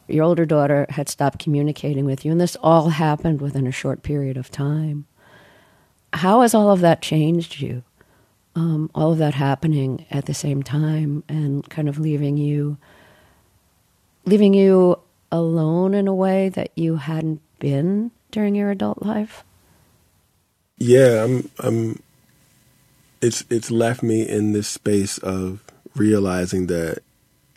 your 0.06 0.24
older 0.24 0.46
daughter 0.46 0.86
had 0.88 1.08
stopped 1.08 1.38
communicating 1.38 2.06
with 2.06 2.24
you, 2.24 2.32
and 2.32 2.40
this 2.40 2.56
all 2.62 2.88
happened 2.88 3.42
within 3.42 3.66
a 3.66 3.72
short 3.72 4.02
period 4.02 4.38
of 4.38 4.50
time. 4.50 5.06
How 6.14 6.40
has 6.40 6.54
all 6.54 6.70
of 6.70 6.80
that 6.80 7.02
changed 7.02 7.60
you? 7.60 7.82
Um, 8.54 8.90
all 8.94 9.12
of 9.12 9.18
that 9.18 9.34
happening 9.34 10.06
at 10.10 10.24
the 10.24 10.34
same 10.34 10.62
time 10.62 11.22
and 11.28 11.68
kind 11.68 11.88
of 11.88 11.98
leaving 11.98 12.38
you 12.38 12.78
leaving 14.28 14.54
you 14.54 14.98
alone 15.32 15.94
in 15.94 16.06
a 16.06 16.14
way 16.14 16.48
that 16.50 16.70
you 16.74 16.96
hadn't 16.96 17.40
been 17.58 18.10
during 18.30 18.54
your 18.54 18.70
adult 18.70 19.02
life? 19.02 19.42
Yeah, 20.76 21.24
I'm 21.24 21.50
I'm 21.58 22.02
it's 23.20 23.44
it's 23.50 23.70
left 23.70 24.02
me 24.02 24.28
in 24.28 24.52
this 24.52 24.68
space 24.68 25.18
of 25.18 25.62
realizing 25.94 26.66
that 26.66 26.98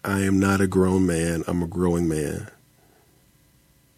I 0.03 0.21
am 0.21 0.39
not 0.39 0.61
a 0.61 0.67
grown 0.67 1.05
man, 1.05 1.43
I'm 1.47 1.61
a 1.61 1.67
growing 1.67 2.07
man. 2.07 2.49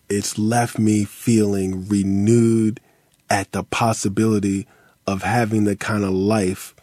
It's 0.09 0.37
left 0.37 0.77
me 0.77 1.05
feeling 1.05 1.87
renewed 1.87 2.81
at 3.29 3.51
the 3.51 3.63
possibility 3.63 4.67
of 5.07 5.23
having 5.23 5.63
the 5.63 5.75
kind 5.75 6.03
of 6.03 6.11
life 6.11 6.75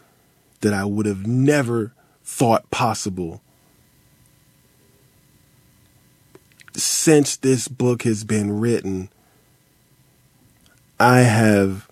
that 0.61 0.73
I 0.73 0.85
would 0.85 1.05
have 1.05 1.27
never 1.27 1.93
thought 2.23 2.69
possible. 2.71 3.41
Since 6.73 7.37
this 7.37 7.67
book 7.67 8.03
has 8.03 8.23
been 8.23 8.59
written, 8.59 9.09
I 10.99 11.21
have 11.21 11.89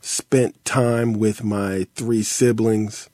spent 0.00 0.64
time 0.64 1.14
with 1.14 1.42
my 1.42 1.86
three 1.94 2.22
siblings 2.22 3.08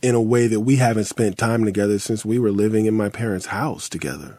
in 0.00 0.14
a 0.14 0.20
way 0.20 0.46
that 0.46 0.60
we 0.60 0.76
haven't 0.76 1.04
spent 1.04 1.36
time 1.36 1.64
together 1.64 1.98
since 1.98 2.24
we 2.24 2.38
were 2.38 2.52
living 2.52 2.86
in 2.86 2.94
my 2.94 3.08
parents' 3.08 3.46
house 3.46 3.88
together. 3.88 4.38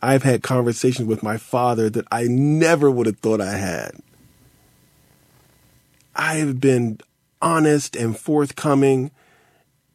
I've 0.00 0.22
had 0.22 0.42
conversations 0.42 1.06
with 1.06 1.22
my 1.22 1.36
father 1.36 1.90
that 1.90 2.06
I 2.10 2.24
never 2.24 2.90
would 2.90 3.06
have 3.06 3.18
thought 3.18 3.40
I 3.40 3.56
had. 3.56 3.92
I 6.16 6.34
have 6.36 6.60
been 6.60 6.98
honest 7.40 7.94
and 7.96 8.18
forthcoming 8.18 9.10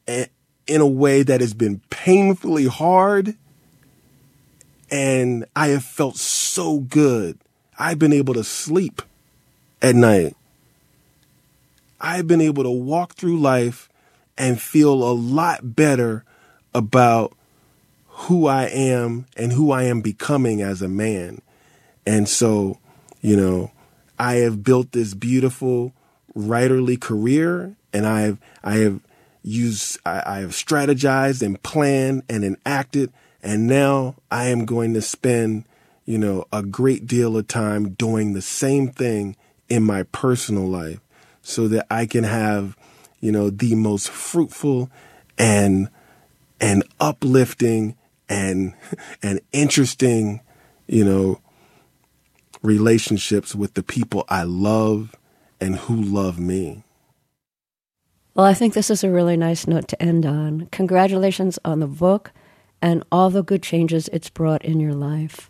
in 0.08 0.82
a 0.82 0.88
way 0.88 1.24
that 1.24 1.42
has 1.42 1.54
been 1.54 1.82
painfully 1.90 2.68
hard. 2.68 3.36
And 4.90 5.46
I 5.56 5.68
have 5.68 5.84
felt 5.84 6.18
so 6.18 6.80
good. 6.80 7.38
I've 7.78 8.00
been 8.00 8.14
able 8.14 8.34
to 8.36 8.44
sleep 8.44 9.02
at 9.82 9.96
night. 9.96 10.36
I've 12.00 12.28
been 12.28 12.42
able 12.42 12.64
to 12.64 12.72
walk 12.72 13.14
through 13.14 13.40
life 13.40 13.90
and 14.38 14.62
feel 14.62 14.94
a 14.94 15.14
lot 15.14 15.76
better 15.76 16.24
about 16.74 17.36
who 18.08 18.48
I 18.48 18.66
am 18.66 19.26
and 19.36 19.52
who 19.52 19.72
I 19.72 19.84
am 19.84 20.02
becoming 20.02 20.62
as 20.62 20.82
a 20.82 20.88
man. 20.88 21.42
And 22.06 22.30
so 22.30 22.80
You 23.22 23.36
know, 23.36 23.72
I 24.20 24.36
have 24.36 24.64
built 24.64 24.92
this 24.92 25.14
beautiful 25.14 25.94
writerly 26.36 27.00
career 27.00 27.76
and 27.92 28.06
I've, 28.06 28.38
I 28.64 28.76
have 28.78 29.00
used, 29.44 30.00
I, 30.06 30.24
I 30.26 30.40
have 30.40 30.52
strategized 30.52 31.42
and 31.42 31.62
planned 31.64 32.24
and 32.30 32.44
enacted. 32.44 33.12
And 33.48 33.66
now 33.66 34.16
I 34.30 34.48
am 34.48 34.66
going 34.66 34.94
to 34.96 35.02
spend, 35.02 35.64
you 36.04 36.18
know, 36.18 36.44
a 36.52 36.62
great 36.62 37.08
deal 37.08 37.38
of 37.38 37.48
time 37.48 37.92
doing 37.92 38.34
the 38.34 38.42
same 38.42 38.90
thing 38.90 39.38
in 39.70 39.84
my 39.84 40.04
personal 40.04 40.68
life 40.68 41.00
so 41.44 41.70
that 41.70 41.88
I 41.90 42.08
can 42.08 42.26
have, 42.26 42.76
you 43.22 43.32
know, 43.32 43.50
the 43.50 43.74
most 43.76 44.10
fruitful 44.10 44.92
and, 45.38 45.88
and 46.60 46.84
uplifting 47.00 47.96
and, 48.28 48.74
and 49.24 49.40
interesting, 49.54 50.42
you 50.86 51.06
know, 51.06 51.40
relationships 52.62 53.56
with 53.56 53.76
the 53.76 53.84
people 53.84 54.26
I 54.28 54.44
love 54.44 55.16
and 55.62 55.78
who 55.78 55.96
love 55.96 56.38
me. 56.38 56.84
Well, 58.34 58.46
I 58.46 58.54
think 58.54 58.74
this 58.74 58.90
is 58.90 59.06
a 59.06 59.10
really 59.10 59.38
nice 59.38 59.68
note 59.68 59.88
to 59.88 60.04
end 60.04 60.26
on. 60.26 60.68
Congratulations 60.74 61.58
on 61.64 61.80
the 61.80 61.88
book 61.88 62.34
and 62.82 63.04
all 63.12 63.30
the 63.30 63.44
good 63.44 63.64
changes 63.64 64.08
it's 64.10 64.30
brought 64.30 64.64
in 64.64 64.80
your 64.80 64.94
life. 64.94 65.50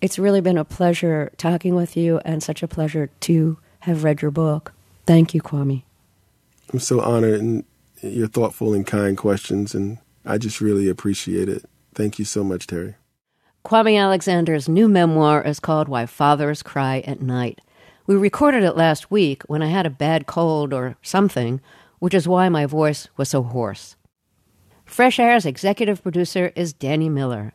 It's 0.00 0.18
really 0.18 0.40
been 0.40 0.58
a 0.58 0.64
pleasure 0.64 1.32
talking 1.36 1.74
with 1.74 1.96
you 1.96 2.20
and 2.24 2.42
such 2.42 2.62
a 2.62 2.68
pleasure 2.68 3.10
to 3.20 3.58
have 3.80 4.04
read 4.04 4.22
your 4.22 4.30
book. 4.30 4.72
Thank 5.06 5.34
you, 5.34 5.42
Kwame. 5.42 5.82
I'm 6.72 6.78
so 6.78 7.00
honored 7.00 7.40
and 7.40 7.64
your 8.02 8.28
thoughtful 8.28 8.74
and 8.74 8.86
kind 8.86 9.16
questions, 9.16 9.74
and 9.74 9.98
I 10.24 10.38
just 10.38 10.60
really 10.60 10.88
appreciate 10.88 11.48
it. 11.48 11.64
Thank 11.94 12.18
you 12.18 12.24
so 12.24 12.44
much, 12.44 12.66
Terry. 12.66 12.94
Kwame 13.64 14.00
Alexander's 14.00 14.68
new 14.68 14.88
memoir 14.88 15.42
is 15.42 15.60
called 15.60 15.88
Why 15.88 16.06
Fathers 16.06 16.62
Cry 16.62 17.00
at 17.00 17.20
Night. 17.20 17.60
We 18.06 18.16
recorded 18.16 18.62
it 18.62 18.76
last 18.76 19.10
week 19.10 19.42
when 19.44 19.62
I 19.62 19.66
had 19.66 19.84
a 19.84 19.90
bad 19.90 20.26
cold 20.26 20.72
or 20.72 20.96
something, 21.02 21.60
which 21.98 22.14
is 22.14 22.28
why 22.28 22.48
my 22.48 22.64
voice 22.64 23.08
was 23.16 23.28
so 23.28 23.42
hoarse. 23.42 23.96
Fresh 24.88 25.20
Air's 25.20 25.44
executive 25.44 26.02
producer 26.02 26.50
is 26.56 26.72
Danny 26.72 27.10
Miller. 27.10 27.52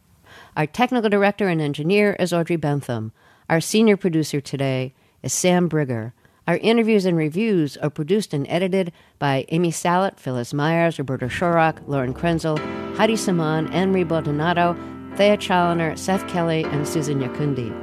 Our 0.55 0.67
technical 0.67 1.09
director 1.09 1.49
and 1.49 1.59
engineer 1.59 2.15
is 2.19 2.31
Audrey 2.31 2.57
Bentham. 2.57 3.11
Our 3.49 3.59
senior 3.59 3.97
producer 3.97 4.39
today 4.39 4.93
is 5.23 5.33
Sam 5.33 5.67
Brigger. 5.67 6.13
Our 6.47 6.57
interviews 6.57 7.05
and 7.05 7.17
reviews 7.17 7.75
are 7.77 7.89
produced 7.89 8.35
and 8.35 8.45
edited 8.47 8.93
by 9.17 9.45
Amy 9.49 9.71
Salet, 9.71 10.19
Phyllis 10.19 10.53
Myers, 10.53 10.99
Roberta 10.99 11.25
Shorrock, 11.25 11.79
Lauren 11.87 12.13
Krenzel, 12.13 12.59
Heidi 12.95 13.15
Saman, 13.15 13.67
Ann 13.73 13.91
Baldonado, 14.07 14.77
Thea 15.15 15.35
Challoner, 15.35 15.97
Seth 15.97 16.25
Kelley, 16.27 16.63
and 16.65 16.87
Susan 16.87 17.19
Nyakundi. 17.19 17.73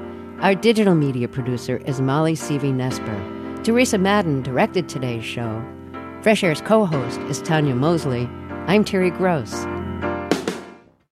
Our 0.42 0.55
digital 0.55 0.94
media 0.94 1.26
producer 1.26 1.78
is 1.78 2.01
Molly 2.01 2.34
Seavey 2.34 2.72
Nesper. 2.72 3.64
Teresa 3.64 3.98
Madden 3.98 4.42
directed 4.42 4.88
today's 4.88 5.24
show. 5.24 5.62
Fresh 6.22 6.44
Air's 6.44 6.61
co 6.61 6.86
host 6.86 7.18
is 7.22 7.42
Tanya 7.42 7.74
Mosley. 7.74 8.28
I'm 8.66 8.84
Terry 8.84 9.11
Gross. 9.11 9.66